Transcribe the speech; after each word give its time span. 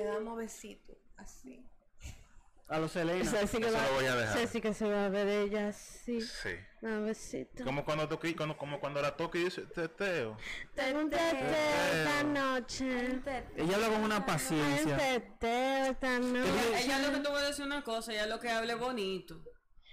Le 0.00 0.06
damos 0.06 0.38
besitos, 0.38 0.96
así. 1.18 1.62
A 2.68 2.78
los 2.78 2.92
Selena. 2.92 3.22
Ceci 3.30 3.58
que, 3.58 3.66
Eso 3.66 3.76
va, 3.76 3.86
lo 3.86 3.94
voy 3.96 4.06
a 4.06 4.16
dejar. 4.16 4.38
Ceci 4.38 4.60
que 4.62 4.72
se 4.72 4.88
va 4.88 5.04
a 5.04 5.08
ver 5.10 5.28
ella 5.28 5.72
sí. 5.74 6.22
Sí. 6.22 6.48
Un 6.80 7.04
besito. 7.04 7.64
Como 7.64 7.84
cuando 7.84 8.08
toqué, 8.08 8.34
como, 8.34 8.56
como 8.56 8.80
cuando 8.80 9.02
la 9.02 9.14
toque 9.14 9.40
y 9.40 9.44
dice 9.44 9.62
teteo. 9.66 10.38
Tengo 10.74 11.00
un 11.00 11.10
teteo 11.10 11.50
esta 11.92 12.22
noche. 12.22 13.20
Ella 13.56 13.74
habla 13.74 13.88
con 13.88 14.00
una 14.04 14.14
Hay 14.14 14.20
un 14.20 14.26
paciencia. 14.26 14.96
teteo 14.96 15.84
esta 15.90 16.16
Ella, 16.16 16.18
noche. 16.20 16.82
ella 16.84 16.98
lo 17.00 17.12
que 17.12 17.18
te 17.20 17.28
voy 17.28 17.42
a 17.42 17.44
decir 17.44 17.64
una 17.66 17.84
cosa, 17.84 18.12
ella 18.14 18.26
lo 18.26 18.40
que 18.40 18.48
hable 18.48 18.74
bonito. 18.76 19.44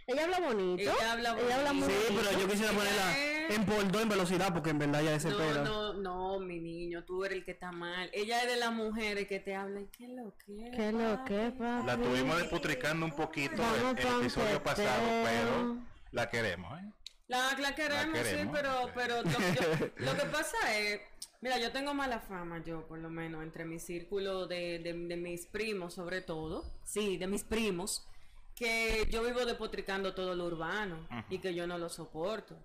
Ella 0.06 0.24
habla 0.24 0.40
bonito. 0.40 0.84
Ella 0.84 1.12
habla 1.12 1.38
Ella 1.38 1.56
habla 1.58 1.74
muy 1.74 1.82
bonito. 1.82 2.08
Sí, 2.08 2.18
pero 2.18 2.40
yo 2.40 2.48
quisiera 2.48 2.72
Ella 2.72 2.80
ponerla 2.80 3.14
en 3.50 3.66
por 3.66 3.92
dos 3.92 4.02
en 4.02 4.10
velocidad 4.10 4.54
porque 4.54 4.70
en 4.72 4.80
verdad 4.80 5.02
ya 5.04 5.12
desespera. 5.12 5.64
No, 5.64 5.94
no, 5.94 6.38
no, 6.38 6.40
mi 6.40 6.60
niño, 6.60 7.04
tú 7.04 7.24
eres 7.26 7.40
el 7.40 7.46
que 7.46 7.52
está 7.52 7.72
mal. 7.72 8.10
Ella 8.14 8.42
es 8.44 8.48
de 8.50 8.58
las 8.58 8.72
mujeres 8.72 9.28
que 9.28 9.40
te 9.40 9.56
hablan, 9.56 9.88
¿qué 9.88 10.08
lo 10.08 10.34
que? 10.46 10.72
¿Qué 10.76 10.88
es 10.90 10.94
lo 10.94 11.24
que, 11.26 11.52
papi? 11.58 11.86
La 11.86 11.98
tuvimos 11.98 12.38
desputricando 12.38 13.06
un 13.06 13.16
poquito 13.16 13.62
Vamos 13.62 13.96
el, 13.98 14.20
episodio 14.22 14.62
pasado, 14.64 15.04
pero 15.24 15.78
la 16.12 16.30
queremos, 16.30 16.80
¿eh? 16.80 16.92
La, 17.28 17.58
la 17.60 17.76
queremos, 17.76 18.18
La 18.18 18.24
sí, 18.24 18.30
queremos, 18.30 18.56
pero, 18.56 18.84
sí. 18.86 18.92
pero 18.96 19.22
lo, 19.22 19.30
yo- 19.32 19.88
lo 19.98 20.16
que 20.16 20.26
pasa 20.32 20.78
es, 20.78 21.02
mira, 21.42 21.58
yo 21.60 21.72
tengo 21.72 21.94
mala 21.94 22.20
fama, 22.22 22.64
yo 22.64 22.88
por 22.88 23.00
lo 23.00 23.10
menos, 23.10 23.44
entre 23.44 23.66
mi 23.66 23.80
círculo 23.80 24.48
de, 24.48 24.80
de, 24.80 24.94
de 24.94 25.18
mis 25.18 25.46
primos, 25.48 25.94
sobre 25.94 26.22
todo, 26.22 26.64
sí, 26.86 27.18
de 27.18 27.28
mis 27.28 27.44
primos, 27.44 28.08
que 28.56 29.06
yo 29.12 29.22
vivo 29.24 29.46
despotricando 29.46 30.14
todo 30.16 30.36
lo 30.36 30.46
urbano 30.46 31.08
y 31.30 31.40
que 31.40 31.54
yo 31.54 31.68
no 31.68 31.78
lo 31.78 31.90
soporto. 31.90 32.58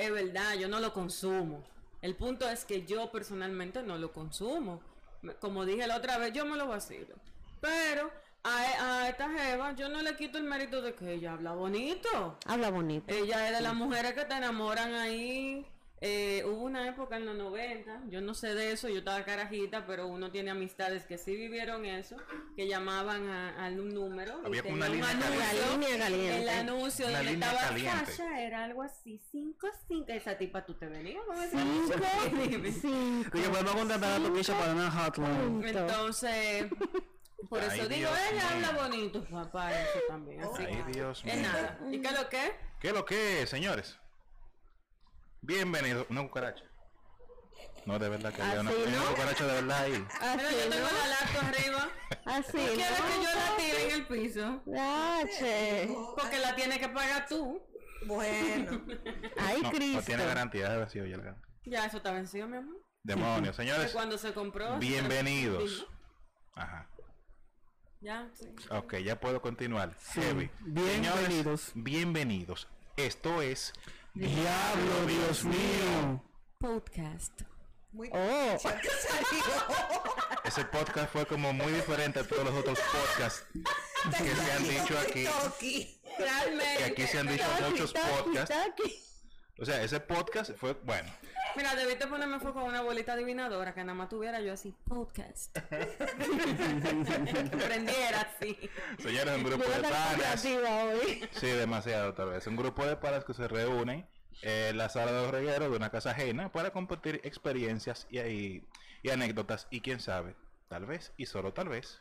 Es 0.00 0.10
verdad, 0.10 0.54
yo 0.54 0.66
no 0.66 0.80
lo 0.80 0.94
consumo. 0.94 1.62
El 2.00 2.16
punto 2.16 2.48
es 2.48 2.64
que 2.64 2.86
yo 2.86 3.10
personalmente 3.12 3.82
no 3.82 3.98
lo 3.98 4.12
consumo. 4.12 4.80
Como 5.40 5.66
dije 5.66 5.86
la 5.86 5.98
otra 5.98 6.16
vez, 6.16 6.32
yo 6.32 6.46
me 6.46 6.56
lo 6.56 6.66
vacilo. 6.66 7.14
Pero 7.60 8.10
a, 8.42 9.02
a 9.02 9.08
esta 9.10 9.28
jeva 9.28 9.74
yo 9.74 9.90
no 9.90 10.00
le 10.00 10.16
quito 10.16 10.38
el 10.38 10.44
mérito 10.44 10.80
de 10.80 10.94
que 10.94 11.12
ella 11.12 11.34
habla 11.34 11.52
bonito. 11.52 12.38
Habla 12.46 12.70
bonito. 12.70 13.12
Ella 13.12 13.48
es 13.48 13.56
de 13.58 13.60
las 13.60 13.74
mujeres 13.74 14.14
que 14.14 14.24
te 14.24 14.34
enamoran 14.34 14.94
ahí. 14.94 15.66
Eh, 16.02 16.42
hubo 16.46 16.62
una 16.64 16.88
época 16.88 17.16
en 17.18 17.26
los 17.26 17.36
90, 17.36 18.04
yo 18.08 18.22
no 18.22 18.32
sé 18.32 18.54
de 18.54 18.72
eso, 18.72 18.88
yo 18.88 19.00
estaba 19.00 19.22
carajita, 19.22 19.84
pero 19.86 20.06
uno 20.06 20.30
tiene 20.30 20.50
amistades 20.50 21.04
que 21.04 21.18
sí 21.18 21.36
vivieron 21.36 21.84
eso, 21.84 22.16
que 22.56 22.66
llamaban 22.66 23.28
a, 23.28 23.66
a 23.66 23.68
un 23.68 23.90
número. 23.92 24.40
y 24.42 24.46
Había 24.46 24.62
una 24.62 24.86
tenía 24.86 24.86
un 24.86 24.92
línea 24.92 25.10
anuncio, 25.10 25.72
línea 25.78 25.98
caliente. 25.98 26.40
El 26.42 26.48
anuncio 26.48 27.06
Una 27.06 27.16
donde 27.18 27.32
línea 27.32 27.48
estaba 27.50 27.68
caliente. 27.68 28.06
Sasha, 28.12 28.40
era 28.40 28.64
algo 28.64 28.82
así, 28.82 29.20
5 29.30 29.66
5 29.88 30.04
Esa 30.08 30.38
tipa 30.38 30.64
tú 30.64 30.72
te 30.72 30.86
venías 30.86 31.22
con 31.26 31.36
ese 31.42 31.58
anuncio? 31.58 31.96
Dime. 32.48 32.72
cinco. 32.72 33.36
Y 33.38 33.42
que 33.42 33.48
podemos 33.50 33.72
contratar 33.74 34.12
a 34.20 34.24
Toquilla 34.24 34.58
para 34.58 34.72
una 34.72 34.90
hotline. 34.90 35.64
Entonces, 35.68 36.64
por 37.50 37.60
Ay, 37.60 37.78
eso 37.78 37.88
digo, 37.90 38.08
Dios 38.10 38.32
mío. 38.32 38.42
habla 38.66 38.82
bonito, 38.82 39.24
papá, 39.26 39.70
eso 39.78 39.98
también. 40.08 40.40
Así 40.44 40.62
Ay, 40.66 40.82
que, 40.86 40.92
Dios 40.92 41.22
es 41.26 41.34
mío. 41.36 41.42
nada. 41.42 41.78
¿Y 41.90 42.00
qué 42.00 42.08
es 42.08 42.18
lo 42.18 42.28
que? 42.30 42.52
¿Qué 42.80 42.88
es 42.88 42.94
lo 42.94 43.04
que 43.04 43.42
es, 43.42 43.50
señores? 43.50 43.98
Bienvenidos. 45.42 46.06
Una 46.10 46.22
cucaracha. 46.22 46.64
No, 47.86 47.98
de 47.98 48.08
verdad 48.10 48.32
que 48.32 48.42
había 48.42 48.60
una, 48.60 48.70
había 48.70 48.84
una 48.86 48.96
¿no? 48.96 49.10
cucaracha 49.10 49.46
de 49.46 49.52
verdad 49.54 49.78
ahí. 49.82 49.92
Mira, 50.36 50.50
yo 50.50 50.70
tengo 50.70 50.86
¿no? 50.86 50.98
la 50.98 51.08
lacto 51.08 51.40
arriba. 51.40 51.88
Así, 52.26 52.52
¿Tú 52.52 52.74
quieres 52.74 53.00
¿no? 53.00 53.06
que 53.06 53.14
yo 53.14 53.34
la 53.34 53.56
tire 53.56 53.84
en 53.86 53.90
el 53.94 54.06
piso? 54.06 54.62
Yache. 54.66 55.88
Porque 56.16 56.38
la 56.38 56.54
tienes 56.54 56.78
que 56.78 56.88
pagar 56.88 57.26
tú. 57.26 57.62
Bueno, 58.06 58.82
Ay, 59.38 59.60
No, 59.62 59.70
Cristo. 59.70 59.98
no 60.00 60.02
tiene 60.06 60.24
garantía 60.24 60.70
de 60.70 60.88
sido 60.88 61.06
ya 61.06 61.16
el 61.16 61.22
gan- 61.22 61.42
Ya, 61.64 61.84
eso 61.86 61.98
está 61.98 62.12
vencido, 62.12 62.46
mi 62.48 62.56
amor. 62.58 62.76
Demonios, 63.02 63.56
De 63.56 63.62
señores. 63.64 63.92
cuando 63.92 64.18
se 64.18 64.32
compró. 64.34 64.78
Bienvenidos. 64.78 65.86
Ajá. 66.54 66.88
Ya, 68.00 68.30
sí. 68.34 68.46
Ok, 68.70 68.96
ya 68.98 69.20
puedo 69.20 69.40
continuar. 69.42 69.94
Heavy. 70.14 70.50
Bienvenidos. 70.60 71.60
Señores, 71.60 71.72
bienvenidos. 71.74 72.68
Esto 72.96 73.42
es 73.42 73.72
Diablo, 74.14 75.06
Dios 75.06 75.44
mío. 75.44 76.24
Podcast. 76.58 77.42
muy 77.92 78.10
Oh. 78.12 78.58
Ese 80.44 80.64
podcast 80.64 81.12
fue 81.12 81.26
como 81.26 81.52
muy 81.52 81.72
diferente 81.72 82.18
a 82.18 82.24
todos 82.24 82.44
los 82.44 82.54
otros 82.54 82.78
podcasts 82.80 83.46
que 84.18 84.34
se 84.34 84.52
han 84.52 84.64
dicho 84.64 84.98
aquí. 84.98 85.24
Toki. 85.24 86.00
Realmente. 86.18 86.76
Que 86.78 86.84
aquí 86.84 87.06
se 87.06 87.18
han 87.20 87.28
dicho 87.28 87.44
muchos 87.68 87.92
podcasts. 87.92 88.54
O 89.58 89.64
sea, 89.64 89.82
ese 89.82 90.00
podcast 90.00 90.52
fue, 90.56 90.72
bueno, 90.84 91.10
Mira, 91.56 91.74
debiste 91.74 92.06
ponerme 92.06 92.38
fue 92.40 92.52
con 92.52 92.62
una 92.64 92.80
bolita 92.82 93.12
adivinadora 93.14 93.74
que 93.74 93.80
nada 93.82 93.94
más 93.94 94.08
tuviera 94.08 94.40
yo 94.40 94.52
así. 94.52 94.74
Podcast. 94.88 95.56
Aprendiera 97.52 98.20
así. 98.20 98.56
señores, 98.98 99.36
un 99.36 99.44
grupo 99.44 99.64
de 99.68 99.82
panas. 99.82 100.44
hoy. 100.44 101.28
Sí, 101.32 101.46
demasiado 101.48 102.14
tal 102.14 102.30
vez. 102.30 102.46
Un 102.46 102.56
grupo 102.56 102.84
de 102.84 102.96
panas 102.96 103.24
que 103.24 103.34
se 103.34 103.48
reúnen 103.48 104.06
en 104.42 104.76
la 104.78 104.88
sala 104.88 105.12
de 105.12 105.22
los 105.22 105.30
regueros 105.30 105.70
de 105.70 105.76
una 105.76 105.90
casa 105.90 106.10
ajena 106.10 106.50
para 106.52 106.70
compartir 106.70 107.20
experiencias 107.24 108.06
y, 108.10 108.20
y, 108.20 108.66
y 109.02 109.10
anécdotas. 109.10 109.66
Y 109.70 109.80
quién 109.80 110.00
sabe, 110.00 110.34
tal 110.68 110.86
vez, 110.86 111.12
y 111.16 111.26
solo 111.26 111.52
tal 111.52 111.68
vez, 111.68 112.00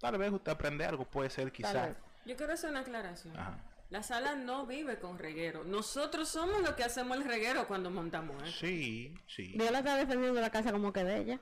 tal 0.00 0.16
vez 0.18 0.32
usted 0.32 0.52
aprende 0.52 0.84
algo, 0.86 1.04
puede 1.04 1.30
ser 1.30 1.44
Tal 1.44 1.52
quizá. 1.52 1.86
vez. 1.86 1.96
Yo 2.26 2.36
quiero 2.36 2.52
hacer 2.52 2.70
una 2.70 2.80
aclaración. 2.80 3.36
Ajá. 3.38 3.58
La 3.90 4.02
sala 4.02 4.34
no 4.34 4.66
vive 4.66 4.98
con 4.98 5.18
reguero. 5.18 5.64
Nosotros 5.64 6.28
somos 6.28 6.60
los 6.60 6.72
que 6.72 6.84
hacemos 6.84 7.16
el 7.16 7.24
reguero 7.24 7.66
cuando 7.66 7.90
montamos 7.90 8.42
eso. 8.42 8.58
Sí, 8.58 9.14
sí. 9.26 9.54
Yo 9.56 9.70
la 9.70 9.78
estaba 9.78 9.96
defendiendo 9.96 10.40
la 10.40 10.50
casa 10.50 10.72
como 10.72 10.92
que 10.92 11.04
de 11.04 11.18
ella. 11.18 11.40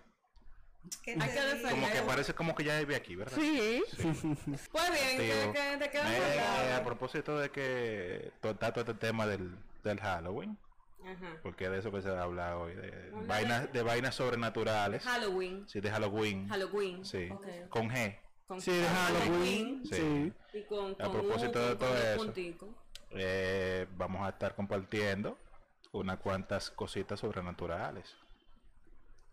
¿Qué 1.02 1.12
Hay 1.12 1.18
te 1.18 1.26
que 1.34 1.40
defender. 1.40 1.70
Como 1.72 1.90
que 1.90 2.02
parece 2.02 2.34
como 2.34 2.54
que 2.54 2.62
ya 2.62 2.78
vive 2.78 2.94
aquí, 2.94 3.16
¿verdad? 3.16 3.36
Sí. 3.36 3.82
Pues 4.70 4.90
bien, 4.92 5.16
¿qué, 5.18 5.50
qué, 5.52 5.76
¿de 5.76 5.90
qué 5.90 5.98
vamos 5.98 6.12
a 6.14 6.34
eh, 6.34 6.40
hablar? 6.40 6.80
a 6.80 6.84
propósito 6.84 7.38
de 7.38 7.50
que 7.50 8.30
está 8.40 8.72
todo 8.72 8.80
este 8.82 8.94
tema 8.94 9.26
del, 9.26 9.56
del 9.82 9.98
Halloween, 9.98 10.56
Ajá. 11.04 11.38
porque 11.42 11.68
de 11.68 11.80
eso 11.80 11.90
que 11.90 12.02
se 12.02 12.10
va 12.10 12.20
a 12.20 12.24
hablar 12.24 12.54
hoy, 12.54 12.74
de 12.74 13.10
vainas, 13.26 13.72
de 13.72 13.82
vainas 13.82 14.14
sobrenaturales. 14.14 15.02
Halloween. 15.02 15.68
Sí, 15.68 15.80
de 15.80 15.90
Halloween. 15.90 16.48
Halloween. 16.48 17.04
Sí, 17.04 17.28
Ok. 17.32 17.68
con 17.70 17.88
G. 17.90 18.16
Con 18.46 18.60
Sí, 18.60 18.70
de 18.70 18.84
Halloween. 18.86 19.82
Sí. 19.84 19.94
Sí. 19.94 20.32
Y 20.58 20.62
con, 20.64 20.92
A 21.00 21.10
propósito 21.10 21.68
de 21.68 21.76
todo 21.76 21.96
eso. 21.96 22.32
Eh, 23.10 23.86
vamos 23.96 24.26
a 24.26 24.30
estar 24.30 24.54
compartiendo 24.54 25.36
unas 25.92 26.18
cuantas 26.18 26.70
cositas 26.70 27.20
sobrenaturales. 27.20 28.14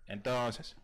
Entonces, 0.08 0.76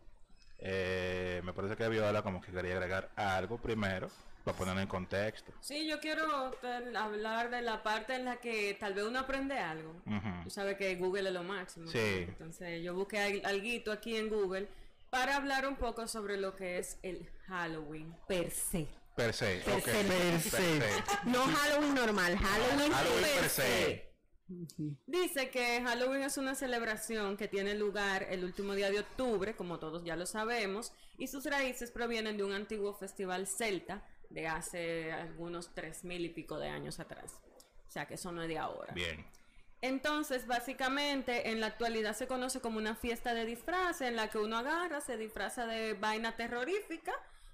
eh, 0.58 1.40
me 1.44 1.52
parece 1.52 1.76
que 1.76 1.88
Viola 1.88 2.22
como 2.22 2.40
que 2.40 2.52
quería 2.52 2.72
agregar 2.74 3.10
algo 3.16 3.58
primero 3.58 4.08
para 4.44 4.56
ponerlo 4.56 4.80
en 4.80 4.88
contexto. 4.88 5.52
Sí, 5.60 5.86
yo 5.88 6.00
quiero 6.00 6.52
hablar 6.96 7.50
de 7.50 7.62
la 7.62 7.82
parte 7.82 8.14
en 8.14 8.24
la 8.26 8.36
que 8.36 8.76
tal 8.78 8.94
vez 8.94 9.04
uno 9.04 9.18
aprende 9.18 9.58
algo. 9.58 9.94
Tú 10.44 10.50
sabes 10.50 10.76
que 10.76 10.94
Google 10.96 11.28
es 11.28 11.34
lo 11.34 11.42
máximo. 11.42 11.88
Sí. 11.88 11.98
Entonces 12.28 12.82
yo 12.82 12.94
busqué 12.94 13.18
al- 13.20 13.42
alguito 13.44 13.92
aquí 13.92 14.16
en 14.16 14.28
Google 14.28 14.68
para 15.10 15.36
hablar 15.36 15.66
un 15.66 15.76
poco 15.76 16.06
sobre 16.08 16.36
lo 16.36 16.54
que 16.56 16.78
es 16.78 16.98
el 17.02 17.28
Halloween 17.46 18.16
per 18.26 18.50
se. 18.50 18.88
Per 19.16 19.34
se, 19.34 19.60
Per 19.64 19.74
ok. 19.74 19.84
se. 19.84 20.04
Per 20.04 20.40
se. 20.40 20.80
No 21.24 21.44
Halloween 21.44 21.94
normal, 21.94 22.38
Halloween, 22.38 22.92
Halloween 22.92 23.24
per 23.40 23.48
se. 23.48 24.10
Dice 25.06 25.50
que 25.50 25.80
Halloween 25.82 26.22
es 26.22 26.36
una 26.36 26.54
celebración 26.54 27.36
que 27.36 27.46
tiene 27.46 27.74
lugar 27.74 28.26
el 28.30 28.44
último 28.44 28.74
día 28.74 28.90
de 28.90 29.00
octubre, 29.00 29.54
como 29.54 29.78
todos 29.78 30.04
ya 30.04 30.16
lo 30.16 30.26
sabemos, 30.26 30.92
y 31.18 31.28
sus 31.28 31.44
raíces 31.44 31.90
provienen 31.90 32.36
de 32.36 32.44
un 32.44 32.52
antiguo 32.52 32.94
festival 32.94 33.46
celta 33.46 34.04
de 34.28 34.48
hace 34.48 35.12
algunos 35.12 35.72
tres 35.74 36.04
mil 36.04 36.24
y 36.24 36.30
pico 36.30 36.58
de 36.58 36.68
años 36.68 36.98
atrás. 36.98 37.40
O 37.86 37.90
sea 37.90 38.06
que 38.06 38.14
eso 38.14 38.32
no 38.32 38.42
es 38.42 38.48
de 38.48 38.58
ahora. 38.58 38.92
Bien. 38.94 39.24
Entonces, 39.82 40.46
básicamente, 40.46 41.50
en 41.50 41.60
la 41.60 41.68
actualidad 41.68 42.14
se 42.14 42.26
conoce 42.26 42.60
como 42.60 42.78
una 42.78 42.94
fiesta 42.94 43.32
de 43.32 43.46
disfraces 43.46 44.08
en 44.08 44.16
la 44.16 44.28
que 44.28 44.38
uno 44.38 44.58
agarra, 44.58 45.00
se 45.00 45.16
disfraza 45.16 45.66
de 45.66 45.94
vaina 45.94 46.36
terrorífica 46.36 47.12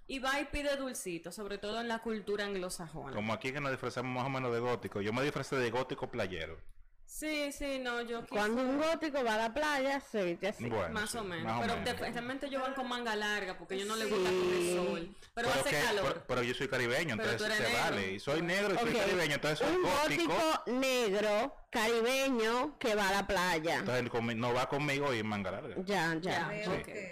y 0.08 0.18
va 0.18 0.40
y 0.40 0.44
pide 0.46 0.76
dulcito, 0.76 1.30
sobre 1.30 1.58
todo 1.58 1.80
en 1.80 1.88
la 1.88 2.00
cultura 2.00 2.44
anglosajona. 2.44 3.12
Como 3.12 3.32
aquí 3.32 3.52
que 3.52 3.60
nos 3.60 3.70
disfrazamos 3.70 4.12
más 4.12 4.26
o 4.26 4.30
menos 4.30 4.52
de 4.52 4.60
gótico. 4.60 5.00
Yo 5.00 5.12
me 5.12 5.22
disfrazé 5.22 5.56
de 5.56 5.70
gótico 5.70 6.08
playero. 6.08 6.58
Sí, 7.06 7.50
sí, 7.52 7.78
no, 7.78 8.02
yo 8.02 8.20
quise- 8.22 8.30
Cuando 8.34 8.62
un 8.62 8.78
gótico 8.78 9.22
va 9.24 9.34
a 9.36 9.38
la 9.38 9.54
playa, 9.54 10.00
se 10.00 10.24
viste 10.24 10.48
así. 10.48 10.68
Bueno, 10.68 10.88
más 10.92 11.10
sí, 11.10 11.18
o 11.18 11.24
menos. 11.24 11.44
más 11.44 11.58
o 11.58 11.60
pero 11.62 11.74
menos. 11.80 11.84
de- 12.00 12.10
realmente 12.12 12.50
yo 12.50 12.60
van 12.60 12.74
con 12.74 12.88
manga 12.88 13.14
larga 13.16 13.56
porque 13.56 13.78
yo 13.78 13.86
no 13.86 13.96
le 13.96 14.06
gusta 14.06 14.28
con 14.28 14.52
el 14.52 14.74
sol. 14.76 15.16
Pero, 15.32 15.48
hace 15.48 15.70
que- 15.70 15.80
calor. 15.80 16.04
pero- 16.08 16.24
pero 16.26 16.42
yo 16.42 16.52
soy 16.54 16.68
caribeño, 16.68 17.16
Pero 17.16 17.30
entonces 17.30 17.56
se 17.56 17.62
negro. 17.62 17.78
vale. 17.80 18.12
Y 18.12 18.20
soy 18.20 18.42
negro 18.42 18.74
y 18.74 18.78
soy 18.78 18.92
caribeño, 18.92 19.34
entonces 19.36 19.58
soy 19.66 19.76
un 19.76 19.82
gótico. 19.82 20.32
gótico 20.34 20.62
negro, 20.66 21.54
caribeño, 21.70 22.78
que 22.78 22.94
va 22.94 23.08
a 23.08 23.12
la 23.12 23.26
playa. 23.26 23.78
Entonces 23.78 24.04
él 24.12 24.40
no 24.40 24.52
va 24.52 24.68
conmigo 24.68 25.14
y 25.14 25.22
manga 25.22 25.52
larga. 25.52 25.74
Ya, 25.84 26.14
ya. 26.20 26.50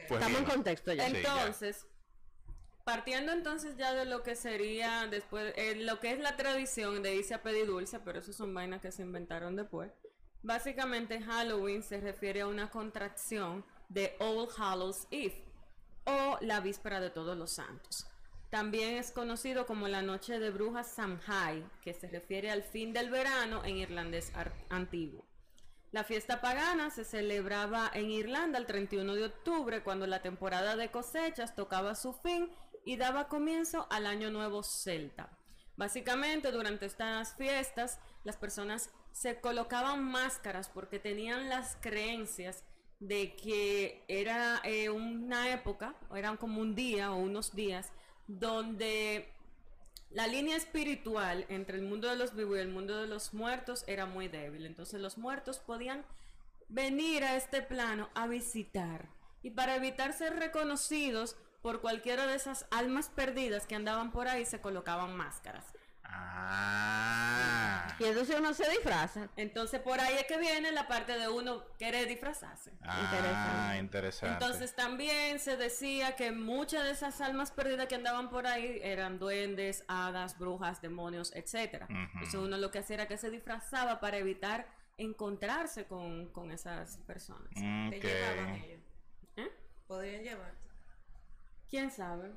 Pues 0.08 0.20
Estamos 0.20 0.40
en 0.40 0.44
contexto 0.44 0.92
ya. 0.92 1.08
Sí, 1.08 1.22
ya. 1.22 1.54
Partiendo 2.84 3.32
entonces 3.32 3.76
ya 3.78 3.94
de 3.94 4.04
lo 4.04 4.22
que 4.22 4.36
sería 4.36 5.06
después, 5.06 5.54
eh, 5.56 5.74
lo 5.76 6.00
que 6.00 6.12
es 6.12 6.18
la 6.18 6.36
tradición 6.36 7.02
de 7.02 7.16
irse 7.16 7.32
a 7.32 7.42
pedir 7.42 7.66
dulce, 7.66 7.98
pero 7.98 8.18
eso 8.18 8.32
son 8.34 8.52
vainas 8.52 8.82
que 8.82 8.92
se 8.92 9.02
inventaron 9.02 9.56
después. 9.56 9.90
Básicamente 10.42 11.22
Halloween 11.22 11.82
se 11.82 11.98
refiere 11.98 12.42
a 12.42 12.46
una 12.46 12.68
contracción 12.68 13.64
de 13.88 14.14
All 14.18 14.48
Hallows 14.58 15.06
Eve. 15.10 15.42
o 16.06 16.36
la 16.42 16.60
víspera 16.60 17.00
de 17.00 17.08
todos 17.08 17.34
los 17.34 17.52
santos. 17.52 18.06
También 18.50 18.96
es 18.96 19.10
conocido 19.10 19.64
como 19.64 19.88
la 19.88 20.02
noche 20.02 20.38
de 20.38 20.50
brujas 20.50 20.86
Samhain, 20.88 21.68
que 21.80 21.94
se 21.94 22.08
refiere 22.08 22.50
al 22.50 22.62
fin 22.62 22.92
del 22.92 23.08
verano 23.08 23.64
en 23.64 23.78
irlandés 23.78 24.30
antiguo. 24.68 25.24
La 25.92 26.04
fiesta 26.04 26.40
pagana 26.40 26.90
se 26.90 27.04
celebraba 27.04 27.90
en 27.94 28.10
Irlanda 28.10 28.58
el 28.58 28.66
31 28.66 29.14
de 29.14 29.24
octubre, 29.24 29.82
cuando 29.82 30.06
la 30.06 30.20
temporada 30.20 30.76
de 30.76 30.90
cosechas 30.90 31.54
tocaba 31.54 31.94
su 31.94 32.12
fin 32.12 32.50
y 32.84 32.96
daba 32.96 33.28
comienzo 33.28 33.86
al 33.90 34.06
año 34.06 34.30
nuevo 34.30 34.62
celta. 34.62 35.30
Básicamente, 35.76 36.52
durante 36.52 36.86
estas 36.86 37.34
fiestas, 37.34 37.98
las 38.22 38.36
personas 38.36 38.90
se 39.12 39.40
colocaban 39.40 40.04
máscaras 40.04 40.68
porque 40.68 40.98
tenían 40.98 41.48
las 41.48 41.76
creencias 41.80 42.64
de 43.00 43.34
que 43.36 44.04
era 44.08 44.60
eh, 44.64 44.88
una 44.88 45.52
época, 45.52 45.94
eran 46.14 46.36
como 46.36 46.60
un 46.60 46.74
día 46.74 47.12
o 47.12 47.16
unos 47.16 47.54
días, 47.54 47.92
donde 48.26 49.32
la 50.10 50.26
línea 50.26 50.56
espiritual 50.56 51.44
entre 51.48 51.76
el 51.76 51.84
mundo 51.84 52.08
de 52.08 52.16
los 52.16 52.34
vivos 52.34 52.56
y 52.56 52.60
el 52.60 52.68
mundo 52.68 52.96
de 53.00 53.08
los 53.08 53.34
muertos 53.34 53.84
era 53.88 54.06
muy 54.06 54.28
débil. 54.28 54.64
Entonces 54.64 55.00
los 55.00 55.18
muertos 55.18 55.58
podían 55.58 56.04
venir 56.68 57.24
a 57.24 57.36
este 57.36 57.62
plano 57.62 58.08
a 58.14 58.26
visitar. 58.26 59.08
Y 59.42 59.50
para 59.50 59.76
evitar 59.76 60.12
ser 60.12 60.36
reconocidos 60.36 61.36
por 61.64 61.80
cualquiera 61.80 62.26
de 62.26 62.34
esas 62.34 62.66
almas 62.70 63.08
perdidas 63.08 63.66
que 63.66 63.74
andaban 63.74 64.12
por 64.12 64.28
ahí, 64.28 64.44
se 64.44 64.60
colocaban 64.60 65.16
máscaras. 65.16 65.64
Ah. 66.02 67.86
Y 67.98 68.04
entonces 68.04 68.36
uno 68.38 68.52
se 68.52 68.68
disfraza. 68.68 69.30
Entonces 69.38 69.80
por 69.80 69.98
ahí 69.98 70.14
es 70.14 70.26
que 70.26 70.36
viene 70.36 70.72
la 70.72 70.86
parte 70.86 71.18
de 71.18 71.26
uno 71.26 71.64
querer 71.78 72.06
disfrazarse. 72.06 72.70
Ah, 72.82 73.76
interesante. 73.80 74.44
Entonces 74.44 74.76
también 74.76 75.38
se 75.38 75.56
decía 75.56 76.16
que 76.16 76.32
muchas 76.32 76.84
de 76.84 76.90
esas 76.90 77.22
almas 77.22 77.50
perdidas 77.50 77.86
que 77.86 77.94
andaban 77.94 78.28
por 78.28 78.46
ahí 78.46 78.78
eran 78.82 79.18
duendes, 79.18 79.84
hadas, 79.88 80.38
brujas, 80.38 80.82
demonios, 80.82 81.32
etcétera. 81.34 81.86
Entonces 81.88 82.34
uno 82.34 82.58
lo 82.58 82.70
que 82.70 82.80
hacía 82.80 82.96
era 82.96 83.08
que 83.08 83.16
se 83.16 83.30
disfrazaba 83.30 84.00
para 84.00 84.18
evitar 84.18 84.66
encontrarse 84.98 85.86
con, 85.86 86.28
con 86.28 86.50
esas 86.50 86.98
personas. 87.06 87.48
Te 87.54 87.96
Ok. 87.96 88.04
llevaban 88.04 88.54
ellos. 88.56 88.80
¿Eh? 89.38 89.50
Podrían 89.86 90.22
llevar. 90.24 90.63
¿Quién 91.74 91.90
sabe? 91.90 92.30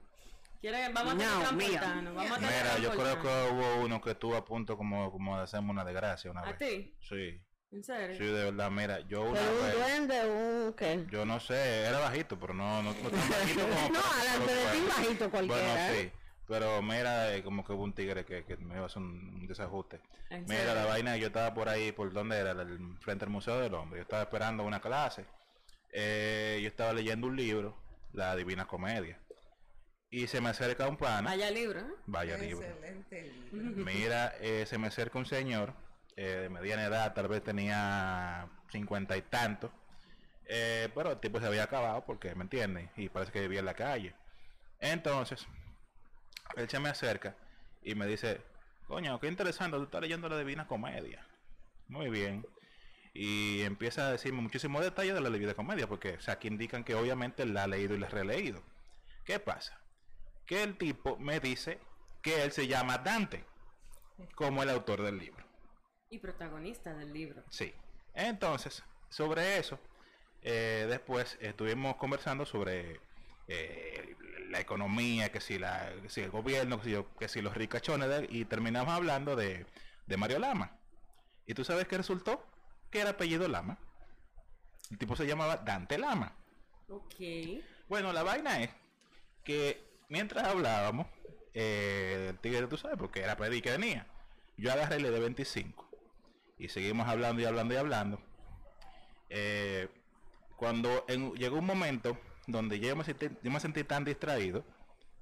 ¿Quiere? 0.59 0.91
Vamos 0.91 1.13
a 1.13 1.17
tener 1.17 1.27
No, 1.27 1.49
que 1.49 1.55
mira. 1.55 1.79
transportarnos, 1.79 2.15
Vamos 2.15 2.31
a 2.31 2.35
tener 2.39 2.51
Mira, 2.63 2.77
yo 2.79 2.89
creo 2.89 3.21
que 3.21 3.27
hubo 3.53 3.85
uno 3.85 4.01
que 4.01 4.09
estuvo 4.09 4.35
a 4.35 4.43
punto 4.43 4.75
como, 4.75 5.11
como 5.11 5.37
de 5.37 5.43
hacerme 5.43 5.69
una 5.69 5.85
desgracia 5.85 6.31
una 6.31 6.41
¿A 6.41 6.45
vez. 6.53 6.57
ti? 6.57 6.95
Sí, 7.07 7.39
¿En 7.71 7.83
serio? 7.83 8.17
sí, 8.17 8.23
de 8.23 8.45
verdad, 8.45 8.71
mira, 8.71 8.99
yo 9.01 9.21
una 9.21 9.33
Pero 9.39 9.51
un 9.51 9.61
vez, 9.61 9.73
duende, 9.75 10.29
un 10.31 10.73
qué. 10.73 11.05
yo 11.11 11.23
no 11.23 11.39
sé, 11.39 11.81
era 11.85 11.99
bajito, 11.99 12.39
pero 12.39 12.55
no, 12.55 12.81
no, 12.81 12.91
no 12.93 13.09
tan 13.11 13.29
bajito 13.29 13.61
como... 13.61 13.89
No, 13.93 14.01
para- 14.01 14.21
adelante 14.21 14.55
de 14.55 14.71
ti 14.71 14.85
bajito 14.87 15.29
cualquiera. 15.29 15.61
Bueno, 15.61 15.79
¿eh? 15.81 16.01
sí, 16.11 16.11
pero 16.47 16.81
mira, 16.81 17.35
eh, 17.35 17.43
como 17.43 17.63
que 17.63 17.73
hubo 17.73 17.83
un 17.83 17.93
tigre 17.93 18.25
que, 18.25 18.43
que 18.43 18.57
me 18.57 18.73
iba 18.73 18.81
a 18.81 18.85
hacer 18.87 19.03
un, 19.03 19.35
un 19.35 19.45
desajuste. 19.47 19.99
¿En 20.31 20.45
Mira, 20.45 20.61
serio? 20.61 20.73
la 20.73 20.85
vaina, 20.85 21.15
yo 21.15 21.27
estaba 21.27 21.53
por 21.53 21.69
ahí, 21.69 21.91
por 21.91 22.11
donde 22.11 22.37
era, 22.39 22.53
el, 22.53 22.97
frente 23.01 23.25
al 23.25 23.29
Museo 23.29 23.59
del 23.59 23.75
Hombre. 23.75 23.99
Yo 23.99 24.01
estaba 24.01 24.23
esperando 24.23 24.63
una 24.63 24.79
clase. 24.81 25.25
Eh, 25.93 26.57
yo 26.59 26.67
estaba 26.67 26.91
leyendo 26.91 27.27
un 27.27 27.35
libro, 27.35 27.77
La 28.13 28.35
Divina 28.35 28.65
Comedia. 28.65 29.19
Y 30.09 30.27
se 30.27 30.39
me 30.39 30.49
acerca 30.49 30.87
un 30.87 30.97
pana. 30.97 31.29
Vaya 31.29 31.51
libro, 31.51 31.79
¿eh? 31.81 31.93
Vaya 32.05 32.37
libro. 32.37 32.65
Excelente 32.65 33.33
libro. 33.51 33.83
Mira, 33.83 34.33
eh, 34.39 34.65
se 34.65 34.77
me 34.77 34.87
acerca 34.87 35.19
un 35.19 35.25
señor 35.25 35.73
eh, 36.15 36.41
de 36.43 36.49
mediana 36.49 36.85
edad, 36.85 37.13
tal 37.13 37.27
vez 37.27 37.43
tenía 37.43 38.47
cincuenta 38.71 39.17
y 39.17 39.21
tantos. 39.23 39.71
Eh, 40.45 40.89
pero 40.95 41.11
el 41.11 41.19
tipo 41.19 41.39
se 41.41 41.45
había 41.45 41.63
acabado 41.63 42.05
porque, 42.05 42.33
¿me 42.35 42.43
entiendes? 42.43 42.89
Y 42.95 43.09
parece 43.09 43.33
que 43.33 43.41
vivía 43.41 43.59
en 43.59 43.65
la 43.65 43.73
calle. 43.73 44.15
Entonces, 44.79 45.45
él 46.55 46.69
se 46.69 46.79
me 46.79 46.89
acerca 46.89 47.35
y 47.83 47.95
me 47.95 48.07
dice, 48.07 48.41
coño, 48.87 49.19
qué 49.19 49.27
interesante, 49.27 49.75
tú 49.75 49.83
estás 49.83 50.01
leyendo 50.01 50.29
la 50.29 50.37
Divina 50.37 50.67
Comedia. 50.67 51.27
Muy 51.89 52.09
bien. 52.09 52.45
Y 53.13 53.61
empieza 53.63 54.07
a 54.07 54.11
decirme 54.11 54.41
muchísimos 54.41 54.83
detalles 54.83 55.15
de 55.15 55.21
la 55.21 55.29
Divina 55.29 55.53
Comedia, 55.53 55.87
porque, 55.87 56.13
o 56.13 56.21
sea, 56.21 56.35
aquí 56.35 56.47
indican 56.47 56.85
que 56.85 56.95
obviamente 56.95 57.45
la 57.45 57.63
ha 57.63 57.67
leído 57.67 57.95
y 57.95 57.99
la 57.99 58.07
ha 58.07 58.11
releído. 58.11 58.63
¿Qué 59.25 59.39
pasa? 59.39 59.77
Que 60.47 60.63
el 60.63 60.77
tipo 60.77 61.17
me 61.17 61.39
dice 61.39 61.79
que 62.23 62.43
él 62.43 62.51
se 62.51 62.65
llama 62.67 62.97
Dante, 62.97 63.45
como 64.33 64.63
el 64.63 64.69
autor 64.69 65.03
del 65.03 65.19
libro. 65.19 65.45
Y 66.09 66.17
protagonista 66.19 66.93
del 66.95 67.13
libro. 67.13 67.43
Sí. 67.49 67.73
Entonces, 68.13 68.83
sobre 69.09 69.57
eso, 69.59 69.79
eh, 70.41 70.87
después 70.89 71.37
estuvimos 71.41 71.97
conversando 71.97 72.45
sobre 72.45 72.99
eh, 73.49 74.15
la 74.49 74.59
economía, 74.59 75.31
que 75.31 75.39
si, 75.41 75.59
la, 75.59 75.91
que 76.01 76.09
si 76.09 76.21
el 76.21 76.31
gobierno, 76.31 76.77
que 76.79 76.85
si, 76.85 76.91
yo- 76.91 77.13
que 77.17 77.27
si 77.27 77.41
los 77.41 77.55
ricachones, 77.55 78.09
de- 78.09 78.27
y 78.29 78.45
terminamos 78.45 78.93
hablando 78.93 79.35
de, 79.35 79.65
de 80.05 80.17
Mario 80.17 80.39
Lama. 80.39 80.71
¿Y 81.45 81.53
tú 81.53 81.63
sabes 81.63 81.87
qué 81.87 81.97
resultó? 81.97 82.45
Que 82.89 83.01
era 83.01 83.11
apellido 83.11 83.47
Lama. 83.47 83.77
El 84.91 84.97
tipo 84.97 85.15
se 85.15 85.27
llamaba 85.27 85.57
Dante 85.57 85.97
Lama. 85.97 86.33
Ok. 86.89 87.15
Bueno, 87.89 88.11
la 88.13 88.23
vaina 88.23 88.61
es 88.63 88.69
que 89.43 89.86
mientras 90.09 90.45
hablábamos, 90.45 91.07
eh, 91.53 92.27
el 92.29 92.39
tigre, 92.39 92.67
tú 92.67 92.77
sabes, 92.77 92.97
porque 92.97 93.21
era 93.21 93.35
pedir 93.37 93.61
que 93.63 93.71
venía. 93.71 94.07
Yo 94.57 94.71
agarré 94.71 94.97
de 94.97 95.19
25. 95.19 95.87
Y 96.57 96.69
seguimos 96.69 97.07
hablando 97.07 97.41
y 97.41 97.45
hablando 97.45 97.73
y 97.73 97.77
hablando. 97.77 98.19
Eh, 99.29 99.89
cuando 100.55 101.05
en- 101.07 101.33
llegó 101.33 101.57
un 101.59 101.65
momento 101.65 102.17
donde 102.47 102.79
yo 102.79 102.95
me 102.95 103.03
sentí, 103.03 103.29
yo 103.43 103.51
me 103.51 103.59
sentí 103.59 103.83
tan 103.83 104.03
distraído 104.05 104.63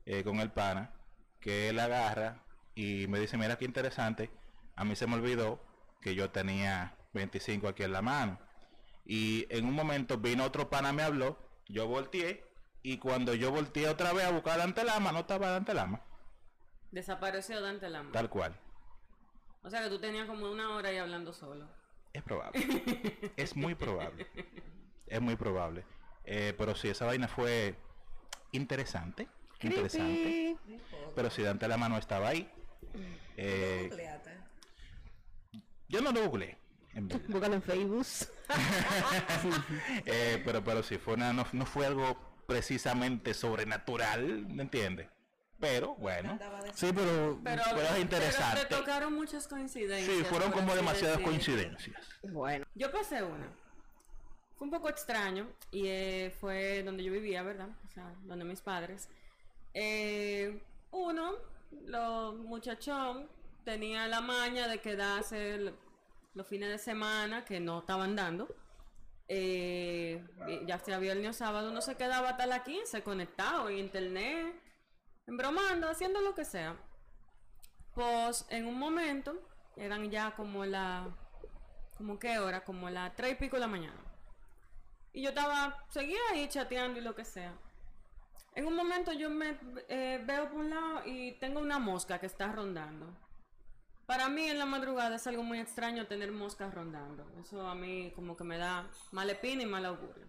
eh, 0.05 0.23
con 0.23 0.39
el 0.39 0.51
pana 0.51 0.93
que 1.41 1.69
él 1.69 1.79
agarra 1.79 2.43
y 2.75 3.07
me 3.07 3.19
dice, 3.19 3.37
mira 3.37 3.57
qué 3.57 3.65
interesante, 3.65 4.29
a 4.75 4.83
mí 4.85 4.95
se 4.95 5.07
me 5.07 5.15
olvidó 5.15 5.59
que 6.01 6.13
yo 6.15 6.29
tenía 6.29 6.95
25 7.13 7.67
aquí 7.67 7.83
en 7.83 7.91
la 7.93 8.01
mano. 8.01 8.39
Y 9.05 9.47
en 9.49 9.65
un 9.65 9.73
momento 9.73 10.17
vino 10.17 10.43
otro 10.43 10.69
pana, 10.69 10.93
me 10.93 11.03
habló, 11.03 11.37
yo 11.67 11.87
volteé 11.87 12.44
y 12.85 12.99
cuando 12.99 13.33
yo 13.33 13.51
volteé 13.51 13.87
otra 13.87 14.13
vez 14.13 14.25
a 14.25 14.31
buscar 14.31 14.53
a 14.53 14.57
Dante 14.59 14.83
Lama, 14.83 15.11
no 15.11 15.21
estaba 15.21 15.49
Dante 15.49 15.73
Lama, 15.73 16.01
Desapareció 16.91 17.59
Dante 17.59 17.89
Lama. 17.89 18.11
tal 18.11 18.29
cual. 18.29 18.55
O 19.63 19.69
sea 19.71 19.81
que 19.81 19.89
tú 19.89 19.99
tenías 19.99 20.27
como 20.27 20.51
una 20.51 20.69
hora 20.75 20.89
ahí 20.89 20.97
hablando 20.97 21.33
solo. 21.33 21.67
Es 22.13 22.21
probable. 22.21 22.61
es 23.37 23.55
muy 23.55 23.73
probable. 23.73 24.27
Es 25.07 25.19
muy 25.19 25.35
probable. 25.35 25.83
Eh, 26.25 26.53
pero 26.55 26.75
sí, 26.75 26.87
esa 26.87 27.07
vaina 27.07 27.27
fue 27.27 27.75
interesante. 28.51 29.27
Interesante. 29.61 30.55
Pero 31.15 31.31
si 31.31 31.41
Dante 31.41 31.67
Lama 31.67 31.89
no 31.89 31.97
estaba 31.97 32.29
ahí. 32.29 32.47
eh, 33.35 33.89
yo 35.89 36.01
no 36.01 36.11
lo 36.11 36.29
googleé. 36.29 36.59
en. 36.93 37.07
Búscalo 37.07 37.55
en 37.55 37.63
Facebook. 37.63 38.05
Eh, 40.05 40.39
pero, 40.45 40.63
pero 40.63 40.83
sí, 40.83 40.99
fue 40.99 41.15
una, 41.15 41.33
no, 41.33 41.47
no 41.51 41.65
fue 41.65 41.87
algo 41.87 42.34
precisamente 42.45 43.33
sobrenatural, 43.33 44.45
¿me 44.47 44.63
entiendes? 44.63 45.07
Pero 45.59 45.95
bueno. 45.95 46.37
Sí, 46.73 46.91
pero 46.93 47.39
Pero, 47.43 47.63
Pero 47.73 47.81
es 47.87 47.99
interesante. 47.99 48.57
pero 48.63 48.67
te 48.67 48.75
tocaron 48.75 49.13
muchas 49.13 49.47
coincidencias. 49.47 50.17
Sí, 50.17 50.23
fueron 50.25 50.51
como 50.51 50.75
demasiadas 50.75 51.19
coincidencias. 51.19 51.97
Bueno. 52.23 52.65
Yo 52.75 52.91
pasé 52.91 53.23
una. 53.23 53.47
Fue 54.57 54.65
un 54.65 54.71
poco 54.71 54.89
extraño 54.89 55.47
y 55.71 55.87
eh, 55.87 56.35
fue 56.39 56.83
donde 56.83 57.03
yo 57.03 57.11
vivía, 57.11 57.41
¿verdad? 57.43 57.69
O 57.87 57.91
sea, 57.91 58.13
donde 58.23 58.45
mis 58.45 58.61
padres. 58.61 59.09
Eh, 59.73 60.61
uno, 60.91 61.33
los 61.85 62.35
muchachón, 62.35 63.27
tenía 63.63 64.07
la 64.07 64.21
maña 64.21 64.67
de 64.67 64.79
quedarse 64.79 65.55
el- 65.55 65.75
los 66.33 66.47
fines 66.47 66.69
de 66.69 66.77
semana 66.77 67.43
que 67.45 67.59
no 67.59 67.79
estaban 67.79 68.15
dando. 68.15 68.47
Eh, 69.27 70.23
ya 70.67 70.77
sea 70.79 70.99
viernes 70.99 71.29
o 71.29 71.33
sábado, 71.33 71.71
uno 71.71 71.81
se 71.81 71.95
quedaba 71.95 72.29
hasta 72.29 72.45
las 72.45 72.61
15 72.61 73.01
conectado 73.01 73.69
en 73.69 73.79
internet, 73.79 74.55
embromando, 75.25 75.89
haciendo 75.89 76.21
lo 76.21 76.35
que 76.35 76.45
sea. 76.45 76.77
Pues 77.93 78.45
en 78.49 78.67
un 78.67 78.77
momento, 78.77 79.41
eran 79.77 80.09
ya 80.11 80.35
como 80.35 80.65
la 80.65 81.07
como 81.97 82.19
qué 82.19 82.39
hora, 82.39 82.63
como 82.63 82.89
las 82.89 83.15
tres 83.15 83.33
y 83.33 83.35
pico 83.35 83.55
de 83.55 83.61
la 83.61 83.67
mañana. 83.67 83.99
Y 85.13 85.21
yo 85.21 85.29
estaba, 85.29 85.85
seguía 85.89 86.19
ahí 86.31 86.47
chateando 86.49 86.99
y 86.99 87.03
lo 87.03 87.15
que 87.15 87.23
sea. 87.23 87.53
En 88.53 88.67
un 88.67 88.75
momento 88.75 89.13
yo 89.13 89.29
me 89.29 89.57
eh, 89.87 90.21
veo 90.25 90.49
por 90.49 90.59
un 90.59 90.69
lado 90.69 91.01
y 91.05 91.33
tengo 91.39 91.59
una 91.59 91.79
mosca 91.79 92.19
que 92.19 92.25
está 92.25 92.51
rondando. 92.51 93.07
Para 94.05 94.29
mí 94.29 94.47
en 94.47 94.59
la 94.59 94.65
madrugada 94.65 95.15
es 95.15 95.25
algo 95.27 95.43
muy 95.43 95.59
extraño 95.59 96.05
tener 96.07 96.31
moscas 96.31 96.73
rondando. 96.73 97.25
Eso 97.41 97.67
a 97.67 97.73
mí 97.75 98.11
como 98.15 98.37
que 98.37 98.43
me 98.43 98.57
da 98.57 98.87
mala 99.11 99.31
espina 99.31 99.63
y 99.63 99.65
mal 99.65 99.85
augurio. 99.85 100.25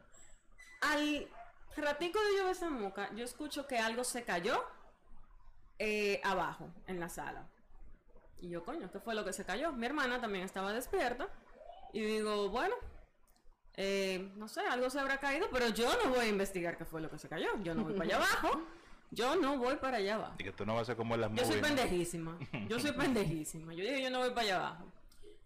Al 0.80 1.28
ratico 1.76 2.18
de 2.18 2.36
yo 2.38 2.44
ver 2.44 2.52
esa 2.52 2.70
mosca, 2.70 3.10
yo 3.14 3.24
escucho 3.24 3.66
que 3.66 3.78
algo 3.78 4.02
se 4.04 4.24
cayó 4.24 4.64
eh, 5.78 6.20
abajo, 6.24 6.70
en 6.86 7.00
la 7.00 7.08
sala. 7.10 7.46
Y 8.40 8.48
yo, 8.48 8.64
coño, 8.64 8.90
¿qué 8.90 8.98
fue 8.98 9.14
lo 9.14 9.24
que 9.24 9.32
se 9.34 9.44
cayó? 9.44 9.72
Mi 9.72 9.86
hermana 9.86 10.20
también 10.20 10.44
estaba 10.44 10.72
despierta. 10.72 11.28
Y 11.92 12.00
digo, 12.00 12.48
bueno, 12.50 12.74
Eh, 13.78 14.32
no 14.36 14.48
sé, 14.48 14.60
algo 14.62 14.88
se 14.88 14.98
habrá 14.98 15.18
caído, 15.18 15.48
pero 15.52 15.68
yo 15.68 15.86
no 16.02 16.08
voy 16.08 16.20
a 16.20 16.28
investigar 16.28 16.78
qué 16.78 16.86
fue 16.86 17.02
lo 17.02 17.10
que 17.10 17.18
se 17.18 17.28
cayó. 17.28 17.48
Yo 17.62 17.74
no 17.74 17.84
voy 17.84 17.92
para 17.92 18.04
allá 18.04 18.16
abajo. 18.16 18.62
Yo 19.10 19.36
no 19.36 19.58
voy 19.58 19.76
para 19.76 19.98
allá 19.98 20.16
abajo. 20.16 20.34
Y 20.38 20.44
que 20.44 20.52
tú 20.52 20.66
no 20.66 20.74
vas 20.74 20.82
a 20.82 20.84
ser 20.86 20.96
como 20.96 21.16
las 21.16 21.32
Yo 21.32 21.44
soy 21.44 21.60
pendejísima. 21.60 22.38
Yo 22.68 22.78
soy 22.78 22.92
pendejísima. 22.96 23.72
Yo 23.72 23.84
dije, 23.84 24.02
yo 24.02 24.10
no 24.10 24.18
voy 24.18 24.30
para 24.30 24.42
allá 24.42 24.56
abajo. 24.56 24.92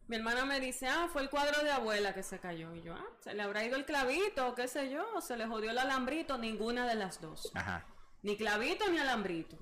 Mi 0.08 0.16
hermana 0.16 0.44
me 0.44 0.58
dice, 0.58 0.88
ah, 0.88 1.08
fue 1.12 1.22
el 1.22 1.30
cuadro 1.30 1.62
de 1.62 1.70
abuela 1.70 2.12
que 2.12 2.22
se 2.24 2.40
cayó. 2.40 2.74
Y 2.74 2.82
yo, 2.82 2.94
ah, 2.94 3.06
se 3.20 3.32
le 3.32 3.42
habrá 3.42 3.64
ido 3.64 3.76
el 3.76 3.84
clavito, 3.84 4.48
o 4.48 4.54
qué 4.56 4.66
sé 4.66 4.90
yo, 4.90 5.06
o 5.14 5.20
se 5.20 5.36
le 5.36 5.46
jodió 5.46 5.70
el 5.70 5.78
alambrito, 5.78 6.36
ninguna 6.36 6.86
de 6.86 6.96
las 6.96 7.20
dos. 7.20 7.52
Ajá. 7.54 7.86
Ni 8.22 8.36
clavito 8.36 8.90
ni 8.90 8.98
alambrito. 8.98 9.56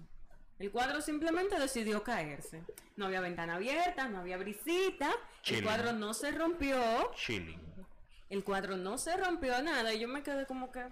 El 0.58 0.72
cuadro 0.72 1.00
simplemente 1.02 1.58
decidió 1.58 2.02
caerse. 2.02 2.64
No 2.96 3.06
había 3.06 3.20
ventana 3.20 3.56
abierta, 3.56 4.08
no 4.08 4.20
había 4.20 4.38
brisita. 4.38 5.10
Chilling. 5.42 5.58
El 5.58 5.64
cuadro 5.64 5.92
no 5.92 6.14
se 6.14 6.32
rompió. 6.32 7.12
Chilling. 7.14 7.60
El 8.30 8.42
cuadro 8.42 8.76
no 8.76 8.98
se 8.98 9.16
rompió 9.16 9.60
nada. 9.62 9.92
Y 9.92 10.00
yo 10.00 10.08
me 10.08 10.22
quedé 10.22 10.46
como 10.46 10.72
que, 10.72 10.84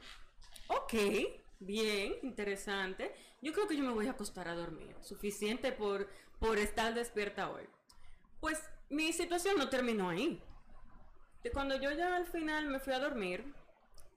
ok, 0.68 0.94
bien, 1.60 2.16
interesante. 2.22 3.14
Yo 3.42 3.52
creo 3.52 3.66
que 3.66 3.76
yo 3.76 3.84
me 3.84 3.92
voy 3.92 4.06
a 4.06 4.12
acostar 4.12 4.48
a 4.48 4.54
dormir. 4.54 4.96
Suficiente 5.00 5.72
por, 5.72 6.08
por 6.38 6.58
estar 6.58 6.94
despierta 6.94 7.50
hoy. 7.50 7.64
Pues 8.40 8.62
mi 8.88 9.12
situación 9.12 9.56
no 9.58 9.68
terminó 9.68 10.10
ahí. 10.10 10.42
Cuando 11.52 11.80
yo 11.80 11.92
ya 11.92 12.16
al 12.16 12.26
final 12.26 12.66
me 12.66 12.80
fui 12.80 12.92
a 12.92 12.98
dormir, 12.98 13.54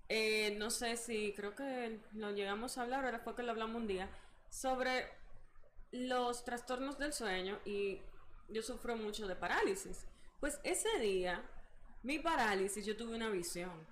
eh, 0.08 0.55
no 0.58 0.69
sé 0.69 0.98
si 0.98 1.34
creo 1.34 1.55
que 1.55 2.00
lo 2.13 2.31
llegamos 2.31 2.77
a 2.77 2.81
hablar, 2.81 3.05
ahora 3.05 3.19
fue 3.19 3.36
que 3.36 3.43
lo 3.43 3.51
hablamos 3.51 3.75
un 3.75 3.88
día, 3.88 4.10
sobre 4.50 5.08
los 5.91 6.43
trastornos 6.43 6.98
del 6.98 7.13
sueño 7.13 7.60
y 7.65 8.01
yo 8.50 8.62
sufro 8.63 8.96
mucho 8.96 9.27
de 9.27 9.36
parálisis. 9.36 10.08
Pues 10.39 10.60
ese 10.63 11.00
día, 11.00 11.43
mi 12.01 12.19
parálisis, 12.19 12.86
yo 12.86 12.98
tuve 12.98 13.15
una 13.15 13.29
visión. 13.29 13.88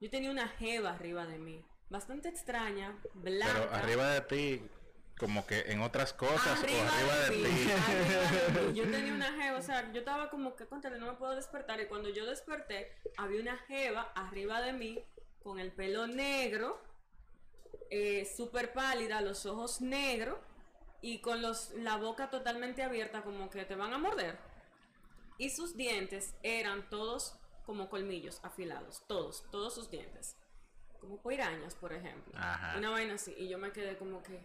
Yo 0.00 0.10
tenía 0.10 0.30
una 0.30 0.48
jeva 0.48 0.92
arriba 0.92 1.26
de 1.26 1.38
mí, 1.38 1.64
bastante 1.90 2.28
extraña, 2.28 2.96
blanca. 3.14 3.52
Pero 3.52 3.74
arriba 3.74 4.10
de 4.10 4.20
ti, 4.22 4.70
como 5.18 5.46
que 5.46 5.60
en 5.72 5.80
otras 5.80 6.12
cosas, 6.12 6.62
Arriba 6.62 6.82
o 6.82 6.88
arriba 6.88 7.16
de, 7.16 7.30
ti. 7.30 7.70
arriba 7.72 8.60
de 8.60 8.72
mí. 8.72 8.74
Yo 8.78 8.90
tenía 8.90 9.14
una 9.14 9.32
jeva, 9.32 9.58
o 9.58 9.62
sea, 9.62 9.92
yo 9.92 10.00
estaba 10.00 10.30
como 10.30 10.56
que 10.56 10.66
contra 10.66 10.90
no 10.90 11.06
me 11.06 11.12
puedo 11.14 11.34
despertar. 11.34 11.80
Y 11.80 11.86
cuando 11.86 12.08
yo 12.10 12.26
desperté, 12.26 12.96
había 13.16 13.40
una 13.40 13.56
jeva 13.58 14.12
arriba 14.14 14.60
de 14.60 14.72
mí 14.72 15.04
con 15.42 15.58
el 15.58 15.72
pelo 15.72 16.06
negro, 16.06 16.80
eh, 17.90 18.24
súper 18.36 18.72
pálida, 18.72 19.20
los 19.20 19.46
ojos 19.46 19.80
negros 19.80 20.38
y 21.00 21.20
con 21.20 21.40
los, 21.40 21.70
la 21.74 21.96
boca 21.96 22.30
totalmente 22.30 22.82
abierta, 22.82 23.22
como 23.22 23.48
que 23.48 23.64
te 23.64 23.76
van 23.76 23.92
a 23.94 23.98
morder. 23.98 24.38
Y 25.38 25.50
sus 25.50 25.76
dientes 25.76 26.34
eran 26.42 26.88
todos 26.90 27.38
como 27.64 27.88
colmillos 27.88 28.40
afilados, 28.42 29.02
todos, 29.06 29.44
todos 29.50 29.74
sus 29.74 29.90
dientes. 29.90 30.36
Como 31.00 31.22
pirañas, 31.22 31.74
por 31.74 31.92
ejemplo. 31.92 32.32
Ajá. 32.36 32.76
Una 32.78 32.90
vaina 32.90 33.14
así. 33.14 33.34
Y 33.38 33.48
yo 33.48 33.58
me 33.58 33.70
quedé 33.72 33.96
como 33.96 34.22
que, 34.22 34.40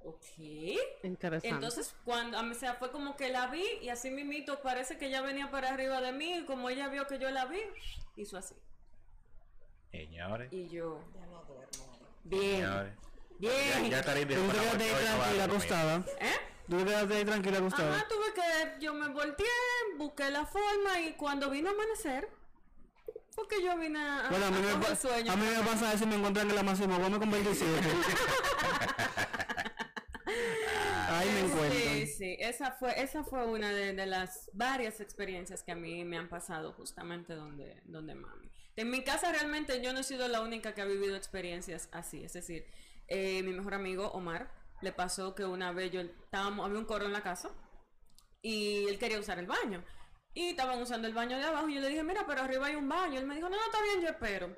ok. 0.00 1.04
Interesante. 1.04 1.48
Entonces, 1.54 1.94
cuando, 2.04 2.38
o 2.40 2.54
sea, 2.54 2.74
fue 2.74 2.90
como 2.90 3.16
que 3.16 3.28
la 3.30 3.46
vi 3.48 3.64
y 3.82 3.88
así 3.90 4.10
mimito, 4.10 4.60
parece 4.62 4.98
que 4.98 5.06
ella 5.06 5.22
venía 5.22 5.50
para 5.50 5.70
arriba 5.70 6.00
de 6.00 6.12
mí 6.12 6.38
y 6.38 6.44
como 6.44 6.68
ella 6.70 6.88
vio 6.88 7.06
que 7.06 7.18
yo 7.18 7.30
la 7.30 7.46
vi, 7.46 7.60
hizo 8.16 8.36
así. 8.38 8.54
Señores. 9.90 10.52
Y 10.52 10.68
yo, 10.68 11.00
Ya 11.14 11.26
no 11.26 11.42
duermo. 11.44 11.98
bien, 12.24 12.64
Señores. 12.64 12.94
bien. 13.38 13.82
Ya, 13.84 13.88
ya 13.98 14.02
Tarín 14.04 14.26
dijo 14.28 14.40
Tú 14.42 14.48
te 14.48 14.54
quedaste 14.54 14.84
ahí 14.84 14.94
tranquila 15.06 15.44
acostada. 15.44 16.04
¿Eh? 16.20 16.32
Tú 16.68 16.78
te 16.78 16.84
quedaste 16.84 17.14
ahí 17.16 17.24
tranquila 17.24 17.58
acostada. 17.58 17.96
Ajá, 17.96 18.08
tuve 18.08 18.34
que, 18.34 18.80
yo 18.84 18.94
me 18.94 19.08
volteé, 19.08 19.46
busqué 19.96 20.30
la 20.30 20.44
forma 20.46 21.00
y 21.00 21.12
cuando 21.12 21.50
vino 21.50 21.70
a 21.70 21.72
amanecer, 21.72 22.28
porque 23.34 23.62
yo 23.62 23.76
vine 23.78 23.98
a, 23.98 24.28
Bueno, 24.30 24.46
a 24.46 24.50
mí, 24.50 24.56
a 24.68 24.76
me, 24.76 24.96
sueño. 24.96 25.32
a 25.32 25.36
mí 25.36 25.46
me 25.46 25.62
pasa 25.64 25.92
eso 25.92 26.04
y 26.04 26.06
me 26.06 26.16
encuentran 26.16 26.48
en 26.50 26.56
la 26.56 26.62
máxima. 26.62 26.98
Vos 26.98 27.10
me 27.10 27.18
con 27.18 27.30
27. 27.30 27.88
Ahí 31.08 31.28
me 31.28 31.40
Sí, 31.40 31.44
encuentran. 31.46 32.06
sí, 32.06 32.36
esa 32.40 32.72
fue, 32.72 33.00
esa 33.00 33.22
fue 33.24 33.46
una 33.46 33.70
de, 33.72 33.92
de 33.94 34.06
las 34.06 34.50
varias 34.52 35.00
experiencias 35.00 35.62
que 35.62 35.72
a 35.72 35.76
mí 35.76 36.04
me 36.04 36.16
han 36.18 36.28
pasado 36.28 36.72
justamente 36.72 37.34
donde, 37.34 37.80
donde 37.84 38.14
mami. 38.14 38.50
En 38.76 38.90
mi 38.90 39.04
casa 39.04 39.30
realmente 39.30 39.80
yo 39.82 39.92
no 39.92 40.00
he 40.00 40.04
sido 40.04 40.26
la 40.28 40.40
única 40.40 40.74
que 40.74 40.82
ha 40.82 40.86
vivido 40.86 41.14
experiencias 41.16 41.88
así, 41.92 42.24
es 42.24 42.32
decir, 42.32 42.66
eh, 43.06 43.42
mi 43.44 43.52
mejor 43.52 43.74
amigo 43.74 44.08
Omar 44.08 44.50
le 44.82 44.92
pasó 44.92 45.34
que 45.34 45.44
una 45.44 45.70
vez 45.72 45.92
yo 45.92 46.00
estábamos, 46.00 46.66
había 46.66 46.78
un 46.78 46.84
coro 46.84 47.04
en 47.06 47.12
la 47.12 47.22
casa 47.22 47.50
y 48.42 48.86
él 48.88 48.98
quería 48.98 49.18
usar 49.20 49.38
el 49.38 49.46
baño. 49.46 49.84
Y 50.34 50.48
estaban 50.48 50.82
usando 50.82 51.06
el 51.06 51.14
baño 51.14 51.38
de 51.38 51.44
abajo 51.44 51.68
y 51.68 51.74
yo 51.74 51.80
le 51.80 51.88
dije, 51.88 52.02
mira, 52.02 52.26
pero 52.26 52.42
arriba 52.42 52.66
hay 52.66 52.74
un 52.74 52.88
baño. 52.88 53.18
Él 53.20 53.26
me 53.26 53.36
dijo, 53.36 53.48
no, 53.48 53.56
no, 53.56 53.64
está 53.64 53.82
bien, 53.82 54.00
yo 54.00 54.08
espero. 54.08 54.56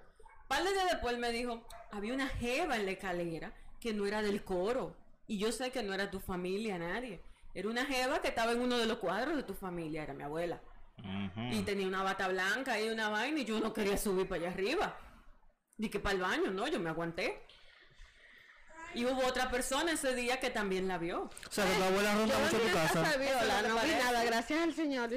Par 0.49 0.65
de 0.65 0.73
días 0.73 0.91
después 0.91 1.15
él 1.15 1.21
me 1.21 1.33
dijo, 1.33 1.67
había 1.91 2.15
una 2.15 2.29
jeva 2.29 2.77
en 2.77 2.87
la 2.87 2.93
escalera 2.93 3.53
que 3.81 3.93
no 3.93 4.07
era 4.07 4.23
del 4.23 4.43
coro. 4.43 4.97
Y 5.27 5.39
yo 5.39 5.53
sé 5.53 5.71
que 5.71 5.83
no 5.83 5.93
era 5.93 6.11
tu 6.11 6.21
familia, 6.21 6.79
nadie. 6.79 7.21
Era 7.53 7.69
una 7.69 7.85
jeva 7.85 8.21
que 8.21 8.29
estaba 8.29 8.53
en 8.53 8.61
uno 8.61 8.79
de 8.79 8.87
los 8.87 8.99
cuadros 8.99 9.37
de 9.37 9.43
tu 9.43 9.55
familia, 9.55 10.03
era 10.03 10.15
mi 10.15 10.23
abuela. 10.23 10.61
Y 11.51 11.63
tenía 11.63 11.87
una 11.87 12.03
bata 12.03 12.29
blanca 12.29 12.81
y 12.81 12.89
una 12.89 13.09
vaina 13.11 13.41
y 13.41 13.45
yo 13.45 13.61
no 13.61 13.73
quería 13.73 13.99
subir 13.99 14.29
para 14.29 14.43
allá 14.43 14.51
arriba. 14.51 14.97
Di 15.77 15.91
que 15.91 16.01
para 16.01 16.15
el 16.15 16.23
baño, 16.23 16.51
no, 16.51 16.67
yo 16.69 16.81
me 16.81 16.91
aguanté. 16.91 17.43
Y 18.95 19.05
hubo 19.05 19.27
otra 19.27 19.51
persona 19.51 19.93
ese 19.93 20.15
día 20.15 20.41
que 20.41 20.51
también 20.51 20.89
la 20.89 20.99
vio. 20.99 21.25
O 21.25 21.31
sea, 21.51 21.65
que 21.65 21.75
tu 21.75 21.83
abuela 21.83 22.15
ronda 22.15 22.39
mucho 22.39 22.59
tu 22.59 22.73
casa 22.73 23.17
Viola, 23.19 23.63
no 23.63 23.75
vi 23.81 23.91
nada, 23.91 24.25
gracias 24.25 24.63
al 24.63 24.75
Señor. 24.75 25.11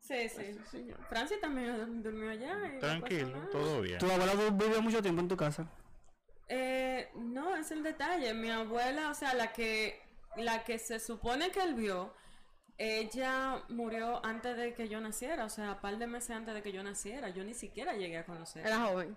Sí, 0.00 0.28
sí. 0.28 0.88
Francia 1.08 1.36
también 1.40 2.02
durmió 2.02 2.30
allá. 2.30 2.56
Tranquilo, 2.80 3.38
todo 3.50 3.82
bien. 3.82 3.98
Tu 3.98 4.10
abuela 4.10 4.32
vivió 4.52 4.80
mucho 4.80 5.02
tiempo 5.02 5.20
en 5.20 5.28
tu 5.28 5.36
casa. 5.36 5.68
Eh, 6.48 7.10
no, 7.16 7.56
es 7.56 7.70
el 7.70 7.82
detalle. 7.82 8.32
Mi 8.34 8.50
abuela, 8.50 9.10
o 9.10 9.14
sea, 9.14 9.34
la 9.34 9.52
que, 9.52 10.00
la 10.36 10.64
que 10.64 10.78
se 10.78 11.00
supone 11.00 11.50
que 11.50 11.60
él 11.60 11.74
vio, 11.74 12.14
ella 12.78 13.62
murió 13.68 14.24
antes 14.24 14.56
de 14.56 14.74
que 14.74 14.88
yo 14.88 15.00
naciera, 15.00 15.44
o 15.44 15.48
sea, 15.48 15.72
un 15.72 15.80
par 15.80 15.98
de 15.98 16.06
meses 16.06 16.30
antes 16.30 16.54
de 16.54 16.62
que 16.62 16.72
yo 16.72 16.82
naciera. 16.82 17.30
Yo 17.30 17.42
ni 17.42 17.54
siquiera 17.54 17.94
llegué 17.94 18.18
a 18.18 18.24
conocer. 18.24 18.66
Era 18.66 18.86
joven. 18.86 19.16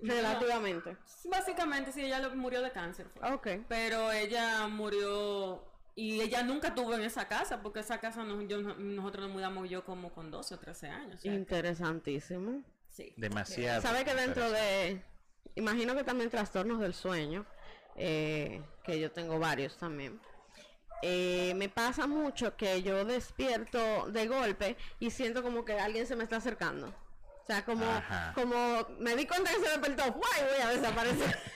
Relativamente. 0.00 0.96
Básicamente, 1.24 1.92
sí, 1.92 2.02
ella 2.04 2.28
murió 2.30 2.62
de 2.62 2.70
cáncer. 2.72 3.06
fue. 3.14 3.32
Ok. 3.32 3.48
Pero 3.68 4.12
ella 4.12 4.66
murió 4.68 5.64
y 5.94 6.20
ella 6.20 6.42
nunca 6.44 6.74
tuvo 6.74 6.94
en 6.94 7.02
esa 7.02 7.26
casa, 7.26 7.60
porque 7.60 7.80
esa 7.80 7.98
casa 7.98 8.22
nos- 8.22 8.46
yo- 8.46 8.60
nosotros 8.60 9.24
nos 9.26 9.32
mudamos 9.32 9.68
yo 9.68 9.84
como 9.84 10.12
con 10.12 10.30
12 10.30 10.54
o 10.54 10.58
13 10.58 10.88
años. 10.88 11.16
o 11.16 11.22
sea, 11.22 11.34
Interesantísimo. 11.34 12.62
sí. 12.90 13.12
Demasiado. 13.16 13.82
Sabe 13.82 14.04
que 14.04 14.14
dentro 14.14 14.48
de, 14.50 15.02
imagino 15.56 15.94
que 15.96 16.04
también 16.04 16.30
trastornos 16.30 16.78
del 16.80 16.94
sueño, 16.94 17.44
eh, 17.96 18.62
que 18.84 19.00
yo 19.00 19.10
tengo 19.10 19.38
varios 19.38 19.76
también. 19.76 20.20
eh, 21.02 21.52
me 21.54 21.68
pasa 21.68 22.08
mucho 22.08 22.56
que 22.56 22.82
yo 22.82 23.04
despierto 23.04 24.10
de 24.10 24.26
golpe 24.26 24.76
y 24.98 25.10
siento 25.10 25.44
como 25.44 25.64
que 25.64 25.78
alguien 25.78 26.08
se 26.08 26.16
me 26.16 26.24
está 26.24 26.36
acercando. 26.38 26.92
O 27.48 27.50
sea, 27.50 27.64
como, 27.64 27.86
Ajá. 27.86 28.32
como 28.34 28.86
me 28.98 29.16
di 29.16 29.26
cuenta 29.26 29.50
que 29.50 29.56
se 29.56 29.70
despertó, 29.70 30.02
¡guay! 30.12 30.42
Voy 30.52 30.60
a 30.62 30.68
desaparecer. 30.70 31.38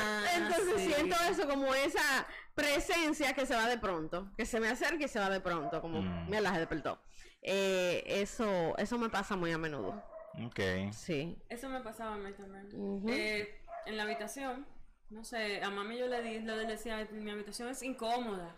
Ah, 0.00 0.24
Entonces 0.36 0.74
sí. 0.82 0.92
siento 0.92 1.16
eso 1.30 1.48
como 1.48 1.74
esa 1.74 2.26
presencia 2.54 3.32
que 3.34 3.46
se 3.46 3.54
va 3.54 3.68
de 3.68 3.78
pronto, 3.78 4.30
que 4.36 4.46
se 4.46 4.60
me 4.60 4.68
acerca 4.68 5.04
y 5.04 5.08
se 5.08 5.18
va 5.18 5.28
de 5.30 5.40
pronto, 5.40 5.80
como, 5.80 6.00
Mm. 6.02 6.28
mira, 6.30 6.52
se 6.52 6.58
despertó. 6.60 7.00
Eh, 7.42 8.02
eso, 8.06 8.76
eso 8.78 8.98
me 8.98 9.08
pasa 9.10 9.36
muy 9.36 9.50
a 9.52 9.58
menudo. 9.58 10.02
Ok. 10.44 10.60
Sí. 10.92 11.36
Eso 11.48 11.68
me 11.68 11.80
pasaba 11.80 12.14
a 12.14 12.18
mí 12.18 12.32
también. 12.32 12.68
Eh, 13.08 13.60
en 13.86 13.96
la 13.96 14.04
habitación, 14.04 14.66
no 15.10 15.24
sé, 15.24 15.62
a 15.62 15.70
mami 15.70 15.98
yo 15.98 16.06
le, 16.06 16.22
di, 16.22 16.40
le 16.40 16.56
decía, 16.66 17.06
mi 17.10 17.30
habitación 17.30 17.68
es 17.68 17.82
incómoda, 17.82 18.54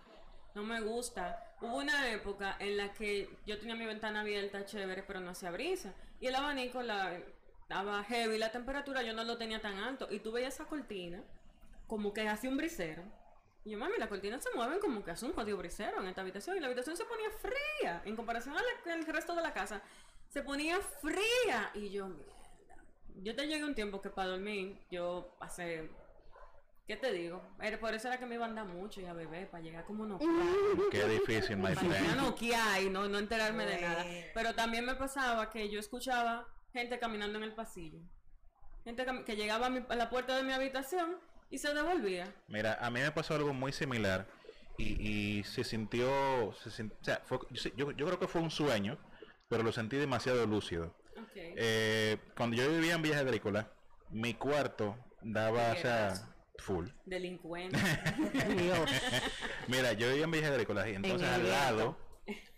no 0.54 0.62
me 0.62 0.80
gusta. 0.80 1.49
Hubo 1.60 1.76
una 1.76 2.10
época 2.10 2.56
en 2.58 2.76
la 2.76 2.92
que 2.92 3.28
yo 3.46 3.58
tenía 3.58 3.74
mi 3.74 3.84
ventana 3.84 4.20
abierta, 4.20 4.64
chévere, 4.64 5.02
pero 5.02 5.20
no 5.20 5.30
hacía 5.30 5.50
brisa. 5.50 5.92
Y 6.18 6.26
el 6.26 6.34
abanico 6.34 6.82
la, 6.82 7.18
estaba 7.62 8.02
heavy, 8.04 8.38
la 8.38 8.50
temperatura 8.50 9.02
yo 9.02 9.12
no 9.12 9.24
lo 9.24 9.36
tenía 9.36 9.60
tan 9.60 9.78
alto. 9.78 10.08
Y 10.10 10.20
tú 10.20 10.32
veías 10.32 10.54
esa 10.54 10.64
cortina, 10.64 11.22
como 11.86 12.12
que 12.12 12.26
hacía 12.26 12.50
un 12.50 12.56
brisero. 12.56 13.02
Y 13.64 13.70
yo, 13.70 13.78
mami, 13.78 13.98
las 13.98 14.08
cortinas 14.08 14.42
se 14.42 14.50
mueven 14.56 14.80
como 14.80 15.04
que 15.04 15.10
hace 15.10 15.26
un 15.26 15.34
jodido 15.34 15.58
brisero 15.58 16.00
en 16.00 16.08
esta 16.08 16.22
habitación. 16.22 16.56
Y 16.56 16.60
la 16.60 16.66
habitación 16.66 16.96
se 16.96 17.04
ponía 17.04 17.30
fría, 17.30 18.02
en 18.04 18.16
comparación 18.16 18.56
al 18.56 19.06
resto 19.06 19.34
de 19.34 19.42
la 19.42 19.52
casa. 19.52 19.82
Se 20.30 20.42
ponía 20.42 20.80
fría. 20.80 21.70
Y 21.74 21.90
yo, 21.90 22.08
mierda. 22.08 22.34
Yo 23.22 23.36
te 23.36 23.46
llegué 23.46 23.64
un 23.64 23.74
tiempo 23.74 24.00
que 24.00 24.08
para 24.08 24.30
dormir, 24.30 24.78
yo 24.90 25.34
pasé. 25.38 25.90
¿Qué 26.90 26.96
te 26.96 27.12
digo? 27.12 27.40
Era- 27.62 27.78
por 27.78 27.94
eso 27.94 28.08
era 28.08 28.18
que 28.18 28.26
me 28.26 28.34
iba 28.34 28.44
a 28.44 28.48
andar 28.48 28.66
mucho 28.66 29.00
y 29.00 29.04
a 29.04 29.12
beber, 29.12 29.48
para 29.48 29.62
llegar 29.62 29.84
como 29.84 30.06
no. 30.06 30.18
Qué 30.90 31.06
difícil, 31.06 31.56
my 31.56 31.72
friend. 31.76 31.94
y 32.84 32.90
no, 32.90 33.08
no 33.08 33.16
enterarme 33.20 33.64
de 33.64 33.80
nada. 33.80 34.04
Pero 34.34 34.56
también 34.56 34.84
me 34.84 34.96
pasaba 34.96 35.50
que 35.50 35.70
yo 35.70 35.78
escuchaba 35.78 36.48
gente 36.72 36.98
caminando 36.98 37.38
en 37.38 37.44
el 37.44 37.54
pasillo. 37.54 38.00
Gente 38.82 39.06
que 39.24 39.36
llegaba 39.36 39.66
a, 39.66 39.70
mi- 39.70 39.86
a 39.88 39.94
la 39.94 40.10
puerta 40.10 40.36
de 40.36 40.42
mi 40.42 40.52
habitación 40.52 41.16
y 41.48 41.58
se 41.58 41.72
devolvía. 41.72 42.34
Mira, 42.48 42.74
a 42.84 42.90
mí 42.90 42.98
me 42.98 43.12
pasó 43.12 43.36
algo 43.36 43.52
muy 43.54 43.70
similar 43.70 44.26
y, 44.76 45.38
y 45.38 45.44
se 45.44 45.62
sintió, 45.62 46.08
se 46.54 46.82
o 46.82 47.04
sea, 47.04 47.22
fue- 47.24 47.38
yo, 47.76 47.92
yo- 47.92 48.06
creo 48.06 48.18
que 48.18 48.26
fue 48.26 48.40
un 48.40 48.50
sueño, 48.50 48.98
pero 49.48 49.62
lo 49.62 49.70
sentí 49.70 49.96
demasiado 49.96 50.44
lúcido. 50.44 50.86
Ok. 51.16 51.30
Eh, 51.36 52.16
cuando 52.36 52.56
yo 52.56 52.68
vivía 52.68 52.94
en 52.94 53.02
Villa 53.02 53.20
Agrícola, 53.20 53.70
mi 54.10 54.34
cuarto 54.34 54.96
daba, 55.22 55.70
o 55.70 55.76
sea, 55.76 56.08
Tiguerazo. 56.14 56.39
Full. 56.60 56.88
Delincuente. 57.06 57.78
Mira, 59.68 59.92
yo 59.94 60.08
vivía 60.08 60.24
en 60.24 60.30
Villa 60.30 60.48
Agrícola 60.48 60.88
y 60.88 60.94
entonces 60.94 61.28
al 61.28 61.48
lado, 61.48 61.96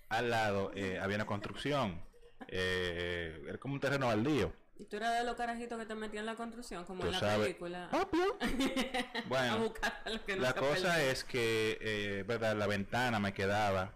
al 0.08 0.30
lado 0.30 0.72
eh, 0.74 0.98
había 1.00 1.16
una 1.16 1.26
construcción. 1.26 2.02
Eh, 2.48 3.40
era 3.48 3.58
como 3.58 3.74
un 3.74 3.80
terreno 3.80 4.08
baldío. 4.08 4.52
y 4.76 4.84
tú 4.86 4.96
eras 4.96 5.18
de 5.18 5.24
los 5.24 5.36
carajitos 5.36 5.78
que 5.78 5.86
te 5.86 5.94
metían 5.94 6.22
en 6.22 6.26
la 6.26 6.34
construcción, 6.34 6.84
como 6.84 7.04
en 7.04 7.12
la 7.12 7.20
sabes. 7.20 7.46
película. 7.46 7.88
Obvio. 7.92 8.36
a 8.40 9.28
Bueno, 9.28 9.58
buscar 9.60 10.02
a 10.04 10.10
los 10.10 10.20
que 10.22 10.36
la 10.36 10.52
cosa 10.54 11.02
es 11.02 11.24
que, 11.24 11.78
eh, 11.80 12.24
verdad, 12.26 12.56
la 12.56 12.66
ventana 12.66 13.20
me 13.20 13.32
quedaba 13.32 13.94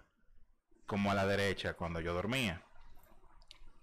como 0.86 1.10
a 1.10 1.14
la 1.14 1.26
derecha 1.26 1.74
cuando 1.74 2.00
yo 2.00 2.14
dormía. 2.14 2.62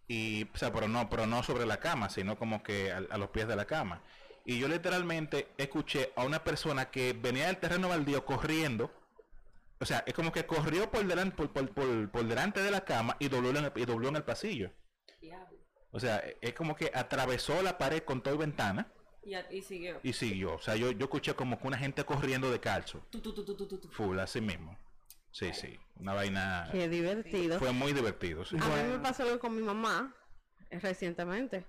Y, 0.08 0.44
o 0.54 0.58
sea, 0.58 0.72
pero 0.72 0.88
no, 0.88 1.10
pero 1.10 1.26
no 1.26 1.44
sobre 1.44 1.66
la 1.66 1.78
cama, 1.78 2.10
sino 2.10 2.38
como 2.38 2.62
que 2.64 2.92
a, 2.92 2.98
a 3.10 3.18
los 3.18 3.30
pies 3.30 3.48
de 3.48 3.56
la 3.56 3.66
cama. 3.66 4.02
Y 4.46 4.60
yo 4.60 4.68
literalmente 4.68 5.48
escuché 5.58 6.12
a 6.16 6.24
una 6.26 6.44
persona 6.44 6.92
que 6.92 7.14
venía 7.14 7.48
del 7.48 7.58
terreno 7.58 7.90
baldío 7.90 8.26
corriendo. 8.26 8.92
O 9.80 9.86
sea, 9.86 10.04
es 10.06 10.14
como 10.14 10.32
que 10.32 10.46
corrió 10.46 10.90
por 10.92 11.06
delante, 11.06 11.36
por, 11.36 11.52
por- 11.52 11.74
por- 11.74 12.12
por 12.12 12.26
delante 12.26 12.62
de 12.62 12.72
la 12.72 12.82
cama 12.86 13.16
y 13.20 13.28
dobló, 13.30 13.50
en 13.52 13.58
el, 13.66 13.72
y 13.76 13.86
dobló 13.86 14.10
en 14.10 14.16
el 14.18 14.24
pasillo. 14.24 14.72
Diablo. 15.22 15.58
O 15.92 16.00
sea, 16.00 16.24
es 16.42 16.54
como 16.54 16.76
que 16.76 16.92
atravesó 16.94 17.62
la 17.62 17.78
pared 17.78 18.04
con 18.04 18.22
todo 18.22 18.34
y 18.36 18.38
ventana 18.38 18.92
Y, 19.52 19.62
siguió. 19.62 20.00
y 20.04 20.14
siguió. 20.14 20.56
O 20.56 20.60
sea, 20.60 20.76
yo, 20.76 20.92
yo 20.92 21.06
escuché 21.06 21.34
como 21.36 21.58
que 21.60 21.68
una 21.68 21.78
gente 21.78 22.04
corriendo 22.04 22.50
de 22.52 22.60
calzo. 22.60 23.00
Tu, 23.12 23.22
tu, 23.22 23.34
tu, 23.34 23.46
tu, 23.46 23.56
tu, 23.56 23.68
tu, 23.68 23.78
tu. 23.80 23.90
Full, 23.90 24.20
así 24.20 24.42
mismo. 24.42 24.78
Sí, 25.32 25.52
sí. 25.54 25.80
Una 25.96 26.14
vaina. 26.14 26.68
Qué 26.72 26.88
divertido. 26.90 27.60
Fue 27.60 27.72
muy 27.72 27.94
divertido. 27.94 28.44
sí. 28.46 28.56
A 28.60 28.84
mí 28.84 28.92
me 28.92 29.00
pasó 29.00 29.24
algo 29.24 29.40
con 29.40 29.56
mi 29.56 29.62
mamá 29.64 30.16
eh, 30.70 30.80
recientemente. 30.80 31.66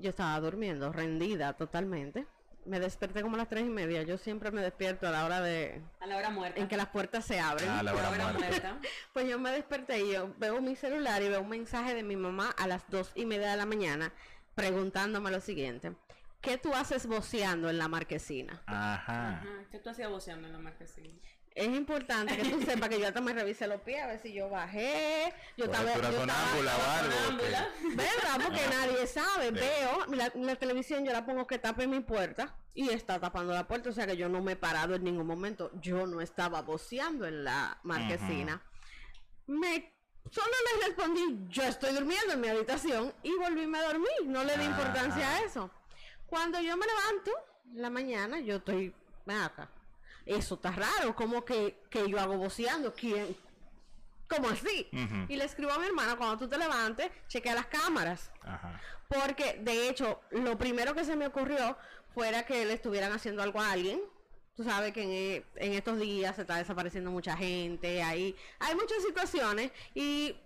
Yo 0.00 0.10
estaba 0.10 0.38
durmiendo, 0.40 0.92
rendida 0.92 1.52
totalmente. 1.54 2.26
Me 2.64 2.80
desperté 2.80 3.22
como 3.22 3.36
a 3.36 3.38
las 3.38 3.48
tres 3.48 3.64
y 3.64 3.70
media. 3.70 4.02
Yo 4.02 4.18
siempre 4.18 4.50
me 4.50 4.60
despierto 4.60 5.08
a 5.08 5.10
la 5.10 5.24
hora 5.24 5.40
de 5.40 5.80
A 6.00 6.06
la 6.06 6.16
hora 6.18 6.28
muerta. 6.30 6.60
en 6.60 6.68
que 6.68 6.76
las 6.76 6.88
puertas 6.88 7.24
se 7.24 7.40
abren. 7.40 7.68
Ah, 7.70 7.82
la 7.82 7.94
hora 7.94 8.10
hora 8.10 8.24
muerta. 8.32 8.38
muerta. 8.48 8.78
Pues 9.14 9.26
yo 9.28 9.38
me 9.38 9.50
desperté 9.52 10.00
y 10.04 10.12
yo 10.12 10.34
veo 10.38 10.60
mi 10.60 10.76
celular 10.76 11.22
y 11.22 11.28
veo 11.28 11.40
un 11.40 11.48
mensaje 11.48 11.94
de 11.94 12.02
mi 12.02 12.16
mamá 12.16 12.50
a 12.58 12.66
las 12.66 12.82
dos 12.90 13.12
y 13.14 13.24
media 13.24 13.50
de 13.50 13.56
la 13.56 13.64
mañana 13.66 14.12
preguntándome 14.54 15.30
lo 15.30 15.40
siguiente. 15.40 15.94
¿Qué 16.40 16.58
tú 16.58 16.72
haces 16.74 17.06
voceando 17.06 17.68
en 17.70 17.78
la 17.78 17.88
marquesina? 17.88 18.62
Ajá. 18.66 19.38
Ajá. 19.38 19.44
¿Qué 19.70 19.78
tú 19.78 19.90
hacías 19.90 20.10
voceando 20.10 20.46
en 20.46 20.52
la 20.52 20.58
marquesina? 20.58 21.18
Es 21.58 21.66
importante 21.68 22.36
que 22.36 22.48
tú 22.50 22.60
sepas 22.66 22.88
que 22.88 23.00
yo 23.00 23.08
hasta 23.08 23.20
me 23.20 23.32
revisé 23.32 23.66
los 23.66 23.80
pies 23.80 24.00
a 24.02 24.06
ver 24.06 24.20
si 24.22 24.32
yo 24.32 24.48
bajé. 24.48 25.34
Yo 25.56 25.64
estaba, 25.64 25.84
yo 25.86 25.90
estaba- 25.94 26.12
sonámbula 26.20 26.76
o 26.76 26.90
algo, 26.90 27.12
sonámbula. 27.12 27.68
que- 27.80 27.96
¿Verdad? 27.96 28.40
Porque 28.44 28.60
Ah. 28.60 28.70
nadie 28.70 29.06
sabe. 29.06 29.48
Sí. 29.48 29.54
Veo 29.54 30.06
la, 30.14 30.32
la 30.34 30.56
televisión, 30.56 31.04
yo 31.04 31.12
la 31.12 31.26
pongo 31.26 31.46
que 31.46 31.58
tape 31.58 31.86
mi 31.88 32.00
puerta 32.00 32.54
y 32.74 32.90
está 32.90 33.18
tapando 33.18 33.52
la 33.52 33.66
puerta. 33.66 33.90
O 33.90 33.92
sea 33.92 34.06
que 34.06 34.16
yo 34.16 34.28
no 34.28 34.40
me 34.40 34.52
he 34.52 34.56
parado 34.56 34.94
en 34.94 35.02
ningún 35.04 35.26
momento. 35.26 35.70
Yo 35.80 36.06
no 36.06 36.20
estaba 36.20 36.62
voceando 36.62 37.26
en 37.26 37.42
la 37.44 37.78
marquesina. 37.82 38.62
Me 39.46 39.92
solo 40.30 40.52
le 40.80 40.86
respondí, 40.86 41.38
yo 41.48 41.62
estoy 41.64 41.92
durmiendo 41.94 42.34
en 42.34 42.40
mi 42.40 42.48
habitación 42.48 43.12
y 43.22 43.32
volvíme 43.36 43.78
a 43.78 43.82
dormir. 43.84 44.08
No 44.26 44.44
le 44.44 44.56
di 44.58 44.64
importancia 44.64 45.28
a 45.36 45.40
eso. 45.40 45.70
Cuando 46.26 46.60
yo 46.60 46.76
me 46.76 46.86
levanto 46.86 47.30
en 47.74 47.82
la 47.82 47.88
mañana, 47.90 48.38
yo 48.40 48.56
estoy, 48.56 48.94
ven 49.24 49.38
acá. 49.38 49.70
Eso 50.28 50.54
está 50.56 50.70
raro, 50.72 51.14
como 51.16 51.44
que, 51.44 51.80
que 51.90 52.08
yo 52.08 52.20
hago 52.20 52.36
voceando. 52.36 52.92
¿Quién? 52.94 53.36
¿Cómo 54.28 54.50
así? 54.50 54.86
Y 55.28 55.36
le 55.36 55.44
escribo 55.44 55.72
a 55.72 55.78
mi 55.78 55.86
hermana, 55.86 56.16
cuando 56.16 56.36
tú 56.36 56.48
te 56.48 56.58
levantes, 56.58 57.10
chequea 57.28 57.54
las 57.54 57.66
cámaras. 57.66 58.30
Ajá. 58.42 58.78
Porque, 59.08 59.58
de 59.62 59.88
hecho, 59.88 60.20
lo 60.32 60.58
primero 60.58 60.94
que 60.94 61.04
se 61.04 61.16
me 61.16 61.26
ocurrió 61.26 61.78
fuera 62.14 62.44
que 62.44 62.66
le 62.66 62.74
estuvieran 62.74 63.10
haciendo 63.12 63.42
algo 63.42 63.58
a 63.60 63.72
alguien. 63.72 64.00
Tú 64.54 64.64
sabes 64.64 64.92
que 64.92 65.02
en, 65.02 65.10
e- 65.12 65.44
en 65.66 65.72
estos 65.72 65.98
días 65.98 66.36
se 66.36 66.42
está 66.42 66.56
desapareciendo 66.56 67.10
mucha 67.10 67.36
gente, 67.36 68.02
ahí 68.02 68.36
hay 68.58 68.74
muchas 68.74 69.02
situaciones 69.02 69.70
y 69.94 70.36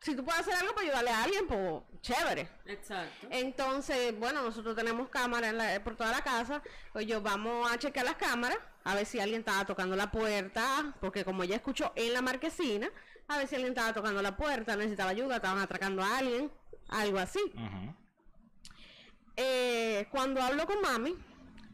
si 0.00 0.14
tú 0.16 0.24
puedes 0.24 0.40
hacer 0.40 0.54
algo 0.54 0.74
para 0.74 0.86
ayudarle 0.86 1.10
a 1.10 1.22
alguien, 1.24 1.46
pues 1.46 1.82
chévere. 2.00 2.48
Exacto. 2.66 3.26
Entonces, 3.30 4.18
bueno, 4.18 4.42
nosotros 4.42 4.74
tenemos 4.74 5.08
cámaras 5.10 5.50
en 5.50 5.58
la- 5.58 5.84
por 5.84 5.94
toda 5.96 6.10
la 6.10 6.22
casa, 6.22 6.62
pues 6.92 7.06
yo 7.06 7.20
vamos 7.20 7.70
a 7.70 7.78
chequear 7.78 8.06
las 8.06 8.16
cámaras, 8.16 8.58
a 8.84 8.94
ver 8.94 9.04
si 9.04 9.20
alguien 9.20 9.40
estaba 9.40 9.66
tocando 9.66 9.94
la 9.96 10.10
puerta, 10.10 10.94
porque 11.00 11.24
como 11.24 11.42
ella 11.42 11.56
escuchó 11.56 11.92
en 11.96 12.14
la 12.14 12.22
marquesina, 12.22 12.90
a 13.28 13.36
ver 13.36 13.46
si 13.46 13.54
alguien 13.56 13.72
estaba 13.74 13.92
tocando 13.92 14.22
la 14.22 14.36
puerta, 14.36 14.74
necesitaba 14.74 15.10
ayuda, 15.10 15.36
estaban 15.36 15.58
atracando 15.60 16.02
a 16.02 16.18
alguien, 16.18 16.50
algo 16.88 17.18
así. 17.18 17.40
Eh, 19.36 20.06
cuando 20.10 20.42
hablo 20.42 20.66
con 20.66 20.80
mami, 20.80 21.14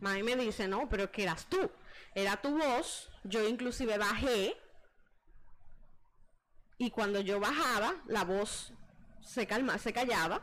mami 0.00 0.22
me 0.22 0.36
dice, 0.36 0.68
no, 0.68 0.88
pero 0.88 1.10
que 1.10 1.22
eras 1.22 1.46
tú, 1.46 1.70
era 2.14 2.36
tu 2.40 2.56
voz, 2.58 3.10
yo 3.24 3.46
inclusive 3.48 3.98
bajé, 3.98 4.56
y 6.78 6.90
cuando 6.90 7.20
yo 7.20 7.40
bajaba, 7.40 7.94
la 8.06 8.24
voz 8.24 8.72
se 9.20 9.46
calma, 9.46 9.78
se 9.78 9.92
callaba, 9.92 10.42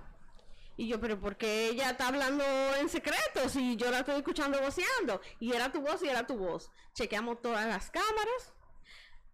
y 0.75 0.87
yo, 0.87 0.99
pero 0.99 1.19
¿por 1.19 1.37
qué 1.37 1.69
ella 1.69 1.91
está 1.91 2.07
hablando 2.07 2.43
en 2.79 2.89
secreto 2.89 3.47
si 3.47 3.75
yo 3.75 3.91
la 3.91 3.99
estoy 3.99 4.15
escuchando 4.15 4.59
voceando? 4.59 5.21
Y 5.39 5.53
era 5.53 5.71
tu 5.71 5.81
voz 5.81 6.01
y 6.01 6.09
era 6.09 6.25
tu 6.25 6.35
voz. 6.35 6.71
Chequeamos 6.95 7.41
todas 7.43 7.67
las 7.67 7.91
cámaras, 7.91 8.53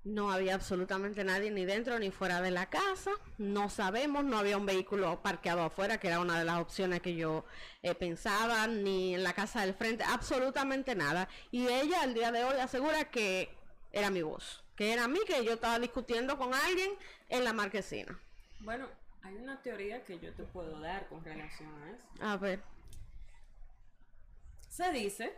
no 0.03 0.31
había 0.31 0.55
absolutamente 0.55 1.23
nadie 1.23 1.51
ni 1.51 1.65
dentro 1.65 1.99
ni 1.99 2.09
fuera 2.09 2.41
de 2.41 2.51
la 2.51 2.69
casa. 2.69 3.11
No 3.37 3.69
sabemos, 3.69 4.23
no 4.23 4.37
había 4.37 4.57
un 4.57 4.65
vehículo 4.65 5.21
parqueado 5.21 5.63
afuera, 5.63 5.99
que 5.99 6.07
era 6.07 6.19
una 6.19 6.39
de 6.39 6.45
las 6.45 6.59
opciones 6.59 7.01
que 7.01 7.15
yo 7.15 7.45
eh, 7.83 7.95
pensaba, 7.95 8.67
ni 8.67 9.15
en 9.15 9.23
la 9.23 9.33
casa 9.33 9.61
del 9.61 9.73
frente, 9.73 10.03
absolutamente 10.03 10.95
nada. 10.95 11.27
Y 11.51 11.67
ella 11.67 12.01
al 12.01 12.13
día 12.13 12.31
de 12.31 12.43
hoy 12.43 12.59
asegura 12.59 13.11
que 13.11 13.55
era 13.91 14.09
mi 14.09 14.21
voz, 14.21 14.63
que 14.79 14.93
era 14.93 15.09
mí, 15.09 15.19
que 15.27 15.43
yo 15.43 15.51
estaba 15.51 15.77
discutiendo 15.77 16.37
con 16.37 16.53
alguien 16.53 16.91
en 17.27 17.43
la 17.43 17.51
marquesina. 17.51 18.17
Bueno, 18.61 18.87
hay 19.21 19.35
una 19.35 19.61
teoría 19.61 20.05
que 20.05 20.19
yo 20.19 20.33
te 20.33 20.45
puedo 20.45 20.79
dar 20.79 21.05
con 21.09 21.21
relación 21.21 21.69
a 21.83 21.91
eso. 21.91 22.07
A 22.21 22.37
ver, 22.37 22.63
Se 24.69 24.89
dice 24.93 25.33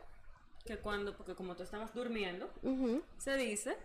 que 0.63 0.77
cuando, 0.77 1.17
porque 1.17 1.33
como 1.33 1.55
tú 1.55 1.63
estabas 1.63 1.91
durmiendo, 1.91 2.53
se 3.17 3.35
dice 3.35 3.75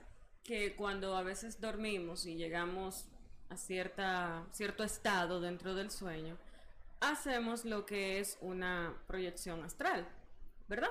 que 0.44 0.76
cuando 0.76 1.16
a 1.16 1.22
veces 1.22 1.58
dormimos 1.58 2.26
y 2.26 2.34
llegamos 2.36 3.06
a 3.48 3.56
cierta, 3.56 4.44
cierto 4.52 4.84
estado 4.84 5.40
dentro 5.40 5.74
del 5.74 5.90
sueño, 5.90 6.36
hacemos 7.00 7.64
lo 7.64 7.86
que 7.86 8.20
es 8.20 8.36
una 8.42 8.94
proyección 9.06 9.64
astral, 9.64 10.06
¿verdad? 10.68 10.90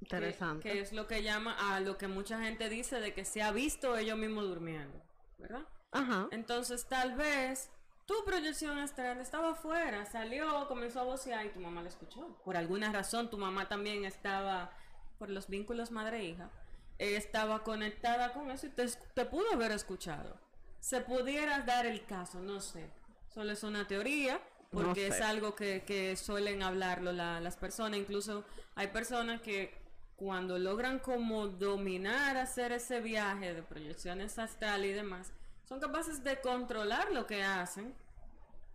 Interesante. 0.00 0.70
Que, 0.70 0.80
es 0.80 0.92
lo 0.92 1.06
que 1.06 1.22
llama 1.22 1.56
a 1.74 1.80
lo 1.80 1.96
que 1.96 2.06
mucha 2.08 2.40
gente 2.40 2.68
dice 2.68 3.00
de 3.00 3.14
que 3.14 3.24
se 3.24 3.42
ha 3.42 3.50
visto 3.52 3.96
ellos 3.96 4.18
mismos 4.18 4.44
durmiendo, 4.44 5.02
¿verdad? 5.38 5.66
Ajá. 5.92 6.28
Entonces 6.32 6.86
tal 6.86 7.14
vez 7.16 7.70
tu 8.04 8.24
proyección 8.24 8.78
astral 8.78 9.18
estaba 9.20 9.50
afuera, 9.52 10.04
salió, 10.06 10.68
comenzó 10.68 11.00
a 11.00 11.04
vocear 11.04 11.46
y 11.46 11.48
tu 11.48 11.60
mamá 11.60 11.82
la 11.82 11.88
escuchó. 11.88 12.36
Por 12.44 12.56
alguna 12.56 12.92
razón 12.92 13.30
tu 13.30 13.38
mamá 13.38 13.68
también 13.68 14.04
estaba, 14.04 14.70
por 15.18 15.30
los 15.30 15.48
vínculos 15.48 15.90
madre-hija, 15.90 16.50
eh, 16.98 17.16
estaba 17.16 17.62
conectada 17.64 18.32
con 18.32 18.50
eso 18.50 18.66
y 18.66 18.70
te, 18.70 18.86
te 19.14 19.24
pudo 19.24 19.50
haber 19.52 19.72
escuchado. 19.72 20.38
Se 20.78 21.00
pudiera 21.00 21.60
dar 21.60 21.86
el 21.86 22.04
caso, 22.04 22.40
no 22.40 22.60
sé. 22.60 22.90
Solo 23.34 23.52
es 23.52 23.62
una 23.64 23.86
teoría, 23.88 24.40
porque 24.70 25.08
No 25.08 25.14
es 25.14 25.20
algo 25.20 25.54
que, 25.54 25.82
que 25.84 26.16
suelen 26.16 26.62
hablarlo 26.62 27.12
la- 27.12 27.40
las 27.40 27.56
personas. 27.56 27.98
Incluso 27.98 28.44
hay 28.76 28.88
personas 28.88 29.40
que 29.40 29.74
cuando 30.16 30.58
logran 30.58 30.98
como 30.98 31.46
dominar 31.48 32.36
hacer 32.36 32.72
ese 32.72 33.00
viaje 33.00 33.52
de 33.54 33.62
proyecciones 33.62 34.38
astral 34.38 34.84
y 34.84 34.92
demás, 34.92 35.32
son 35.68 35.78
capaces 35.80 36.24
de 36.24 36.40
controlar 36.40 37.12
lo 37.12 37.26
que 37.26 37.42
hacen 37.42 37.94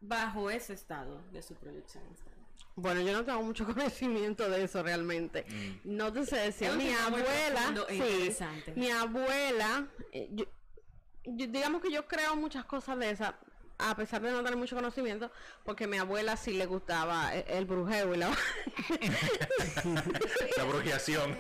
bajo 0.02 0.50
ese 0.50 0.74
estado 0.74 1.22
de 1.32 1.42
su 1.42 1.56
proyección 1.56 2.04
astral. 2.12 2.36
Bueno, 2.76 3.02
yo 3.02 3.14
no 3.14 3.26
tengo 3.26 3.42
mucho 3.44 3.66
conocimiento 3.74 4.50
de 4.50 4.64
eso 4.64 4.82
realmente. 4.84 5.46
No 5.84 6.12
te 6.14 6.26
sé 6.26 6.38
decir, 6.38 6.70
un 6.72 6.78
mi 6.78 6.92
abuela, 6.94 7.74
e 7.90 7.98
sí, 7.98 8.04
interesante. 8.04 8.74
mi 8.76 8.90
abuela, 8.90 9.88
eh, 10.12 10.30
yo- 10.32 10.46
yo- 11.26 11.48
digamos 11.48 11.82
que 11.82 11.92
yo 11.92 12.08
creo 12.08 12.36
muchas 12.36 12.66
cosas 12.66 12.98
de 12.98 13.10
esas, 13.12 13.34
a 13.90 13.96
pesar 13.96 14.22
de 14.22 14.32
no 14.32 14.38
tener 14.44 14.56
mucho 14.58 14.76
conocimiento, 14.76 15.32
porque 15.64 15.86
a 15.86 15.88
mi 15.88 15.98
abuela 15.98 16.38
sí 16.38 16.54
le 16.54 16.66
gustaba 16.66 17.34
el, 17.34 17.44
el 17.48 17.66
brujeo 17.66 18.14
y 18.14 18.18
la... 18.18 18.30
La 20.58 20.64
brujeación. 20.66 21.36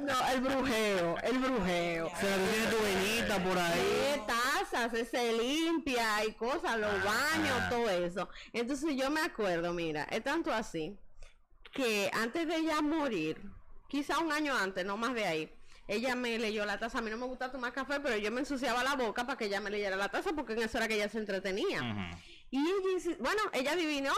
no, 0.00 0.28
el 0.28 0.40
brujeo, 0.40 1.16
el 1.22 1.38
brujeo. 1.38 2.06
O 2.06 2.10
sea, 2.16 2.36
tú 2.36 2.42
tienes 2.52 2.70
tu 2.70 2.82
veñita 2.82 3.44
por 3.44 3.58
ahí. 3.58 3.80
Eh, 3.80 4.22
tazas, 4.26 5.08
se 5.08 5.32
limpia 5.32 6.24
y 6.24 6.32
cosas, 6.34 6.78
los 6.78 6.90
Ah. 6.90 7.04
baños, 7.34 7.70
todo 7.70 7.90
eso. 7.90 8.28
Entonces 8.52 8.94
yo 8.96 9.10
me 9.10 9.20
acuerdo, 9.22 9.72
mira, 9.72 10.04
es 10.10 10.22
tanto 10.22 10.52
así 10.52 10.98
que 11.72 12.10
antes 12.12 12.46
de 12.46 12.56
ella 12.56 12.80
morir, 12.80 13.40
quizá 13.88 14.18
un 14.18 14.30
año 14.32 14.54
antes, 14.56 14.84
no 14.84 14.96
más 14.96 15.14
de 15.14 15.26
ahí, 15.26 15.52
ella 15.86 16.14
me 16.14 16.38
leyó 16.38 16.64
la 16.64 16.78
taza. 16.78 16.98
A 16.98 17.02
mí 17.02 17.10
no 17.10 17.16
me 17.16 17.26
gusta 17.26 17.50
tomar 17.52 17.72
café, 17.72 18.00
pero 18.00 18.16
yo 18.16 18.30
me 18.30 18.40
ensuciaba 18.40 18.82
la 18.82 18.94
boca 18.94 19.24
para 19.26 19.36
que 19.38 19.46
ella 19.46 19.60
me 19.60 19.70
leyera 19.70 19.96
la 19.96 20.08
taza 20.08 20.32
porque 20.32 20.54
en 20.54 20.62
eso 20.62 20.78
era 20.78 20.88
que 20.88 20.94
ella 20.94 21.08
se 21.08 21.18
entretenía. 21.18 21.80
Y 22.50 22.58
ella 22.58 23.16
bueno, 23.20 23.42
ella 23.52 23.72
adivinó 23.72 24.12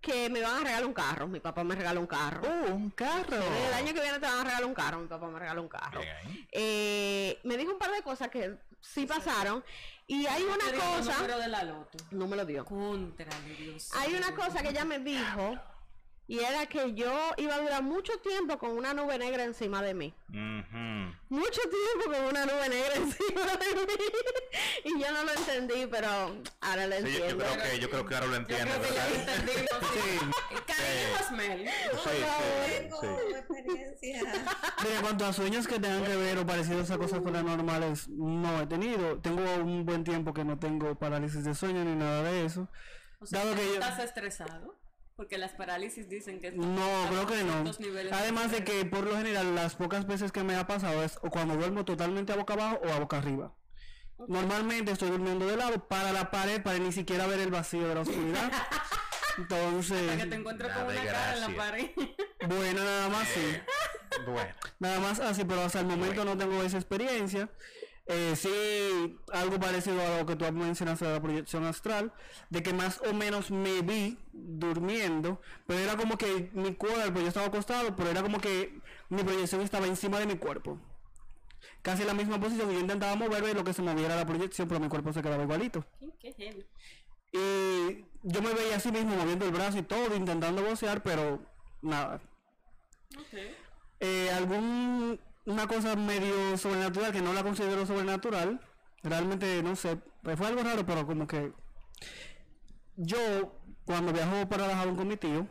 que 0.00 0.28
me 0.30 0.40
van 0.40 0.56
a 0.56 0.60
regalar 0.60 0.84
un 0.86 0.92
carro. 0.94 1.26
Mi 1.26 1.40
papá 1.40 1.64
me 1.64 1.74
regaló 1.74 2.00
un 2.00 2.06
carro. 2.06 2.42
¡Oh, 2.48 2.74
un 2.74 2.90
carro! 2.90 3.36
El 3.68 3.74
año 3.74 3.92
que 3.94 4.00
viene 4.00 4.18
te 4.18 4.26
van 4.26 4.38
a 4.38 4.44
regalar 4.44 4.64
un 4.64 4.74
carro. 4.74 4.98
Mi 5.00 5.08
papá 5.08 5.26
me 5.28 5.38
regaló 5.38 5.62
un 5.62 5.68
carro. 5.68 6.00
Eh, 6.52 7.40
me 7.44 7.56
dijo 7.56 7.72
un 7.72 7.78
par 7.78 7.90
de 7.90 8.02
cosas 8.02 8.28
que 8.28 8.56
sí 8.80 9.06
pasaron. 9.06 9.64
Y 10.06 10.26
hay 10.26 10.44
una 10.44 10.58
Te 10.58 10.72
digo 10.72 10.84
el 10.84 10.98
cosa. 10.98 11.14
número 11.16 11.38
de 11.38 11.48
la 11.48 11.64
loto. 11.64 11.98
No 12.12 12.28
me 12.28 12.36
lo 12.36 12.44
dio. 12.44 12.64
Contra 12.64 13.26
de 13.40 13.54
Dios. 13.56 13.90
Hay 13.96 14.14
una 14.14 14.34
cosa 14.34 14.62
que 14.62 14.68
ella 14.68 14.84
me 14.84 15.00
dijo. 15.00 15.58
Y 16.28 16.40
era 16.40 16.66
que 16.66 16.92
yo 16.94 17.12
iba 17.36 17.54
a 17.54 17.60
durar 17.60 17.82
mucho 17.84 18.12
tiempo 18.18 18.58
con 18.58 18.70
una 18.72 18.92
nube 18.94 19.16
negra 19.16 19.44
encima 19.44 19.80
de 19.80 19.94
mí. 19.94 20.12
Ujú. 20.28 21.14
Mucho 21.28 21.60
tiempo 21.62 22.10
con 22.12 22.24
una 22.24 22.44
nube 22.46 22.68
negra 22.68 22.94
encima 22.96 23.42
de 23.42 23.74
mí. 23.86 23.92
Y 24.84 25.00
yo 25.00 25.12
no 25.12 25.22
lo 25.22 25.32
entendí, 25.32 25.86
pero 25.86 26.08
ahora 26.60 26.86
lo 26.88 26.96
Sí, 26.96 27.02
yo, 27.02 27.08
yo 27.08 27.16
entiendo. 27.26 27.44
creo 27.44 27.62
que, 27.70 27.78
yo 27.78 27.90
creo 27.90 28.06
que 28.06 28.14
ahora 28.16 28.26
lo 28.26 28.32
Yo 28.32 28.38
entiende, 28.38 28.72
creo 28.72 28.82
que 28.82 28.94
ya 28.94 29.08
entendimos. 29.08 29.70
sí. 29.94 30.18
Cariño 30.66 31.20
Osmel. 31.20 31.68
Sí, 31.68 32.10
sí, 32.10 32.76
Tengo 32.80 33.00
sí. 33.00 33.34
experiencia. 33.36 34.22
Mira, 34.84 35.00
cuanto 35.02 35.26
a 35.26 35.32
sueños 35.32 35.68
que 35.68 35.74
tengan 35.78 36.04
que 36.04 36.16
ver 36.16 36.38
o 36.38 36.46
parecidos 36.46 36.90
a 36.90 36.98
cosas 36.98 37.20
paranormales, 37.20 38.08
no 38.08 38.62
he 38.62 38.66
tenido. 38.66 39.18
Tengo 39.20 39.42
un 39.62 39.86
buen 39.86 40.02
tiempo 40.02 40.34
que 40.34 40.44
no 40.44 40.58
tengo 40.58 40.92
parálisis 40.96 41.44
de 41.44 41.54
sueño 41.54 41.84
ni 41.84 41.94
nada 41.94 42.24
de 42.24 42.46
eso. 42.46 42.68
O 43.20 43.26
sea, 43.26 43.44
Dado 43.44 43.54
que 43.54 43.64
yo- 43.64 43.74
¿estás 43.74 43.98
estresado? 44.00 44.76
Porque 45.16 45.38
las 45.38 45.52
parálisis 45.52 46.10
dicen 46.10 46.40
que... 46.40 46.52
No, 46.52 47.08
creo 47.08 47.26
que 47.26 47.42
no. 47.42 47.64
de 47.64 48.12
Además 48.12 48.52
de 48.52 48.64
que 48.64 48.84
por 48.84 49.04
lo 49.04 49.16
general 49.16 49.54
las 49.54 49.74
pocas 49.74 50.06
veces 50.06 50.30
que 50.30 50.44
me 50.44 50.54
ha 50.56 50.66
pasado 50.66 51.02
es 51.02 51.18
o 51.22 51.30
cuando 51.30 51.56
duermo 51.56 51.86
totalmente 51.86 52.34
a 52.34 52.36
boca 52.36 52.52
abajo 52.52 52.80
o 52.84 52.92
a 52.92 52.98
boca 52.98 53.16
arriba. 53.16 53.54
Normalmente 54.28 54.92
estoy 54.92 55.10
durmiendo 55.10 55.46
de 55.46 55.56
lado 55.56 55.88
para 55.88 56.12
la 56.12 56.30
pared 56.30 56.62
para 56.62 56.78
ni 56.78 56.92
siquiera 56.92 57.26
ver 57.26 57.40
el 57.40 57.50
vacío 57.50 57.88
de 57.88 57.94
la 57.94 58.00
oscuridad. 58.02 58.52
Entonces, 59.38 60.10
Hasta 60.10 60.24
que 60.24 60.30
te 60.30 60.42
con 60.42 60.54
una 60.54 61.04
cara 61.04 61.34
en 61.34 61.40
la 61.40 61.56
pared. 61.56 61.90
bueno, 62.48 62.84
nada 62.84 63.08
más 63.08 63.28
sí. 63.28 63.58
Bueno, 64.26 64.54
Nada 64.78 65.00
más 65.00 65.20
así, 65.20 65.44
pero 65.44 65.62
hasta 65.62 65.80
el 65.80 65.86
momento 65.86 66.24
no 66.24 66.36
tengo 66.36 66.62
esa 66.62 66.76
experiencia. 66.76 67.50
Eh, 68.08 68.36
sí, 68.36 69.18
algo 69.32 69.58
parecido 69.58 70.00
a 70.00 70.18
lo 70.18 70.26
que 70.26 70.36
tú 70.36 70.44
mencionaste 70.52 71.04
de 71.04 71.12
la 71.12 71.20
proyección 71.20 71.64
astral, 71.64 72.12
de 72.50 72.62
que 72.62 72.72
más 72.72 73.00
o 73.00 73.12
menos 73.12 73.50
me 73.50 73.82
vi 73.82 74.16
durmiendo, 74.32 75.40
pero 75.66 75.80
era 75.80 75.96
como 75.96 76.16
que 76.16 76.50
mi 76.52 76.74
cuerpo, 76.74 77.20
yo 77.20 77.26
estaba 77.26 77.46
acostado, 77.46 77.96
pero 77.96 78.10
era 78.10 78.22
como 78.22 78.40
que 78.40 78.80
mi 79.08 79.24
proyección 79.24 79.60
estaba 79.60 79.86
encima 79.86 80.20
de 80.20 80.26
mi 80.26 80.36
cuerpo. 80.36 80.78
Casi 81.82 82.02
en 82.02 82.08
la 82.08 82.14
misma 82.14 82.40
posición, 82.40 82.70
yo 82.70 82.78
intentaba 82.78 83.16
moverme 83.16 83.50
y 83.50 83.54
lo 83.54 83.64
que 83.64 83.72
se 83.72 83.82
moviera 83.82 84.14
la 84.14 84.26
proyección, 84.26 84.68
pero 84.68 84.80
mi 84.80 84.88
cuerpo 84.88 85.12
se 85.12 85.22
quedaba 85.22 85.42
igualito. 85.42 85.84
Qué. 86.20 86.64
Y 87.32 88.04
yo 88.22 88.42
me 88.42 88.54
veía 88.54 88.76
así 88.76 88.90
mismo 88.92 89.16
moviendo 89.16 89.44
el 89.46 89.52
brazo 89.52 89.78
y 89.78 89.82
todo, 89.82 90.14
intentando 90.14 90.62
vocear, 90.62 91.02
pero 91.02 91.40
nada. 91.82 92.20
Eh, 94.00 94.30
algún 94.30 95.18
una 95.46 95.66
cosa 95.66 95.96
medio 95.96 96.56
sobrenatural 96.58 97.12
que 97.12 97.22
no 97.22 97.32
la 97.32 97.42
considero 97.42 97.86
sobrenatural 97.86 98.60
realmente 99.02 99.62
no 99.62 99.74
sé 99.76 99.96
pues 100.22 100.36
fue 100.36 100.46
algo 100.48 100.62
raro 100.62 100.84
pero 100.84 101.06
como 101.06 101.26
que 101.26 101.52
yo 102.96 103.18
cuando 103.84 104.12
viajo 104.12 104.48
para 104.48 104.66
Dajabón 104.66 104.96
con 104.96 105.08
mi 105.08 105.16
tío 105.16 105.46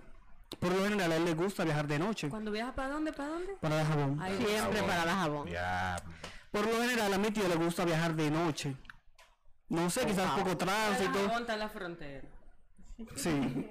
por 0.60 0.72
lo 0.74 0.84
general 0.84 1.12
a 1.12 1.16
él 1.18 1.26
le 1.26 1.34
gusta 1.34 1.64
viajar 1.64 1.88
de 1.88 2.00
noche 2.00 2.30
Cuando 2.30 2.52
viajas 2.52 2.74
para 2.76 2.90
dónde, 2.90 3.12
para 3.14 3.30
dónde? 3.30 3.54
para 3.62 3.76
Dajabón 3.78 4.20
Ay, 4.22 4.38
Siempre 4.38 4.80
jabón. 4.80 4.88
para 4.88 5.06
la 5.06 5.16
jabón. 5.16 5.48
ya. 5.50 5.96
por 6.52 6.66
lo 6.66 6.82
general 6.82 7.14
a 7.14 7.18
mi 7.18 7.32
tío 7.32 7.48
le 7.48 7.56
gusta 7.56 7.86
viajar 7.86 8.16
de 8.16 8.32
noche 8.32 8.76
no 9.70 9.90
sé 9.90 10.06
quizás 10.06 10.28
wow. 10.36 10.44
poco 10.44 10.58
tránsito 10.58 11.28
Monta 11.28 11.58
la 11.58 11.70
frontera. 11.70 12.28
sí 13.16 13.30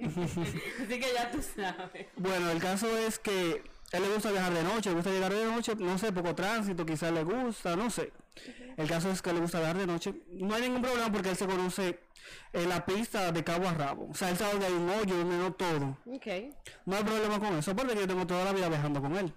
Así 0.83 0.99
que 0.99 1.13
ya 1.13 1.31
tú 1.31 1.41
sabes. 1.41 2.07
Bueno, 2.17 2.49
el 2.51 2.59
caso 2.61 2.87
es 2.97 3.17
que 3.19 3.63
él 3.91 4.01
le 4.01 4.13
gusta 4.13 4.31
viajar 4.31 4.53
de 4.53 4.63
noche, 4.63 4.89
le 4.89 4.95
gusta 4.95 5.11
llegar 5.11 5.33
de 5.33 5.45
noche, 5.45 5.75
no 5.75 5.97
sé, 5.97 6.11
poco 6.11 6.35
tránsito, 6.35 6.85
quizás 6.85 7.13
le 7.13 7.23
gusta, 7.23 7.75
no 7.75 7.89
sé. 7.89 8.11
El 8.77 8.87
caso 8.87 9.09
es 9.09 9.21
que 9.21 9.31
le 9.31 9.39
gusta 9.39 9.59
viajar 9.59 9.77
de 9.77 9.87
noche. 9.87 10.13
No 10.27 10.55
hay 10.55 10.63
ningún 10.63 10.81
problema 10.81 11.11
porque 11.11 11.29
él 11.29 11.35
se 11.37 11.45
conoce 11.45 11.99
eh, 12.51 12.65
la 12.65 12.85
pista 12.85 13.31
de 13.31 13.43
cabo 13.43 13.67
a 13.67 13.73
rabo. 13.73 14.09
O 14.09 14.15
sea, 14.15 14.29
él 14.29 14.37
sabe 14.37 14.53
donde 14.53 14.65
hay 14.65 14.73
un 14.73 14.89
hoyo, 14.89 15.17
donde 15.17 15.37
no 15.37 15.53
todo. 15.53 15.97
Ok. 16.07 16.27
No 16.85 16.97
hay 16.97 17.03
problema 17.03 17.39
con 17.39 17.57
eso, 17.57 17.71
aparte 17.71 17.93
que 17.93 18.01
yo 18.01 18.07
tengo 18.07 18.27
toda 18.27 18.43
la 18.43 18.53
vida 18.53 18.67
viajando 18.67 19.01
con 19.01 19.15
él. 19.15 19.33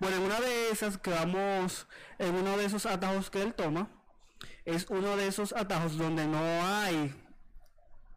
Bueno, 0.00 0.16
en 0.16 0.22
una 0.22 0.40
de 0.40 0.70
esas 0.70 0.98
que 0.98 1.10
vamos, 1.10 1.86
en 2.18 2.34
uno 2.34 2.56
de 2.56 2.64
esos 2.64 2.86
atajos 2.86 3.30
que 3.30 3.42
él 3.42 3.54
toma, 3.54 3.88
es 4.64 4.86
uno 4.88 5.16
de 5.16 5.28
esos 5.28 5.52
atajos 5.52 5.96
donde 5.96 6.26
no 6.26 6.38
hay 6.66 7.14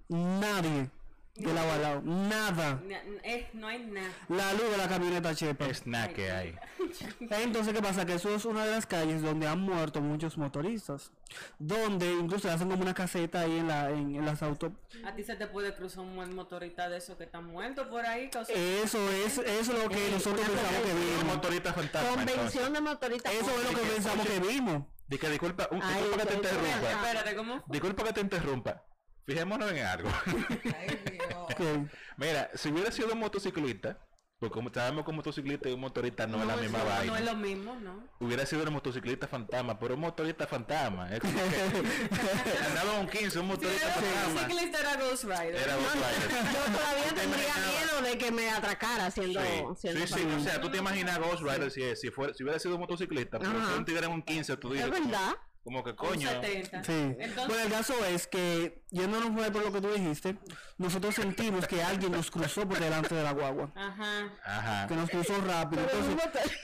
nadie 0.08 0.90
de 1.36 1.52
lado 1.52 1.72
a 1.72 1.78
lado, 1.78 2.02
nada. 2.04 2.80
Na- 2.86 3.02
eh, 3.24 3.50
no 3.54 3.68
hay 3.68 3.80
nada. 3.86 4.08
La 4.30 4.54
luz 4.54 4.70
de 4.70 4.78
la 4.78 4.88
camioneta 4.88 5.34
Chepa. 5.34 5.74
Snack 5.74 6.14
que 6.14 6.32
hay. 6.32 6.56
Entonces, 7.32 7.74
¿qué 7.74 7.82
pasa? 7.82 8.06
Que 8.06 8.14
eso 8.16 8.36
es 8.36 8.46
una 8.46 8.66
de 8.66 8.72
las 8.72 8.86
calles 8.86 9.22
donde 9.24 9.48
han 9.48 9.60
muerto 9.60 10.00
muchos 10.00 10.38
motoristas. 10.38 11.12
Donde 11.58 12.12
incluso 12.14 12.52
hacen 12.52 12.70
como 12.70 12.84
una 12.84 12.94
caseta 12.94 13.42
ahí 13.42 13.58
en, 13.58 13.68
la, 13.68 13.90
en, 13.90 14.16
en 14.16 14.26
las 14.26 14.44
autos. 14.44 14.74
A 15.04 15.16
ti 15.16 15.24
se 15.24 15.36
te 15.36 15.48
puede 15.48 15.74
cruzar 15.74 16.02
un 16.04 16.16
buen 16.16 16.36
motorista 16.36 16.88
de 16.88 16.98
esos 16.98 17.18
que 17.18 17.24
están 17.24 17.46
muertos 17.46 17.88
por 17.88 18.06
ahí. 18.06 18.30
Eso 18.50 19.10
es, 19.12 19.38
eso 19.40 19.42
es 19.44 19.68
lo 19.70 19.90
que 19.90 20.06
Ey, 20.06 20.12
nosotros 20.12 20.46
pensamos 20.48 20.82
que 20.86 20.94
vimos. 20.94 21.24
motorista 21.36 21.74
fantasma. 21.74 22.10
entonces. 22.10 22.36
Convención 22.36 22.74
de 22.74 22.82
motoristas. 22.82 23.34
Eso 23.34 23.50
es 23.60 23.72
lo 23.72 23.80
que 23.80 23.86
pensamos 23.88 24.28
que 24.28 24.40
vimos. 24.40 24.84
Que 25.20 25.30
disculpa, 25.30 25.68
un- 25.72 25.82
Ay, 25.82 26.02
disculpa 26.04 26.22
que 26.24 26.28
te 26.28 26.36
interrumpa. 26.36 26.92
Espérate, 26.92 27.36
¿cómo 27.36 27.54
fue? 27.60 27.64
Disculpa 27.70 28.04
que 28.04 28.14
te 28.14 28.22
interrumpa. 28.22 28.84
Fijémonos 29.26 29.72
en 29.72 29.86
algo. 29.86 30.10
Ay, 30.28 31.02
Dios. 31.12 31.90
Mira, 32.18 32.50
si 32.56 32.70
hubiera 32.70 32.92
sido 32.92 33.14
un 33.14 33.20
motociclista, 33.20 33.98
porque 34.44 34.56
como 34.56 34.74
sabemos 34.74 35.06
que 35.06 35.12
un 35.12 35.16
motociclista 35.16 35.70
y 35.70 35.74
un 35.74 35.80
motorista 35.80 36.28
no, 36.28 36.42
es 36.42 36.46
la 36.46 36.58
misma 36.58 36.84
vaina. 36.84 37.14
no 37.14 37.18
es 37.18 37.24
lo 37.24 37.36
mismo, 37.36 37.76
¿no? 37.76 38.04
Hubiera 38.20 38.46
sido 38.46 38.64
un 38.64 38.74
motociclista 38.74 39.26
fantasma, 39.26 39.80
pero 39.80 39.94
un 39.94 40.02
motorista 40.02 40.46
fantasma. 40.46 41.10
Es 41.14 41.22
como 41.22 41.34
que 41.34 42.66
andaba 42.68 43.00
un 43.00 43.08
15, 43.08 43.40
un 43.40 43.48
motorista 43.48 43.88
un 43.88 43.94
fantasma. 43.94 44.50
ciclista 44.50 44.80
era 44.82 44.96
Ghost 44.98 45.24
Rider. 45.24 45.56
Era 45.56 45.76
Ghost 45.78 45.96
Rider. 45.96 46.30
Yo 46.30 46.78
todavía 46.78 47.04
¿Tú 47.08 47.16
te 47.16 47.22
tendría 47.22 47.54
miedo 47.56 48.02
de 48.02 48.18
que 48.18 48.32
me 48.34 48.50
atracara 48.50 49.12
siendo. 49.12 49.40
Sí, 49.40 49.48
siendo 49.80 50.08
sí, 50.08 50.14
sí, 50.14 50.28
o 50.36 50.40
sea, 50.42 50.60
tú 50.60 50.70
te 50.70 50.78
imaginas 50.78 51.16
a 51.16 51.20
Ghost 51.20 51.42
Rider 51.42 51.72
si, 51.72 51.96
si, 51.96 52.10
fuera, 52.12 52.34
si 52.34 52.44
hubiera 52.44 52.60
sido 52.60 52.76
un 52.76 52.82
motociclista, 52.82 53.40
pero 53.40 53.66
si 53.66 53.78
un 53.78 53.86
tigre 53.86 54.06
en 54.06 54.12
un 54.12 54.22
15, 54.22 54.58
tú 54.58 54.74
dices, 54.74 54.88
Es 54.88 54.92
como, 54.92 55.10
verdad. 55.10 55.36
Como 55.64 55.84
que 55.84 55.92
Un 55.92 55.96
coño. 55.96 56.30
70. 56.30 56.84
Sí. 56.84 56.92
Entonces, 56.92 57.48
Bueno, 57.48 57.64
el 57.64 57.72
caso 57.72 58.06
es 58.06 58.28
que, 58.28 58.84
yéndonos 58.90 59.30
por 59.30 59.52
por 59.52 59.66
lo 59.66 59.72
que 59.72 59.82
tú 59.82 59.94
dijiste, 59.94 60.38
nosotros 60.78 61.16
sentimos 61.16 61.68
que 61.68 61.82
alguien 61.82 62.12
nos 62.12 62.30
cruzó 62.30 62.68
por 62.68 62.80
delante 62.80 63.16
de 63.16 63.24
la 63.24 63.32
guagua. 63.32 63.72
Ajá. 63.76 64.34
Ajá. 64.44 64.88
Que 64.88 64.96
nos 64.96 65.10
cruzó 65.10 65.40
rápido. 65.42 65.86
Pero 65.86 66.00
un 66.00 66.12
Entonces, 66.12 66.60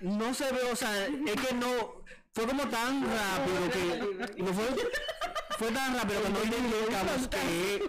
no 0.00 0.34
se 0.34 0.52
ve, 0.52 0.70
o 0.70 0.76
sea, 0.76 1.06
es 1.06 1.40
que 1.46 1.54
no, 1.54 2.02
fue 2.32 2.46
como 2.46 2.68
tan 2.68 3.02
rápido 3.02 3.70
que, 3.70 4.42
no 4.42 4.52
fue, 4.52 4.64
fue 5.58 5.70
tan 5.70 5.96
rápido 5.96 6.22
que 6.22 6.28
no 6.28 6.38
identificamos 6.44 7.28
que, 7.28 7.88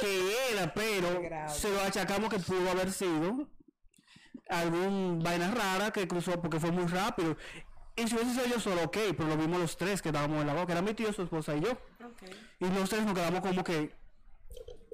que 0.00 0.52
era, 0.52 0.72
pero 0.74 1.48
se 1.48 1.70
lo 1.70 1.80
achacamos 1.80 2.30
que 2.30 2.38
pudo 2.38 2.70
haber 2.70 2.90
sido 2.90 3.48
algún 4.48 5.20
vaina 5.22 5.50
rara 5.52 5.92
que 5.92 6.08
cruzó 6.08 6.40
porque 6.40 6.58
fue 6.58 6.72
muy 6.72 6.86
rápido. 6.86 7.36
Y 8.00 8.08
si 8.08 8.14
hubiese 8.14 8.32
sido 8.32 8.46
yo 8.46 8.60
solo, 8.60 8.84
ok, 8.84 8.96
pero 9.14 9.28
lo 9.28 9.36
vimos 9.36 9.60
los 9.60 9.76
tres 9.76 10.00
que 10.00 10.08
estábamos 10.08 10.40
en 10.40 10.46
la 10.46 10.54
boca, 10.54 10.72
era 10.72 10.80
mi 10.80 10.94
tío, 10.94 11.12
su 11.12 11.22
esposa 11.22 11.54
y 11.54 11.60
yo. 11.60 11.76
Y 12.58 12.66
los 12.70 12.88
tres 12.88 13.04
nos 13.04 13.14
quedamos 13.14 13.40
como 13.40 13.62
que, 13.62 13.92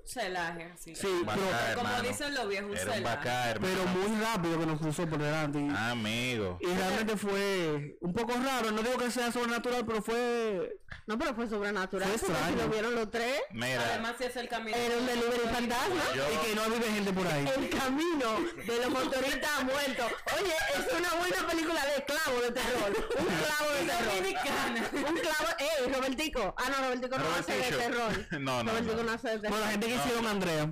Celaje, 0.06 0.70
así. 0.72 0.94
sí, 0.94 1.22
Bacá, 1.24 1.40
pero, 1.40 1.76
como 1.78 1.88
hermano. 1.88 2.08
dicen 2.08 2.34
los 2.34 2.48
viejos, 2.48 2.70
un 2.70 2.76
Era 2.76 2.86
un 2.86 2.92
celaje. 2.94 3.16
bacá, 3.16 3.50
hermano. 3.50 3.74
pero 3.74 3.88
muy 4.08 4.20
rápido 4.22 4.58
que 4.60 4.66
nos 4.66 4.80
cruzó 4.80 5.06
por 5.06 5.18
delante. 5.18 5.58
Y, 5.60 5.68
Amigo. 5.68 6.58
y 6.60 6.66
realmente 6.66 7.16
fue 7.16 7.96
un 8.00 8.12
poco 8.14 8.34
raro, 8.42 8.70
no 8.70 8.82
digo 8.82 8.96
que 8.98 9.10
sea 9.10 9.32
sobrenatural, 9.32 9.84
pero 9.84 10.02
fue 10.02 10.78
No, 11.06 11.18
pero 11.18 11.34
fue 11.34 11.48
sobrenatural. 11.48 12.08
Fue 12.08 12.28
porque 12.28 12.44
si 12.52 12.56
lo 12.56 12.68
vieron 12.68 12.94
los 12.94 13.10
tres. 13.10 13.40
Mira, 13.50 13.82
Además, 13.90 14.14
si 14.18 14.24
es 14.24 14.36
el 14.36 14.48
camino. 14.48 14.76
Era 14.76 14.96
un 14.96 15.06
delivery 15.06 15.48
fantasma. 15.52 16.02
yo, 16.14 16.24
y 16.32 16.36
que 16.46 16.54
no 16.54 16.64
vive 16.70 16.86
gente 16.92 17.12
por 17.12 17.26
ahí. 17.26 17.44
El 17.56 17.68
camino 17.70 18.40
de 18.66 18.76
los 18.78 18.90
motoristas 18.90 19.64
muertos. 19.64 20.06
Oye, 20.40 20.54
es 20.78 20.98
una 20.98 21.10
buena 21.14 21.46
película 21.48 21.84
de 21.86 22.04
clavo 22.04 22.40
de 22.42 22.50
terror. 22.52 23.06
Un 23.18 23.26
clavo 23.26 23.72
de 23.72 23.84
terror. 23.86 24.14
Dominicana. 24.16 24.90
Un 24.92 25.16
clavo. 25.18 25.48
¡Ey, 25.58 25.92
Robertico! 25.92 26.54
Ah, 26.56 26.64
no, 26.70 26.84
Robertico 26.86 27.18
no 27.18 27.24
hace 27.38 27.52
de 27.52 27.70
Robertico. 27.70 27.78
terror. 27.78 28.26
No, 28.46 28.62
no, 28.62 28.70
Robertico 28.70 28.96
no. 28.96 29.02
no 29.04 29.12
hace 29.12 29.28
de 29.28 29.38
terror. 29.38 29.50
Bueno, 29.50 29.64
la 29.64 29.70
gente 29.72 29.86
que 29.88 29.95
hicieron 29.96 30.26
Andrea. 30.26 30.70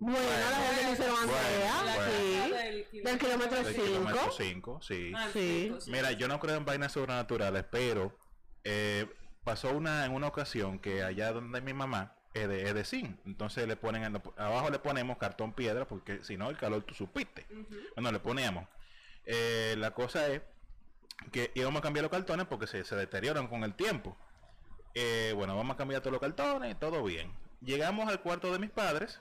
Bueno, 0.00 0.18
la 0.18 0.56
gente 0.56 0.84
que 0.86 0.92
hicieron 0.92 1.16
Andrea. 1.18 1.82
bueno. 1.82 2.04
Sí. 2.90 3.00
Del 3.00 3.18
kilómetro 3.18 3.62
del 3.62 3.74
5. 3.74 3.86
kilómetro 3.86 4.32
5, 4.32 4.80
sí. 4.82 5.12
Ah, 5.14 5.28
Sí. 5.32 5.68
pues, 5.70 5.88
Mira, 5.88 6.12
yo 6.12 6.28
no 6.28 6.38
creo 6.40 6.56
en 6.56 6.64
vainas 6.64 6.92
sobrenaturales, 6.92 7.64
pero 7.70 8.16
eh, 8.64 9.06
pasó 9.44 9.72
una 9.72 10.04
en 10.06 10.12
una 10.12 10.26
ocasión 10.28 10.78
que 10.78 11.02
allá 11.02 11.32
donde 11.32 11.60
mi 11.60 11.72
mamá 11.74 12.16
es 12.32 12.48
de, 12.48 12.62
es 12.68 12.74
de 12.74 12.84
zinc. 12.84 13.18
Entonces 13.26 13.66
le 13.68 13.76
ponen 13.76 14.04
en 14.04 14.22
abajo 14.36 14.70
le 14.70 14.78
ponemos 14.78 15.18
cartón 15.18 15.52
piedra 15.52 15.86
porque 15.86 16.22
si 16.24 16.36
no 16.36 16.50
el 16.50 16.56
calor 16.56 16.82
tú 16.82 16.94
supiste. 16.94 17.46
Bueno, 17.94 18.10
le 18.12 18.20
poníamos. 18.20 18.66
Eh, 19.26 19.74
la 19.78 19.92
cosa 19.92 20.26
es 20.28 20.42
que 21.30 21.50
íbamos 21.54 21.78
a 21.80 21.82
cambiar 21.82 22.02
los 22.02 22.10
cartones 22.10 22.46
porque 22.46 22.66
se, 22.66 22.84
se 22.84 22.96
deterioran 22.96 23.48
con 23.48 23.64
el 23.64 23.74
tiempo. 23.74 24.16
Eh, 24.94 25.32
bueno, 25.36 25.56
vamos 25.56 25.74
a 25.74 25.76
cambiar 25.76 26.00
todos 26.00 26.12
los 26.12 26.20
cartones, 26.20 26.78
todo 26.78 27.02
bien. 27.04 27.32
Llegamos 27.64 28.08
al 28.08 28.20
cuarto 28.20 28.52
de 28.52 28.58
mis 28.58 28.70
padres 28.70 29.20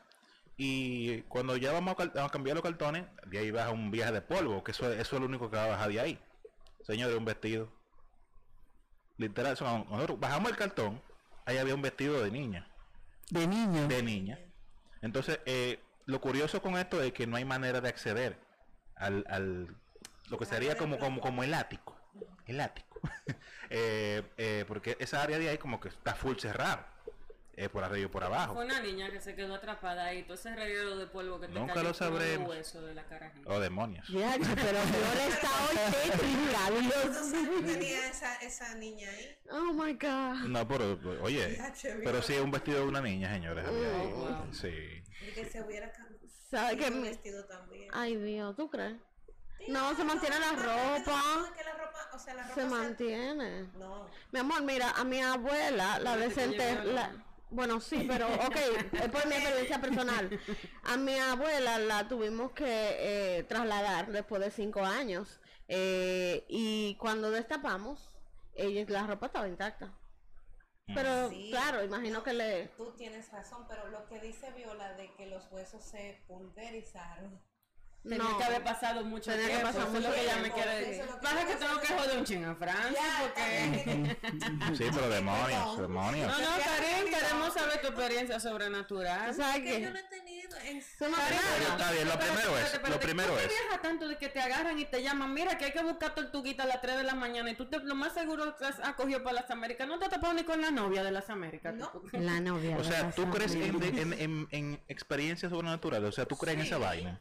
Y 0.57 1.21
cuando 1.23 1.57
ya 1.57 1.71
vamos 1.71 1.95
a, 1.99 2.29
cambiar 2.29 2.55
los 2.55 2.63
cartones, 2.63 3.05
de 3.25 3.39
ahí 3.39 3.51
baja 3.51 3.71
un 3.71 3.89
viaje 3.89 4.11
de 4.11 4.21
polvo, 4.21 4.63
que 4.63 4.71
eso, 4.71 4.91
eso 4.91 5.15
es 5.15 5.19
lo 5.19 5.25
único 5.25 5.49
que 5.49 5.57
va 5.57 5.65
a 5.65 5.69
bajar 5.69 5.89
de 5.89 5.99
ahí. 5.99 6.19
Señores, 6.83 7.17
un 7.17 7.25
vestido. 7.25 7.71
Literal, 9.17 9.57
nosotros 9.59 10.19
bajamos 10.19 10.51
el 10.51 10.57
cartón, 10.57 11.01
ahí 11.45 11.57
había 11.57 11.75
un 11.75 11.81
vestido 11.81 12.21
de 12.21 12.29
niña. 12.29 12.67
De 13.29 13.47
niño. 13.47 13.87
De 13.87 14.03
niña. 14.03 14.39
Entonces, 15.01 15.39
eh, 15.45 15.79
lo 16.05 16.21
curioso 16.21 16.61
con 16.61 16.77
esto 16.77 17.01
es 17.01 17.13
que 17.13 17.25
no 17.25 17.37
hay 17.37 17.45
manera 17.45 17.81
de 17.81 17.89
acceder 17.89 18.37
al, 18.95 19.25
al 19.27 19.75
lo 20.29 20.37
que 20.37 20.45
sería 20.45 20.77
como, 20.77 20.99
como, 20.99 21.21
como 21.21 21.43
el 21.43 21.53
ático. 21.53 21.95
El 22.45 22.61
ático. 22.61 22.99
Eh, 23.75 24.21
eh, 24.37 24.65
porque 24.67 24.97
esa 24.99 25.23
área 25.23 25.39
de 25.39 25.49
ahí 25.49 25.57
como 25.57 25.79
que 25.79 25.89
está 25.89 26.13
full 26.13 26.37
cerrada. 26.37 26.92
Eh, 27.55 27.69
por 27.69 27.83
arriba 27.83 28.05
y 28.07 28.09
por 28.09 28.23
abajo. 28.23 28.53
Fue 28.55 28.65
una 28.65 28.79
niña 28.81 29.11
que 29.11 29.21
se 29.21 29.35
quedó 29.35 29.55
atrapada 29.55 30.05
ahí, 30.05 30.23
todo 30.23 30.33
ese 30.33 30.55
reguero 30.55 30.97
de 30.97 31.05
polvo 31.07 31.39
que 31.39 31.47
te 31.47 31.53
Nunca 31.53 31.73
cayó 31.75 31.89
lo 31.89 31.93
por 31.93 32.01
los 32.01 32.19
sabremos. 32.19 32.49
huesos 32.49 32.83
de 32.85 32.93
la 32.95 33.03
carajita. 33.05 33.49
Oh, 33.49 33.59
demonios. 33.59 34.07
Ya, 34.09 34.35
pero 34.39 34.79
Flora 34.79 35.27
está 35.27 35.49
hoy 35.69 35.77
tétrica, 35.93 36.71
Dios 36.81 36.93
¿Cuántos 36.93 37.33
años 37.33 37.61
mío. 37.61 37.73
tenía 37.73 38.07
esa, 38.07 38.35
esa 38.37 38.73
niña 38.75 39.09
ahí? 39.09 39.37
Oh 39.51 39.73
my 39.73 39.93
god. 39.93 40.47
No, 40.47 40.67
pero, 40.67 40.99
oye, 41.21 41.59
pero 42.03 42.21
sí 42.21 42.33
un 42.37 42.51
vestido 42.51 42.79
de 42.79 42.87
una 42.87 43.01
niña, 43.01 43.31
señores. 43.33 43.65
Oh, 43.67 44.09
wow. 44.15 44.53
Sí. 44.53 44.69
Y 45.27 45.31
que 45.33 45.45
se 45.45 45.61
hubiera 45.61 45.91
cambiado. 45.91 46.13
¿Sabe 46.49 46.77
qué? 46.77 46.87
el 46.87 46.95
me- 46.95 47.09
vestido 47.09 47.45
también. 47.45 47.87
Ay, 47.93 48.15
Dios, 48.15 48.55
¿tú 48.55 48.69
crees? 48.69 48.95
Sí, 49.57 49.65
No, 49.71 49.95
se 49.95 50.03
mantiene 50.03 50.39
la 50.39 50.51
no, 50.51 50.57
no, 50.57 50.63
ropa. 50.63 51.21
no, 51.35 51.45
es 51.45 51.51
que 51.51 51.63
la 51.63 51.73
ropa, 51.73 52.09
o 52.13 52.19
sea, 52.19 52.33
la 52.33 52.43
ropa 52.43 52.55
Se 52.55 52.65
mantiene. 52.67 53.61
No. 53.77 54.07
Mi 54.31 54.39
amor, 54.39 54.61
mira, 54.63 54.89
a 54.91 55.03
mi 55.03 55.19
abuela, 55.21 55.99
la 55.99 56.15
Pero 56.15 56.29
Bueno, 57.53 57.79
sí, 57.79 58.05
pero, 58.07 58.27
ok, 58.27 58.55
es 58.93 59.09
por 59.11 59.27
mi 59.27 59.35
experiencia 59.35 59.79
personal. 59.79 60.39
A 60.85 60.97
mi 60.97 61.17
abuela 61.19 61.77
la 61.77 62.07
tuvimos 62.07 62.51
que 62.51 62.65
eh, 63.37 63.43
trasladar 63.43 64.11
después 64.11 64.41
de 64.41 64.49
cinco 64.51 64.81
años. 64.83 65.39
eh, 65.69 66.45
y 66.49 66.95
cuando 66.99 67.31
destapamos, 67.31 68.17
ella, 68.53 68.83
la 68.89 69.07
ropa 69.07 69.27
estaba 69.27 69.47
intacta. 69.47 69.93
Pero, 70.87 71.29
Sí. 71.29 71.47
claro, 71.51 71.83
imagino 71.83 72.21
que 72.23 72.33
le. 72.33 72.67
Tú 72.75 72.91
tienes 72.97 73.31
razón, 73.31 73.65
pero 73.69 73.87
lo 73.89 74.05
que 74.07 74.19
dice 74.19 74.51
Viola 74.51 74.93
de 74.95 75.13
que 75.15 75.27
los 75.27 75.49
huesos 75.51 75.81
se 75.83 76.21
pulverizaron. 76.27 77.39
Tenía 78.03 78.17
No. 78.17 78.37
que 78.37 78.43
haber 78.43 78.63
pasado 78.65 79.03
mucho 79.05 79.31
Tenía 79.31 79.45
que 79.45 79.51
tiempo. 79.53 79.67
pasar 79.67 79.81
eso 79.87 79.87
es 79.97 80.03
lo 80.03 80.09
mucho 80.09 80.13
que 80.13 80.21
ella 80.23 80.35
me 80.41 80.51
quiere 80.51 80.79
eso 80.79 80.89
decir. 80.89 81.05
que 81.15 81.21
Pasa 81.21 81.47
que 81.47 81.55
tengo 81.55 81.79
que 81.79 81.87
joder 81.87 82.17
un 82.17 82.23
ching 82.25 82.43
a 82.45 82.55
Francia 82.55 83.01
porque... 83.21 84.17
Sí, 84.77 84.83
pero 84.93 85.09
demonios, 85.09 85.77
demonios. 85.79 86.27
No, 86.27 86.39
no, 86.39 86.63
Karim, 86.63 87.13
queremos 87.13 87.53
saber 87.53 87.81
tu 87.81 87.87
experiencia 87.87 88.39
sobrenatural. 88.41 89.31
¿Tú 89.31 89.41
sabes 89.41 89.55
que 89.57 89.63
qué? 89.63 89.81
yo 89.83 89.91
no 89.91 89.99
he 89.99 90.03
tenido. 90.03 90.57
En... 90.65 90.79
Tú 90.81 91.05
no 91.09 91.17
está 91.17 91.91
bien, 91.91 92.07
lo 92.07 92.19
primero 92.19 92.57
es, 92.59 92.89
lo 92.89 92.99
primero 92.99 93.29
¿Tú 93.33 93.37
te 93.39 93.43
es. 93.45 93.49
viajas 93.49 93.81
tanto 93.81 94.07
de 94.07 94.17
que 94.17 94.29
te 94.29 94.39
agarran 94.41 94.77
y 94.79 94.85
te 94.85 95.01
llaman, 95.01 95.33
mira 95.33 95.57
que 95.57 95.65
hay 95.65 95.71
que 95.71 95.83
buscar 95.83 96.13
tortuguita 96.13 96.63
a 96.63 96.65
las 96.67 96.81
3 96.81 96.97
de 96.97 97.03
la 97.03 97.15
mañana 97.15 97.49
y 97.51 97.55
tú 97.55 97.65
te, 97.69 97.79
lo 97.79 97.95
más 97.95 98.13
seguro 98.13 98.55
que 98.57 98.65
has 98.65 98.79
has 98.79 98.93
cogido 98.95 99.23
para 99.23 99.41
las 99.41 99.49
Américas, 99.51 99.87
no 99.87 99.97
te 99.99 100.09
topado 100.09 100.33
ni 100.33 100.43
con 100.43 100.59
la 100.61 100.71
novia 100.71 101.03
de 101.03 101.11
las 101.11 101.29
Américas. 101.29 101.73
No. 101.73 101.89
La 102.13 102.39
novia. 102.41 102.75
O 102.77 102.83
de 102.83 102.89
sea, 102.89 103.03
las 103.03 103.15
¿tú 103.15 103.29
crees 103.29 103.55
en, 103.55 103.63
amigas. 103.75 103.89
en, 103.97 104.13
en, 104.13 104.47
en 104.51 104.83
experiencias 104.89 105.49
sobrenaturales? 105.51 106.09
O 106.09 106.11
sea, 106.11 106.25
¿tú 106.25 106.35
crees 106.37 106.57
en 106.59 106.65
esa 106.65 106.77
vaina? 106.77 107.19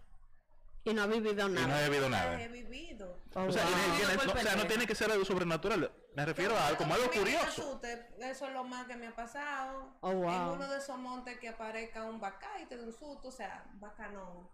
Y 0.84 0.92
no 0.94 1.02
ha 1.02 1.06
vivido 1.06 1.32
Y 1.32 1.36
no 1.36 1.48
nada. 1.48 1.80
he 1.80 1.88
vivido 1.88 2.08
nada. 2.08 2.42
he 2.42 2.48
vivido. 2.48 3.20
Oh, 3.34 3.44
O 3.44 3.52
sea, 3.52 3.64
wow. 3.64 3.72
tiene- 3.74 3.96
tiene- 3.98 4.14
Por 4.16 4.26
no, 4.26 4.32
o 4.32 4.34
sea, 4.34 4.42
no 4.42 4.48
pendeja. 4.48 4.68
tiene 4.68 4.86
que 4.86 4.94
ser 4.94 5.10
algo 5.12 5.24
sobrenatural. 5.24 5.92
Me 6.14 6.24
refiero 6.26 6.56
a 6.56 6.66
algo 6.66 6.78
como 6.78 6.94
algo 6.94 7.10
curioso. 7.10 7.46
asuste, 7.46 8.08
Eso 8.18 8.46
es 8.46 8.52
lo 8.52 8.64
más 8.64 8.86
que 8.86 8.96
me 8.96 9.06
ha 9.06 9.14
pasado. 9.14 9.96
Oh, 10.00 10.12
wow. 10.12 10.30
En 10.30 10.48
uno 10.58 10.68
de 10.68 10.78
esos 10.78 10.98
montes 10.98 11.38
que 11.38 11.48
aparezca 11.48 12.04
un 12.04 12.20
vaca 12.20 12.50
y 12.60 12.66
te 12.66 12.76
dé 12.76 12.82
un 12.84 12.92
susto. 12.92 13.28
O 13.28 13.32
sea, 13.32 13.64
vaca 13.74 14.08
no. 14.08 14.50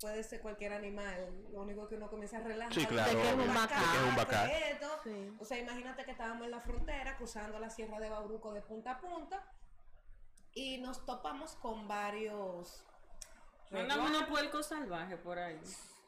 Puede 0.00 0.22
ser 0.22 0.40
cualquier 0.40 0.72
animal. 0.72 1.44
Lo 1.52 1.60
único 1.62 1.86
que 1.88 1.94
uno 1.96 2.08
comienza 2.08 2.38
a 2.38 2.40
relajar. 2.40 2.72
Sí, 2.74 2.86
claro. 2.86 3.10
De 3.10 3.16
que 3.16 3.28
es 3.28 3.34
un 3.34 3.40
que 3.40 3.46
es 3.46 3.52
un 3.52 4.72
esto. 4.72 5.00
Sí. 5.04 5.36
O 5.38 5.44
sea, 5.44 5.58
imagínate 5.58 6.04
que 6.04 6.10
estábamos 6.12 6.44
en 6.44 6.50
la 6.52 6.60
frontera 6.60 7.16
cruzando 7.16 7.58
la 7.58 7.68
sierra 7.70 7.98
de 8.00 8.08
Bauruco 8.08 8.52
de 8.52 8.62
punta 8.62 8.92
a 8.92 9.00
punta 9.00 9.44
y 10.54 10.78
nos 10.78 11.04
topamos 11.04 11.54
con 11.56 11.86
varios. 11.88 12.84
Mándame 13.70 14.06
unos 14.06 14.24
puercos 14.24 14.66
salvajes 14.66 15.18
por 15.18 15.38
ahí. 15.38 15.60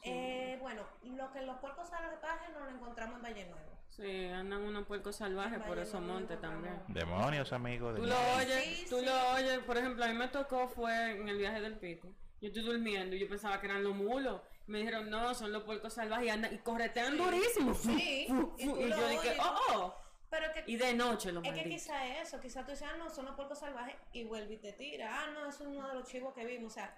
Eh, 0.02 0.58
bueno, 0.60 0.82
lo 1.04 1.32
que 1.32 1.42
los 1.42 1.58
puercos 1.58 1.88
salvajes 1.88 2.50
nos 2.54 2.64
lo 2.64 2.70
encontramos 2.70 3.16
en 3.16 3.22
Valle 3.22 3.46
Nuevo. 3.46 3.72
Sí, 3.88 4.26
andan 4.26 4.62
unos 4.62 4.86
puercos 4.86 5.16
salvajes 5.16 5.60
por 5.60 5.78
esos 5.78 6.00
no, 6.00 6.06
no, 6.06 6.12
montes 6.14 6.40
no, 6.40 6.48
no. 6.48 6.52
también. 6.54 6.82
Demonios, 6.88 7.52
amigos. 7.52 7.94
Tú 7.96 8.06
lo 8.06 8.16
oyes, 8.36 8.64
Sí, 8.64 8.86
tú 8.88 8.98
sí. 8.98 9.04
lo 9.04 9.30
oyes, 9.32 9.58
por 9.60 9.76
ejemplo, 9.76 10.04
a 10.04 10.08
mí 10.08 10.14
me 10.14 10.28
tocó 10.28 10.66
fue 10.68 11.12
en 11.12 11.28
el 11.28 11.38
viaje 11.38 11.60
del 11.60 11.78
pico. 11.78 12.08
Yo 12.40 12.48
estoy 12.48 12.62
durmiendo 12.62 13.14
y 13.14 13.20
yo 13.20 13.28
pensaba 13.28 13.60
que 13.60 13.66
eran 13.66 13.84
los 13.84 13.94
mulos. 13.94 14.40
Me 14.66 14.78
dijeron, 14.78 15.10
no, 15.10 15.34
son 15.34 15.52
los 15.52 15.62
puercos 15.62 15.92
salvajes 15.92 16.26
y 16.26 16.30
andan 16.30 16.54
y 16.54 16.58
corretean 16.58 17.16
durísimo. 17.16 17.74
Sí, 17.74 18.26
Fu, 18.28 18.54
y 18.58 18.64
fu, 18.66 18.74
tú 18.74 18.80
Y 18.80 18.88
lo 18.88 18.96
yo 18.96 19.08
dije, 19.08 19.36
oh, 19.40 19.56
oh. 19.76 19.94
Pero 20.30 20.50
que 20.52 20.64
Y 20.66 20.76
de 20.76 20.94
noche 20.94 21.30
los 21.30 21.44
Es 21.44 21.52
que 21.52 21.68
quizá 21.68 22.06
es 22.06 22.28
eso, 22.28 22.40
quizá 22.40 22.64
tú 22.64 22.70
dices, 22.70 22.88
ah, 22.90 22.96
no, 22.96 23.10
son 23.10 23.26
los 23.26 23.34
puercos 23.36 23.58
salvajes 23.58 23.94
y 24.12 24.24
vuelve 24.24 24.54
y 24.54 24.56
te 24.56 24.72
tira. 24.72 25.10
Ah, 25.12 25.26
no, 25.34 25.48
eso 25.48 25.64
es 25.64 25.68
uno 25.68 25.86
de 25.88 25.94
los 25.94 26.08
chivos 26.08 26.32
que 26.32 26.46
vimos. 26.46 26.72
O 26.72 26.74
sea, 26.74 26.96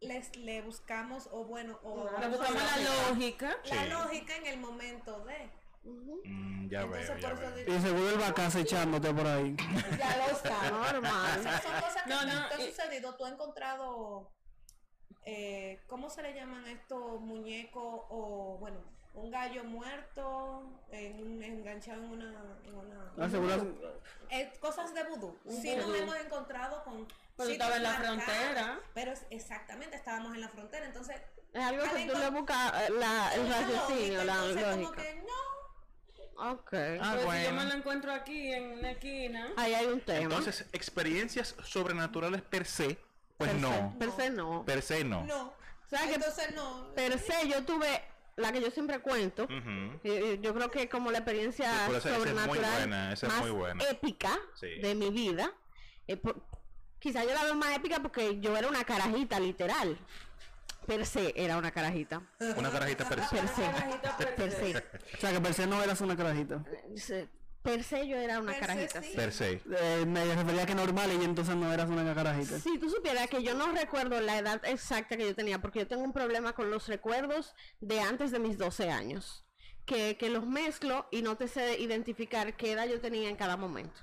les, 0.00 0.36
le 0.36 0.62
buscamos, 0.62 1.28
o 1.32 1.44
bueno, 1.44 1.78
o 1.82 2.08
Le 2.20 2.28
buscamos 2.28 2.62
la 2.62 3.08
lógica. 3.10 3.56
la 3.64 3.82
Sí. 3.84 3.88
lógica 3.90 4.36
en 4.36 4.46
el 4.46 4.58
momento 4.60 5.24
de. 5.24 5.50
Ujú. 5.84 6.20
Mm, 6.24 6.68
ya 6.68 6.82
Entonces, 6.82 7.08
veo, 7.08 7.18
ya 7.18 7.28
por 7.30 7.38
eso 7.44 7.54
veo. 7.54 7.64
digo, 7.64 7.74
Y 7.74 7.80
seguro 7.80 8.10
el 8.10 8.18
vaca 8.18 8.46
echándote 8.54 9.14
por 9.14 9.26
ahí. 9.26 9.56
ya 9.98 10.16
lo 10.18 10.24
está. 10.36 10.58
O 10.68 10.70
Normal. 10.92 11.42
sea, 11.42 11.62
son 11.62 11.72
cosas 11.80 12.02
que 12.02 12.10
No, 12.10 12.24
no, 12.24 12.48
te 12.48 12.54
han 12.54 12.60
y- 12.60 12.64
sucedido. 12.66 13.14
Tú 13.16 13.24
has 13.24 13.32
encontrado, 13.32 14.30
eh, 15.24 15.80
¿cómo 15.86 16.10
se 16.10 16.22
le 16.22 16.34
llaman 16.34 16.66
estos 16.66 17.20
muñecos? 17.20 18.02
O, 18.10 18.56
bueno, 18.60 18.78
un 19.14 19.30
gallo 19.30 19.64
muerto 19.64 20.62
en 20.92 21.22
un- 21.26 21.42
enganchado 21.42 22.02
en 22.04 22.10
una... 22.10 22.58
En 22.64 22.74
una 22.74 23.30
seguro- 23.30 23.74
Eh, 24.30 24.52
cosas 24.60 24.92
de 24.94 25.02
vudú. 25.04 25.36
Un 25.44 25.62
Sí 25.62 25.74
nos 25.74 25.92
hemos 25.96 26.16
encontrado 26.16 26.84
con... 26.84 27.06
Pero 27.38 27.50
estaba 27.50 27.76
en 27.76 27.82
la 27.84 27.94
frontera. 27.94 28.80
Pero 28.94 29.12
exactamente, 29.30 29.96
estábamos 29.96 30.34
en 30.34 30.40
la 30.42 30.48
frontera. 30.48 30.86
Entonces, 30.86 31.16
Es 31.54 31.62
algo 31.64 31.82
que 31.94 32.06
tú 32.06 32.18
le 32.18 32.30
buscas 32.30 32.72
eh, 32.82 32.92
la, 32.98 33.34
el 33.34 33.48
raciocinio, 33.48 34.24
lógica, 34.24 34.24
la 34.24 34.34
entonces 34.34 34.64
como 34.64 34.82
lógica. 34.82 35.02
que 35.02 35.14
no. 35.22 36.50
Ok. 36.52 36.72
Ah, 36.72 37.14
Pero 37.16 37.32
si 37.32 37.44
yo 37.44 37.50
me 37.50 37.52
bueno. 37.52 37.64
lo 37.64 37.74
encuentro 37.74 38.12
aquí 38.12 38.52
en 38.52 38.64
una 38.78 38.90
esquina. 38.92 39.52
Ahí 39.56 39.74
hay 39.74 39.86
un 39.86 40.00
tema. 40.00 40.20
Entonces, 40.20 40.66
experiencias 40.72 41.56
sobrenaturales 41.64 42.42
per 42.42 42.64
se, 42.66 42.98
pues 43.36 43.50
Per 43.50 43.60
se- 43.60 43.66
no. 43.66 43.96
Per 43.98 44.10
se 44.12 44.30
no. 44.30 44.64
Per 44.64 44.82
se 44.82 45.04
no. 45.04 45.24
No. 45.24 45.52
¿Sabes 45.88 46.08
qué? 46.08 46.14
Entonces 46.16 46.54
no. 46.54 46.92
Per 46.94 47.18
se 47.18 47.48
yo 47.48 47.64
tuve 47.64 48.02
la 48.36 48.52
que 48.52 48.60
yo 48.60 48.70
siempre 48.70 49.00
cuento. 49.00 49.48
Yo 49.48 50.54
creo 50.54 50.70
que 50.70 50.88
como 50.88 51.10
la 51.10 51.18
experiencia 51.18 51.72
Sí, 51.88 51.94
esa- 51.94 51.96
esa 51.96 52.08
es 52.10 52.18
muy 52.18 52.28
sobrenatural 52.28 52.72
buena, 52.78 53.12
esa 53.12 53.26
es 53.26 53.32
más 53.32 53.42
muy 53.42 53.50
buena. 53.50 53.84
épica 53.84 54.38
Sí. 54.54 54.78
de 54.80 54.94
mi 54.94 55.10
vida. 55.10 55.52
eh, 56.06 56.16
por- 56.16 56.40
quizá 56.98 57.24
yo 57.24 57.34
la 57.34 57.44
veo 57.44 57.54
más 57.54 57.76
épica 57.76 58.00
porque 58.00 58.38
yo 58.40 58.56
era 58.56 58.68
una 58.68 58.84
carajita, 58.84 59.38
literal. 59.40 59.98
Per 60.86 61.04
se 61.04 61.34
era 61.36 61.58
una 61.58 61.70
carajita. 61.70 62.22
Una 62.56 62.70
carajita 62.70 63.06
per 63.08 63.22
se. 63.22 63.36
Per 63.36 63.48
se. 63.48 63.62
carajita 63.62 64.16
per 64.16 64.34
Per 64.34 64.50
se. 64.50 64.72
se. 64.72 64.78
O 64.78 65.20
sea, 65.20 65.32
que 65.32 65.40
per 65.40 65.54
se 65.54 65.66
no 65.66 65.82
eras 65.82 66.00
una 66.00 66.16
carajita. 66.16 66.64
Per 67.62 67.82
se 67.84 68.08
yo 68.08 68.16
era 68.16 68.38
una 68.38 68.52
Per 68.52 68.60
se 68.60 68.66
carajita. 68.66 69.02
sí. 69.02 69.12
Per 69.14 69.32
se. 69.32 69.60
Eh, 69.70 70.04
me 70.06 70.24
refería 70.34 70.62
a 70.62 70.66
que 70.66 70.74
normal 70.74 71.10
y 71.12 71.24
entonces 71.24 71.56
no 71.56 71.70
eras 71.70 71.90
una 71.90 72.14
carajita. 72.14 72.58
Si 72.60 72.78
tú 72.78 72.88
supieras 72.88 73.28
que 73.28 73.42
yo 73.42 73.52
no 73.54 73.70
recuerdo 73.72 74.18
la 74.20 74.38
edad 74.38 74.64
exacta 74.64 75.16
que 75.18 75.26
yo 75.26 75.34
tenía, 75.34 75.60
porque 75.60 75.80
yo 75.80 75.86
tengo 75.86 76.02
un 76.04 76.12
problema 76.14 76.54
con 76.54 76.70
los 76.70 76.88
recuerdos 76.88 77.54
de 77.80 78.00
antes 78.00 78.30
de 78.30 78.38
mis 78.38 78.56
12 78.56 78.90
años, 78.90 79.44
que, 79.84 80.16
que 80.16 80.30
los 80.30 80.46
mezclo 80.46 81.06
y 81.10 81.20
no 81.20 81.36
te 81.36 81.48
sé 81.48 81.78
identificar 81.78 82.56
qué 82.56 82.72
edad 82.72 82.86
yo 82.86 82.98
tenía 83.00 83.28
en 83.28 83.36
cada 83.36 83.58
momento. 83.58 84.00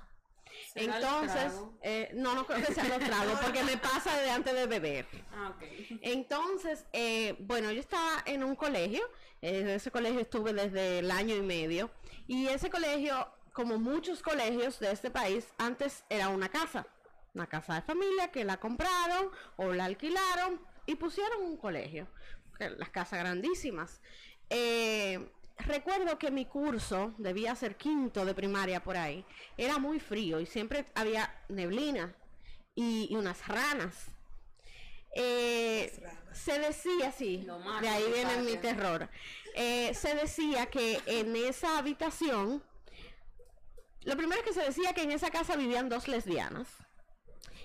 ¿Será 0.72 0.98
el 0.98 1.04
Entonces, 1.04 1.52
eh, 1.82 2.10
no, 2.14 2.34
no 2.34 2.46
creo 2.46 2.64
que 2.64 2.72
sea 2.72 2.84
los 2.84 2.98
tragos, 2.98 3.38
porque 3.40 3.62
me 3.62 3.76
pasa 3.76 4.16
de 4.20 4.30
antes 4.30 4.54
de 4.54 4.66
beber. 4.66 5.06
Ah. 5.32 5.54
Entonces, 6.02 6.84
eh, 6.92 7.36
bueno, 7.40 7.72
yo 7.72 7.80
estaba 7.80 8.22
en 8.26 8.44
un 8.44 8.56
colegio, 8.56 9.02
eh, 9.42 9.60
en 9.60 9.68
ese 9.68 9.90
colegio 9.90 10.20
estuve 10.20 10.52
desde 10.52 11.00
el 11.00 11.10
año 11.10 11.36
y 11.36 11.42
medio, 11.42 11.90
y 12.26 12.48
ese 12.48 12.70
colegio, 12.70 13.28
como 13.52 13.78
muchos 13.78 14.22
colegios 14.22 14.78
de 14.78 14.92
este 14.92 15.10
país, 15.10 15.46
antes 15.58 16.04
era 16.08 16.28
una 16.28 16.48
casa, 16.48 16.86
una 17.34 17.46
casa 17.46 17.74
de 17.74 17.82
familia 17.82 18.30
que 18.30 18.44
la 18.44 18.58
compraron 18.58 19.30
o 19.56 19.72
la 19.72 19.84
alquilaron 19.84 20.60
y 20.86 20.94
pusieron 20.94 21.42
un 21.42 21.56
colegio, 21.56 22.08
las 22.58 22.90
casas 22.90 23.18
grandísimas. 23.20 24.00
Eh, 24.48 25.28
recuerdo 25.58 26.18
que 26.18 26.30
mi 26.30 26.44
curso, 26.44 27.14
debía 27.18 27.54
ser 27.54 27.76
quinto 27.76 28.24
de 28.24 28.34
primaria 28.34 28.82
por 28.82 28.96
ahí, 28.96 29.24
era 29.56 29.78
muy 29.78 30.00
frío 30.00 30.40
y 30.40 30.46
siempre 30.46 30.86
había 30.94 31.34
neblina 31.48 32.14
y, 32.74 33.08
y 33.10 33.16
unas 33.16 33.46
ranas. 33.48 34.10
Eh, 35.18 35.90
se 36.32 36.58
decía, 36.58 37.10
sí, 37.10 37.42
Lo 37.46 37.58
más 37.58 37.80
de 37.80 37.88
ahí 37.88 38.04
viene 38.12 38.42
mi 38.42 38.56
terror. 38.58 39.08
Eh, 39.54 39.94
se 39.94 40.14
decía 40.14 40.66
que 40.66 41.00
en 41.06 41.34
esa 41.34 41.78
habitación, 41.78 42.62
lo 44.02 44.16
primero 44.16 44.42
que 44.44 44.52
se 44.52 44.60
decía 44.60 44.92
que 44.92 45.02
en 45.02 45.12
esa 45.12 45.30
casa 45.30 45.56
vivían 45.56 45.88
dos 45.88 46.06
lesbianas 46.06 46.68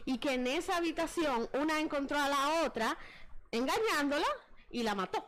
y 0.05 0.17
que 0.19 0.33
en 0.35 0.47
esa 0.47 0.77
habitación 0.77 1.49
una 1.53 1.81
encontró 1.81 2.17
a 2.17 2.29
la 2.29 2.63
otra 2.63 2.97
engañándola 3.51 4.27
y 4.69 4.83
la 4.83 4.95
mató. 4.95 5.27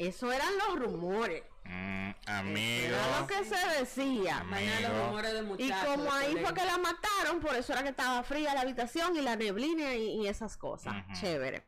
Eso 0.00 0.32
eran 0.32 0.48
los 0.56 0.78
rumores. 0.78 1.42
Mm, 1.64 2.10
amigo. 2.24 2.86
Era 2.86 3.20
lo 3.20 3.26
que 3.26 3.44
se 3.44 3.78
decía. 3.78 4.42
Los 4.80 5.06
rumores 5.06 5.32
de 5.34 5.64
Y 5.64 5.70
como 5.84 6.10
ahí 6.10 6.36
fue 6.42 6.54
que 6.54 6.64
la 6.64 6.78
mataron, 6.78 7.40
por 7.40 7.54
eso 7.54 7.74
era 7.74 7.82
que 7.82 7.90
estaba 7.90 8.22
fría 8.22 8.54
la 8.54 8.62
habitación 8.62 9.14
y 9.14 9.20
la 9.20 9.36
neblina 9.36 9.94
y, 9.94 10.22
y 10.22 10.26
esas 10.26 10.56
cosas. 10.56 10.94
Chévere. 11.20 11.64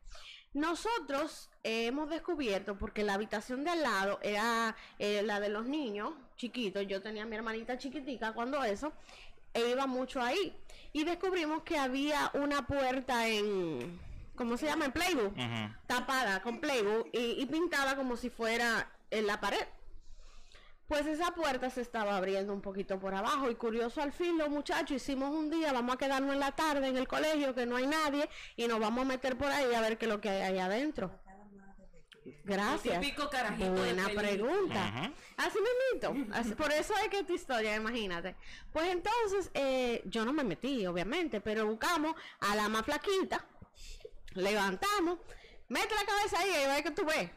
Nosotros 0.54 1.50
eh, 1.62 1.86
hemos 1.86 2.08
descubierto, 2.08 2.78
porque 2.78 3.04
la 3.04 3.14
habitación 3.14 3.64
de 3.64 3.70
al 3.70 3.82
lado 3.82 4.18
era 4.22 4.76
eh, 4.98 5.22
la 5.22 5.38
de 5.38 5.50
los 5.50 5.66
niños 5.66 6.14
chiquitos, 6.36 6.86
yo 6.86 7.02
tenía 7.02 7.24
a 7.24 7.26
mi 7.26 7.36
hermanita 7.36 7.76
chiquitica 7.76 8.32
cuando 8.32 8.64
eso, 8.64 8.94
e 9.52 9.70
iba 9.70 9.86
mucho 9.86 10.22
ahí. 10.22 10.56
Y 10.94 11.04
descubrimos 11.04 11.64
que 11.64 11.78
había 11.78 12.30
una 12.32 12.66
puerta 12.66 13.28
en, 13.28 14.00
¿cómo 14.42 14.57
se 14.57 14.66
llama? 14.66 14.85
En 14.87 14.92
Playbook, 14.92 15.35
tapada 15.87 16.42
con 16.42 16.61
Playbook 16.61 17.09
y, 17.12 17.40
y 17.42 17.46
pintada 17.46 17.96
como 17.96 18.16
si 18.16 18.31
fuera 18.31 18.90
en 19.11 19.26
la 19.26 19.40
pared. 19.40 19.66
Pues 20.88 21.07
esa 21.07 21.31
puerta 21.35 21.70
se 21.70 21.81
estaba 21.81 22.16
abriendo 22.16 22.52
un 22.52 22.61
poquito 22.61 22.98
por 23.00 23.14
abajo 23.14 23.50
y 23.50 23.55
curioso 23.55 24.02
al 24.02 24.12
fin 24.12 24.37
los 24.37 24.50
muchachos 24.50 24.96
hicimos 24.96 25.31
un 25.35 25.48
día, 25.50 25.72
vamos 25.72 25.94
a 25.94 25.98
quedarnos 25.98 26.35
en 26.35 26.40
la 26.40 26.52
tarde 26.52 26.87
en 26.88 26.96
el 26.98 27.09
colegio 27.09 27.55
que 27.55 27.64
no 27.64 27.76
hay 27.76 27.87
nadie 27.87 28.28
y 28.57 28.66
nos 28.66 28.78
vamos 28.78 29.02
a 29.02 29.09
meter 29.09 29.38
por 29.38 29.50
ahí 29.50 29.72
a 29.72 29.81
ver 29.81 29.96
qué 29.96 30.05
es 30.05 30.11
lo 30.12 30.20
que 30.20 30.28
hay 30.28 30.42
ahí 30.42 30.59
adentro. 30.59 31.11
Gracias. 32.44 33.00
típico 33.00 33.28
carajito 33.31 33.72
de 33.72 33.94
Buena 33.94 34.09
pregunta. 34.09 35.12
Así 35.37 35.59
mismito. 35.59 36.35
Así- 36.35 36.55
por 36.55 36.70
eso 36.72 36.92
es 37.02 37.09
que 37.09 37.20
esta 37.20 37.33
historia, 37.33 37.74
imagínate. 37.74 38.37
Pues 38.72 38.87
entonces, 38.90 39.50
eh, 39.55 40.02
yo 40.05 40.24
no 40.24 40.33
me 40.33 40.44
metí, 40.44 40.87
obviamente, 40.87 41.40
pero 41.40 41.66
buscamos 41.66 42.14
a 42.40 42.55
la 42.55 42.68
más 42.68 42.85
flaquita, 42.85 43.44
levantamos, 44.34 45.18
mete 45.68 45.94
la 45.94 46.04
cabeza 46.04 46.38
ahí 46.38 46.50
y 46.64 46.74
ve 46.74 46.82
que 46.82 46.90
tú 46.90 47.04
ves. 47.04 47.30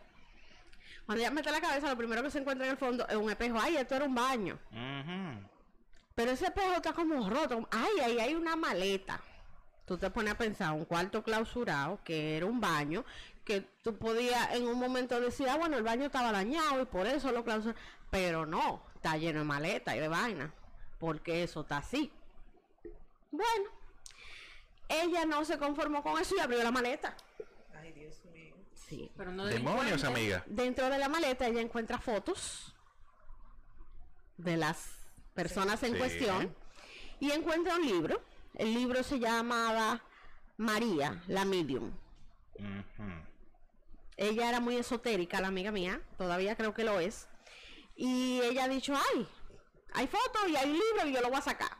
Cuando 1.05 1.21
ella 1.21 1.31
mete 1.31 1.51
la 1.51 1.61
cabeza, 1.61 1.89
lo 1.89 1.97
primero 1.97 2.23
que 2.23 2.31
se 2.31 2.39
encuentra 2.39 2.65
en 2.65 2.71
el 2.71 2.77
fondo 2.77 3.07
es 3.07 3.15
un 3.15 3.29
espejo. 3.29 3.57
Ay, 3.61 3.77
esto 3.77 3.95
era 3.95 4.05
un 4.05 4.15
baño. 4.15 4.57
Pero 6.15 6.31
ese 6.31 6.45
espejo 6.45 6.73
está 6.73 6.93
como 6.93 7.29
roto. 7.29 7.67
Ay, 7.71 7.99
ahí 8.03 8.19
hay 8.19 8.33
una 8.33 8.55
maleta. 8.55 9.21
Tú 9.85 9.97
te 9.97 10.09
pones 10.09 10.33
a 10.33 10.37
pensar, 10.37 10.73
un 10.73 10.85
cuarto 10.85 11.21
clausurado, 11.21 11.99
que 12.03 12.37
era 12.37 12.47
un 12.47 12.59
baño, 12.59 13.05
que 13.43 13.61
tú 13.83 13.95
podías 13.97 14.55
en 14.55 14.67
un 14.67 14.79
momento 14.79 15.21
decir, 15.21 15.47
ah, 15.47 15.57
bueno, 15.57 15.77
el 15.77 15.83
baño 15.83 16.05
estaba 16.05 16.31
dañado 16.31 16.81
y 16.81 16.85
por 16.85 17.05
eso 17.05 17.31
lo 17.31 17.43
clausuraron. 17.43 17.79
Pero 18.09 18.47
no, 18.47 18.81
está 18.95 19.15
lleno 19.17 19.39
de 19.39 19.45
maleta 19.45 19.95
y 19.95 19.99
de 19.99 20.07
vaina. 20.07 20.51
Porque 20.97 21.43
eso 21.43 21.61
está 21.61 21.77
así. 21.77 22.11
Bueno, 23.29 23.69
ella 24.89 25.25
no 25.25 25.43
se 25.45 25.57
conformó 25.57 26.03
con 26.03 26.19
eso 26.21 26.35
y 26.35 26.39
abrió 26.39 26.61
la 26.63 26.71
maleta. 26.71 27.15
Ay, 27.79 27.91
Dios 27.93 28.23
mío. 28.33 28.55
Sí. 28.73 29.11
Pero 29.17 29.31
no 29.31 29.45
Demonios, 29.45 30.03
amiga. 30.03 30.43
Dentro 30.45 30.89
de 30.89 30.97
la 30.97 31.09
maleta 31.09 31.47
ella 31.47 31.61
encuentra 31.61 31.99
fotos 31.99 32.73
de 34.37 34.57
las 34.57 34.99
personas 35.33 35.81
en 35.83 35.93
Sí. 35.93 35.97
cuestión 35.99 36.55
y 37.19 37.31
encuentra 37.31 37.75
un 37.75 37.85
libro. 37.85 38.21
El 38.53 38.73
libro 38.73 39.03
se 39.03 39.19
llamaba 39.19 40.01
María, 40.57 41.21
la 41.27 41.45
medium. 41.45 41.91
Ella 44.17 44.47
era 44.49 44.59
muy 44.61 44.77
esotérica, 44.77 45.41
la 45.41 45.49
amiga 45.49 45.71
mía, 45.71 46.01
todavía 46.17 46.55
creo 46.55 46.73
que 46.73 46.85
lo 46.85 46.99
es. 47.01 47.27
Y 47.97 48.39
ella 48.41 48.63
ha 48.65 48.67
dicho, 48.69 48.93
ay, 49.11 49.27
hay 49.93 50.07
fotos 50.07 50.47
y 50.47 50.55
hay 50.55 50.67
libros 50.71 51.05
y 51.05 51.11
yo 51.13 51.21
lo 51.21 51.27
voy 51.29 51.37
a 51.37 51.41
sacar. 51.41 51.77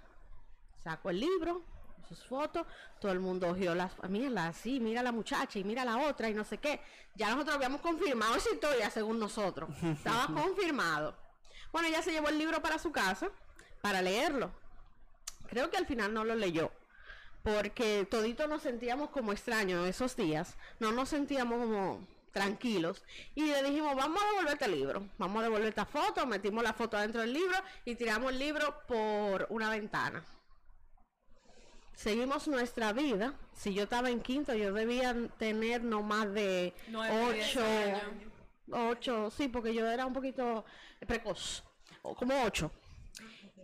Saco 0.84 1.10
el 1.10 1.20
libro, 1.22 1.64
sus 2.08 2.24
fotos, 2.24 2.66
todo 3.00 3.12
el 3.12 3.20
mundo 3.20 3.54
vio 3.54 3.76
las, 3.76 3.92
mira 4.10 4.48
así, 4.48 4.80
mira 4.80 5.04
la 5.04 5.12
muchacha 5.12 5.60
y 5.60 5.64
mira 5.64 5.84
la 5.86 5.98
otra 5.98 6.30
y 6.30 6.34
no 6.34 6.44
sé 6.44 6.58
qué. 6.58 6.82
Ya 7.16 7.30
nosotros 7.30 7.56
habíamos 7.56 7.82
confirmado 7.82 8.36
esa 8.36 8.52
historia 8.52 8.90
según 8.90 9.20
nosotros. 9.20 9.70
Estaba 9.84 10.28
confirmado. 10.28 11.16
Bueno, 11.72 11.88
ella 11.88 12.02
se 12.02 12.12
llevó 12.12 12.30
el 12.30 12.38
libro 12.38 12.62
para 12.62 12.80
su 12.80 12.92
casa 12.92 13.30
para 13.82 14.02
leerlo. 14.02 14.52
Creo 15.48 15.70
que 15.70 15.78
al 15.78 15.86
final 15.86 16.14
no 16.14 16.24
lo 16.24 16.36
leyó. 16.36 16.72
Porque 17.44 18.08
todito 18.10 18.48
nos 18.48 18.64
sentíamos 18.64 19.10
como 19.10 19.32
extraños 19.32 19.88
esos 19.88 20.16
días. 20.16 20.56
No 20.80 20.92
nos 20.92 21.10
sentíamos 21.10 21.60
como 21.60 22.08
tranquilos. 22.32 23.04
Y 23.36 23.46
le 23.46 23.64
dijimos, 23.64 23.96
vamos 23.96 24.22
a 24.22 24.28
devolverte 24.28 24.66
el 24.66 24.72
libro. 24.72 25.08
Vamos 25.18 25.40
a 25.40 25.44
devolver 25.44 25.68
esta 25.68 25.86
foto. 25.86 26.26
Metimos 26.26 26.64
la 26.64 26.74
foto 26.74 26.98
dentro 26.98 27.22
del 27.22 27.34
libro 27.34 27.58
y 27.86 27.96
tiramos 27.96 28.32
el 28.32 28.40
libro 28.40 28.82
por 28.88 29.48
una 29.50 29.70
ventana. 29.70 30.24
Seguimos 31.96 32.48
nuestra 32.48 32.94
vida. 32.94 33.34
Si 33.54 33.74
yo 33.74 33.84
estaba 33.84 34.10
en 34.10 34.22
quinto, 34.22 34.54
yo 34.54 34.74
debía 34.74 35.16
tener 35.38 35.84
no 35.84 36.02
más 36.02 36.32
de 36.34 36.74
Nueve, 36.90 37.40
ocho, 37.40 37.62
ocho, 38.72 39.32
sí, 39.32 39.48
porque 39.48 39.74
yo 39.74 39.90
era 39.90 40.06
un 40.06 40.14
poquito 40.14 40.66
precoz, 41.08 41.64
o 42.02 42.14
como 42.16 42.44
ocho. 42.44 42.72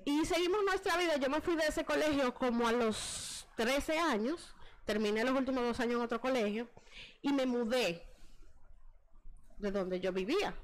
Y 0.05 0.25
seguimos 0.25 0.63
nuestra 0.63 0.97
vida. 0.97 1.17
Yo 1.17 1.29
me 1.29 1.41
fui 1.41 1.55
de 1.55 1.67
ese 1.67 1.83
colegio 1.83 2.33
como 2.33 2.67
a 2.67 2.71
los 2.71 3.45
13 3.55 3.99
años. 3.99 4.55
Terminé 4.85 5.23
los 5.23 5.37
últimos 5.37 5.63
dos 5.63 5.79
años 5.79 5.95
en 5.95 6.01
otro 6.01 6.19
colegio. 6.19 6.67
Y 7.21 7.31
me 7.31 7.45
mudé 7.45 8.03
de 9.59 9.71
donde 9.71 9.99
yo 9.99 10.11
vivía. 10.11 10.55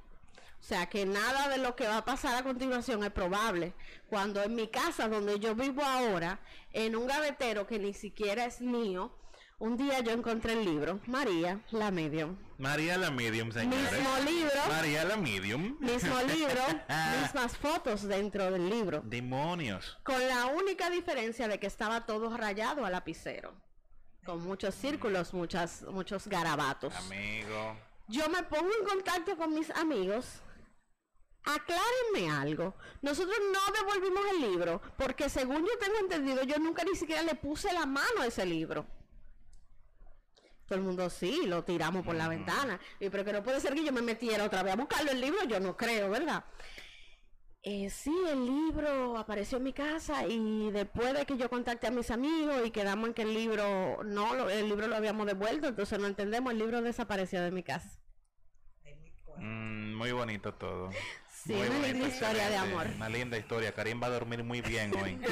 O 0.60 0.64
sea 0.64 0.88
que 0.88 1.06
nada 1.06 1.50
de 1.50 1.60
lo 1.60 1.76
que 1.76 1.88
va 1.88 1.98
a 1.98 2.06
pasar 2.06 2.36
a 2.36 2.44
continuación 2.44 3.04
es 3.04 3.12
probable. 3.12 3.74
Cuando 4.10 4.44
en 4.44 4.56
mi 4.56 4.68
casa, 4.68 5.08
donde 5.08 5.40
yo 5.40 5.56
vivo 5.56 5.84
ahora, 5.84 6.40
en 6.74 6.96
un 6.96 7.08
gavetero 7.08 7.68
que 7.68 7.80
ni 7.80 7.94
siquiera 7.94 8.46
es 8.46 8.60
mío, 8.60 9.14
un 9.60 9.76
día 9.76 10.02
yo 10.02 10.12
encontré 10.12 10.54
el 10.54 10.66
libro, 10.66 11.00
María, 11.08 11.62
la 11.72 11.90
medium. 11.90 12.38
María 12.60 12.96
la 12.98 13.10
medium, 13.10 13.52
señores. 13.52 13.92
Mismo 13.92 14.18
libro, 14.24 14.60
María 14.68 15.04
la 15.04 15.18
medium. 15.18 15.78
mismo 15.80 16.16
libro, 16.28 16.62
mismas 17.22 17.58
fotos 17.58 18.04
dentro 18.04 18.52
del 18.52 18.70
libro. 18.70 19.02
Demonios. 19.04 19.98
Con 20.04 20.28
la 20.28 20.46
única 20.48 20.92
diferencia 20.92 21.48
de 21.48 21.60
que 21.60 21.66
estaba 21.66 22.06
todo 22.06 22.36
rayado 22.38 22.86
a 22.86 22.92
lapicero. 22.92 23.56
Con 24.26 24.44
muchos 24.44 24.76
círculos, 24.76 25.34
muchas, 25.34 25.84
muchos 25.84 26.28
garabatos. 26.28 26.94
Amigo. 26.96 27.78
Yo 28.08 28.30
me 28.30 28.44
pongo 28.44 28.70
en 28.80 28.86
contacto 28.86 29.36
con 29.38 29.56
mis 29.56 29.72
amigos. 29.72 30.42
Aclárenme 31.56 32.30
algo. 32.30 32.76
Nosotros 33.02 33.36
no 33.54 33.74
devolvimos 33.74 34.24
el 34.34 34.52
libro 34.52 34.82
porque 34.98 35.30
según 35.30 35.62
yo 35.62 35.78
tengo 35.80 35.98
entendido, 36.00 36.44
yo 36.44 36.58
nunca 36.60 36.84
ni 36.84 36.96
siquiera 36.96 37.24
le 37.24 37.36
puse 37.36 37.72
la 37.74 37.86
mano 37.86 38.22
a 38.22 38.28
ese 38.28 38.46
libro. 38.46 38.86
Todo 40.68 40.80
el 40.80 40.84
mundo 40.86 41.10
sí, 41.10 41.44
lo 41.46 41.64
tiramos 41.64 42.06
por 42.06 42.16
la 42.16 42.28
ventana. 42.28 42.80
Y 43.00 43.10
pero 43.10 43.24
que 43.24 43.32
no 43.32 43.42
puede 43.44 43.62
ser 43.62 43.74
que 43.74 43.86
yo 43.86 43.94
me 43.94 44.02
metiera 44.02 44.44
otra 44.44 44.64
vez 44.64 44.74
a 44.74 44.78
buscarlo 44.78 45.12
el 45.12 45.22
libro, 45.22 45.44
yo 45.46 45.60
no 45.62 45.78
creo, 45.78 46.10
¿verdad? 46.10 46.44
Eh, 47.64 47.90
sí, 47.90 48.14
el 48.30 48.46
libro 48.46 49.18
apareció 49.18 49.58
en 49.58 49.64
mi 49.64 49.74
casa 49.74 50.26
y 50.28 50.70
después 50.72 51.14
de 51.14 51.26
que 51.26 51.38
yo 51.38 51.50
contacté 51.50 51.88
a 51.88 51.92
mis 51.92 52.12
amigos 52.12 52.66
y 52.66 52.72
quedamos 52.72 53.08
en 53.10 53.14
que 53.14 53.24
el 53.24 53.34
libro 53.34 54.04
no, 54.04 54.36
lo- 54.36 54.50
el 54.50 54.68
libro 54.70 54.88
lo 54.88 54.96
habíamos 54.96 55.26
devuelto, 55.26 55.68
entonces 55.68 56.00
no 56.00 56.08
entendemos, 56.08 56.52
el 56.54 56.60
libro 56.60 56.82
desapareció 56.82 57.42
de 57.42 57.52
mi 57.52 57.64
casa. 57.64 58.00
Mm, 59.38 59.96
muy 59.96 60.12
bonito 60.12 60.54
todo. 60.54 60.90
Sí, 61.48 61.54
Muy 61.54 61.68
una 61.68 61.88
linda 61.88 62.08
historia 62.10 62.50
de 62.50 62.58
amor. 62.58 62.88
Una 62.98 63.08
linda 63.08 63.38
historia. 63.38 63.72
Karim 63.74 64.04
va 64.04 64.08
a 64.08 64.10
dormir 64.10 64.44
muy 64.44 64.60
bien 64.60 64.94
hoy. 65.02 65.18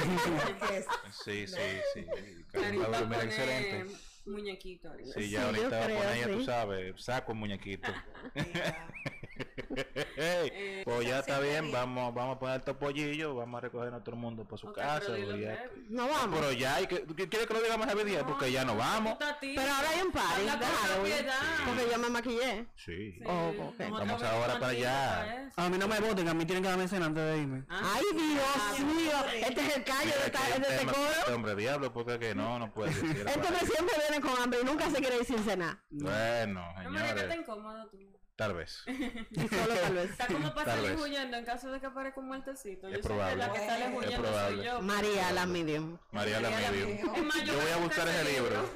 Sí, 1.25 1.45
sí, 1.45 1.57
sí. 1.93 2.05
Karim 2.53 2.81
va 2.81 2.85
a 2.85 2.99
dormir 3.01 3.19
excelente. 3.23 3.85
Muñequito. 4.25 4.89
Sí, 5.03 5.11
Sí, 5.13 5.29
ya 5.29 5.41
yo 5.41 5.45
ahorita 5.47 5.69
va 5.69 5.81
a 5.83 5.85
creo, 5.85 5.97
poner, 5.99 6.17
ya 6.17 6.27
tú 6.33 6.39
sí. 6.39 6.45
sabes, 6.45 7.03
saco 7.03 7.31
el 7.33 7.37
muñequito. 7.37 7.91
pues 10.85 11.07
ya 11.07 11.19
está 11.19 11.39
bien, 11.39 11.71
vamos, 11.71 12.13
vamos 12.13 12.35
a 12.37 12.39
poner 12.39 12.55
el 12.57 12.61
topollillo, 12.63 13.35
vamos 13.35 13.57
a 13.57 13.61
recoger 13.61 13.93
a 13.93 13.99
todo 14.03 14.15
el 14.15 14.21
mundo 14.21 14.45
por 14.45 14.57
su 14.59 14.67
Ok, 14.67 14.75
casa. 14.77 15.07
pero 15.07 15.35
ya. 15.37 15.65
No 15.89 16.07
vamos. 16.07 16.39
Pero 16.39 16.51
ya, 16.53 16.75
hay 16.75 16.87
que, 16.87 16.99
¿tú 16.99 17.15
¿quieres 17.15 17.45
que 17.47 17.53
lo 17.53 17.61
digamos 17.61 17.87
ese 17.87 18.05
día? 18.05 18.25
Porque 18.25 18.51
ya 18.51 18.63
no 18.65 18.75
vamos. 18.75 19.17
Pero 19.41 19.61
ahora 19.61 19.89
hay 19.89 20.01
un 20.01 20.11
con 20.11 20.21
Halloween. 20.21 20.59
propiedad. 20.95 21.35
Porque 21.65 21.87
yo 21.91 21.97
me 21.99 22.09
maquillé. 22.09 22.65
Sí. 22.75 22.95
Sí, 22.95 23.19
Oh, 23.25 23.49
ok. 23.49 23.55
nosotros 23.79 23.89
Vamos 23.91 24.23
ahora 24.23 24.53
para 24.59 24.67
allá. 24.71 25.49
A 25.55 25.69
mí 25.69 25.77
no 25.77 25.87
me 25.87 25.99
voten, 25.99 26.27
a 26.29 26.33
mí 26.33 26.45
tienen 26.45 26.63
que 26.63 26.69
darme 26.69 26.87
cena 26.87 27.07
antes 27.07 27.23
de 27.23 27.37
irme. 27.39 27.63
Ah, 27.69 27.95
Ay, 27.97 28.03
Dios 28.13 28.93
mío. 28.93 29.11
Este 29.47 29.61
es 29.61 29.75
el 29.77 29.83
callo 29.83 30.05
Mira, 30.05 30.59
de, 30.69 30.75
este 30.75 30.85
coro. 30.85 31.09
este 31.19 31.33
hombre 31.33 31.55
diablo, 31.55 31.91
porque 31.93 32.19
que 32.19 32.33
no, 32.35 32.57
no 32.59 32.71
puede 32.73 32.93
decir. 32.93 33.25
Este 33.35 33.65
siempre 33.65 33.95
viene 34.07 34.14
con 34.21 34.37
hambre 34.41 34.59
y 34.61 34.65
nunca 34.65 34.89
se 34.89 34.97
quiere 34.99 35.17
decir 35.19 35.39
cenar. 35.39 35.77
Bueno, 35.89 36.65
No, 36.83 36.91
que 36.91 37.07
señores, 37.07 37.35
incómodo 37.37 37.87
tú. 37.89 37.97
tal 38.35 38.53
vez. 38.53 38.83
Y 38.87 39.47
solo 39.47 39.73
tal 39.81 39.93
vez. 39.93 40.09
Está 40.11 40.27
como 40.27 40.53
para 40.53 40.65
Tal 40.73 40.81
salir 40.83 40.99
huyendo 40.99 41.37
en 41.37 41.45
caso 41.45 41.71
de 41.71 41.79
que 41.79 41.85
aparezca 41.85 42.19
un 42.19 42.27
muertecito. 42.27 42.87
Es 42.87 42.93
Yo 42.93 42.97
sé 42.97 43.01
que 43.01 43.07
probable. 43.07 43.35
la 43.37 43.51
que 43.53 43.59
sale 43.59 43.85
Es 43.85 43.93
huyendo 43.97 44.21
probable. 44.23 44.55
soy 44.57 44.65
yo. 44.65 44.81
María, 44.81 45.31
la 45.31 45.45
medium. 45.45 45.97
María 46.11 46.39
la 46.41 46.49
María 46.49 46.65
la 46.67 46.71
medium. 46.71 46.89
medium. 47.27 47.45
Yo 47.45 47.53
voy 47.61 47.71
a 47.71 47.77
buscar 47.77 48.07
ese 48.07 48.23
libro. 48.33 48.69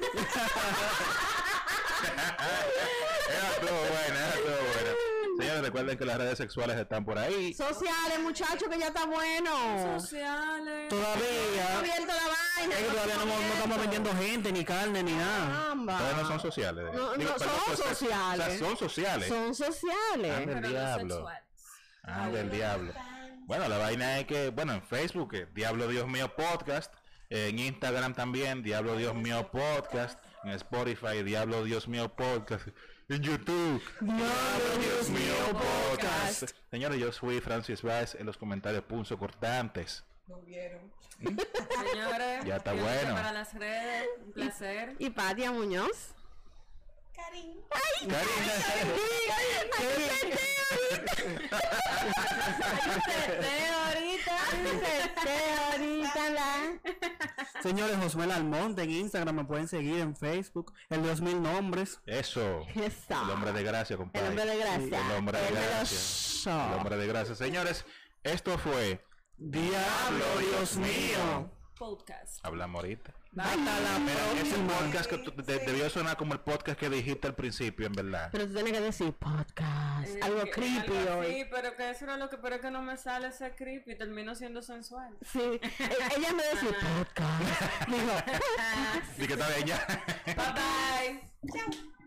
Esa 3.30 3.50
estuvo 3.52 3.78
buena, 3.78 4.28
esa 4.28 4.34
estuvo 4.38 4.56
buena. 4.56 4.90
Señores, 5.38 5.62
recuerden 5.62 5.98
que 5.98 6.04
las 6.04 6.18
redes 6.18 6.38
sexuales 6.38 6.76
están 6.78 7.04
por 7.04 7.18
ahí. 7.18 7.54
Sociales, 7.54 8.18
muchachos, 8.20 8.68
que 8.68 8.78
ya 8.78 8.88
está 8.88 9.04
bueno. 9.06 9.98
Sociales. 10.00 10.88
Todavía. 10.88 11.78
abierto 11.78 12.06
la. 12.06 12.39
Es 12.62 12.76
que 12.76 12.84
todavía 12.90 13.14
no, 13.16 13.24
no 13.26 13.32
estamos 13.54 13.78
vendiendo 13.78 14.14
gente, 14.14 14.52
ni 14.52 14.64
carne, 14.64 15.02
ni 15.02 15.12
nada. 15.12 15.48
Caramba. 15.48 15.98
Todavía 15.98 16.22
no 16.22 16.28
son 16.28 16.40
sociales. 16.40 16.84
eh. 16.86 16.90
No, 16.94 17.12
Digo, 17.14 17.30
no, 17.30 17.36
perdón, 17.36 17.56
son 17.56 17.64
pues, 17.66 17.78
sociales. 17.98 18.46
O 18.46 18.50
sea, 18.50 18.58
son 18.58 18.76
sociales. 18.76 19.28
Son 19.28 19.54
sociales. 19.54 20.32
Anda 20.36 20.38
el 20.38 20.46
Pero 20.46 20.60
no 20.60 20.68
diablo. 20.68 21.28
Ah, 22.02 22.28
del 22.28 22.50
diablo. 22.50 22.92
Bueno, 23.46 23.68
la 23.68 23.78
vaina 23.78 24.18
es 24.18 24.26
que, 24.26 24.50
bueno, 24.50 24.72
en 24.74 24.82
Facebook, 24.82 25.34
eh, 25.34 25.48
Diablo 25.52 25.88
Dios 25.88 26.06
mío 26.08 26.34
podcast, 26.36 26.92
en 27.30 27.58
Instagram 27.58 28.14
también, 28.14 28.62
Diablo 28.62 28.96
Dios 28.96 29.14
mío 29.14 29.50
podcast, 29.50 30.18
en 30.44 30.50
Spotify, 30.50 31.22
Diablo 31.24 31.64
Dios 31.64 31.88
mío 31.88 32.14
podcast, 32.14 32.68
en 33.08 33.20
YouTube, 33.22 33.82
Diablo 34.00 34.78
Dios 34.80 35.08
mío 35.10 35.34
podcast. 35.52 36.50
Señores, 36.70 36.98
yo 37.00 37.10
soy 37.12 37.40
Francis 37.40 37.82
Vaz, 37.82 38.14
en 38.14 38.26
los 38.26 38.36
comentarios 38.36 38.84
punzo 38.84 39.18
cortantes. 39.18 40.04
No 40.28 40.40
vieron. 40.42 40.92
Señores, 41.20 42.44
Ya 42.44 42.56
está 42.56 42.72
bueno. 42.72 43.14
Para 43.14 43.32
las 43.32 43.54
redes, 43.54 44.08
un 44.24 44.32
placer. 44.32 44.96
Y 44.98 45.10
Patia 45.10 45.52
Muñoz. 45.52 46.14
Karin. 47.14 47.62
ahorita 55.70 56.30
la... 56.30 56.80
Señores, 57.62 57.96
Josué 57.98 58.32
Almonte 58.32 58.82
en 58.82 58.90
Instagram 58.90 59.36
me 59.36 59.44
pueden 59.44 59.68
seguir 59.68 59.98
en 60.00 60.16
Facebook, 60.16 60.72
el 60.88 61.02
Dios 61.02 61.20
mil 61.20 61.42
nombres. 61.42 62.00
Eso. 62.06 62.66
Eso. 62.74 63.22
El 63.24 63.30
hombre 63.30 63.52
de 63.52 63.62
gracia, 63.62 63.96
compadre. 63.98 64.26
El 64.26 64.30
hombre 64.30 64.46
de 64.46 64.56
gracia. 64.56 65.06
El 65.06 65.16
hombre 65.16 65.38
de 65.40 65.50
gracia. 65.50 66.66
El 66.66 66.78
hombre 66.78 66.96
de 66.96 67.06
gracia. 67.06 67.34
Señores, 67.34 67.84
esto 68.22 68.56
fue 68.58 69.04
Diablo, 69.42 70.24
Dios 70.38 70.76
mío. 70.76 71.50
Podcast. 71.78 72.44
Hablamos 72.44 72.82
ahorita. 72.82 73.14
Hasta 73.38 73.56
la 73.80 73.98
Mira, 74.00 74.12
ese 74.34 74.54
próxima. 74.54 74.78
podcast 74.78 75.08
que 75.10 75.18
tú- 75.18 75.42
de- 75.42 75.58
debió 75.60 75.88
sonar 75.88 76.18
como 76.18 76.34
el 76.34 76.40
podcast 76.40 76.78
que 76.78 76.90
dijiste 76.90 77.26
al 77.26 77.34
principio, 77.34 77.86
en 77.86 77.92
verdad. 77.94 78.28
Pero 78.32 78.46
tú 78.46 78.52
tienes 78.52 78.72
que 78.74 78.80
decir 78.82 79.12
podcast. 79.14 80.08
Eh, 80.08 80.20
algo 80.22 80.42
que- 80.44 80.50
creepy 80.50 80.94
algo 80.94 81.20
hoy. 81.20 81.26
así, 81.26 81.44
pero 81.50 81.74
que 81.74 81.88
eso 81.90 82.04
era 82.04 82.18
lo 82.18 82.28
que, 82.28 82.36
pero 82.36 82.56
es 82.56 82.60
que 82.60 82.70
no 82.70 82.82
me 82.82 82.98
sale 82.98 83.28
ese 83.28 83.54
creepy, 83.54 83.96
termino 83.96 84.34
siendo 84.34 84.60
sensual. 84.60 85.16
Sí. 85.24 85.40
E- 85.40 85.60
Ella 86.18 86.32
me 86.34 86.42
decía 86.42 86.76
podcast. 86.98 87.88
Dijo, 87.88 88.12
Y 89.24 89.26
que 89.26 89.32
está 89.32 89.48
bien 89.48 89.66
ya. 89.68 89.86
Bye 90.26 90.34
bye. 90.34 91.50
Chao. 91.50 91.99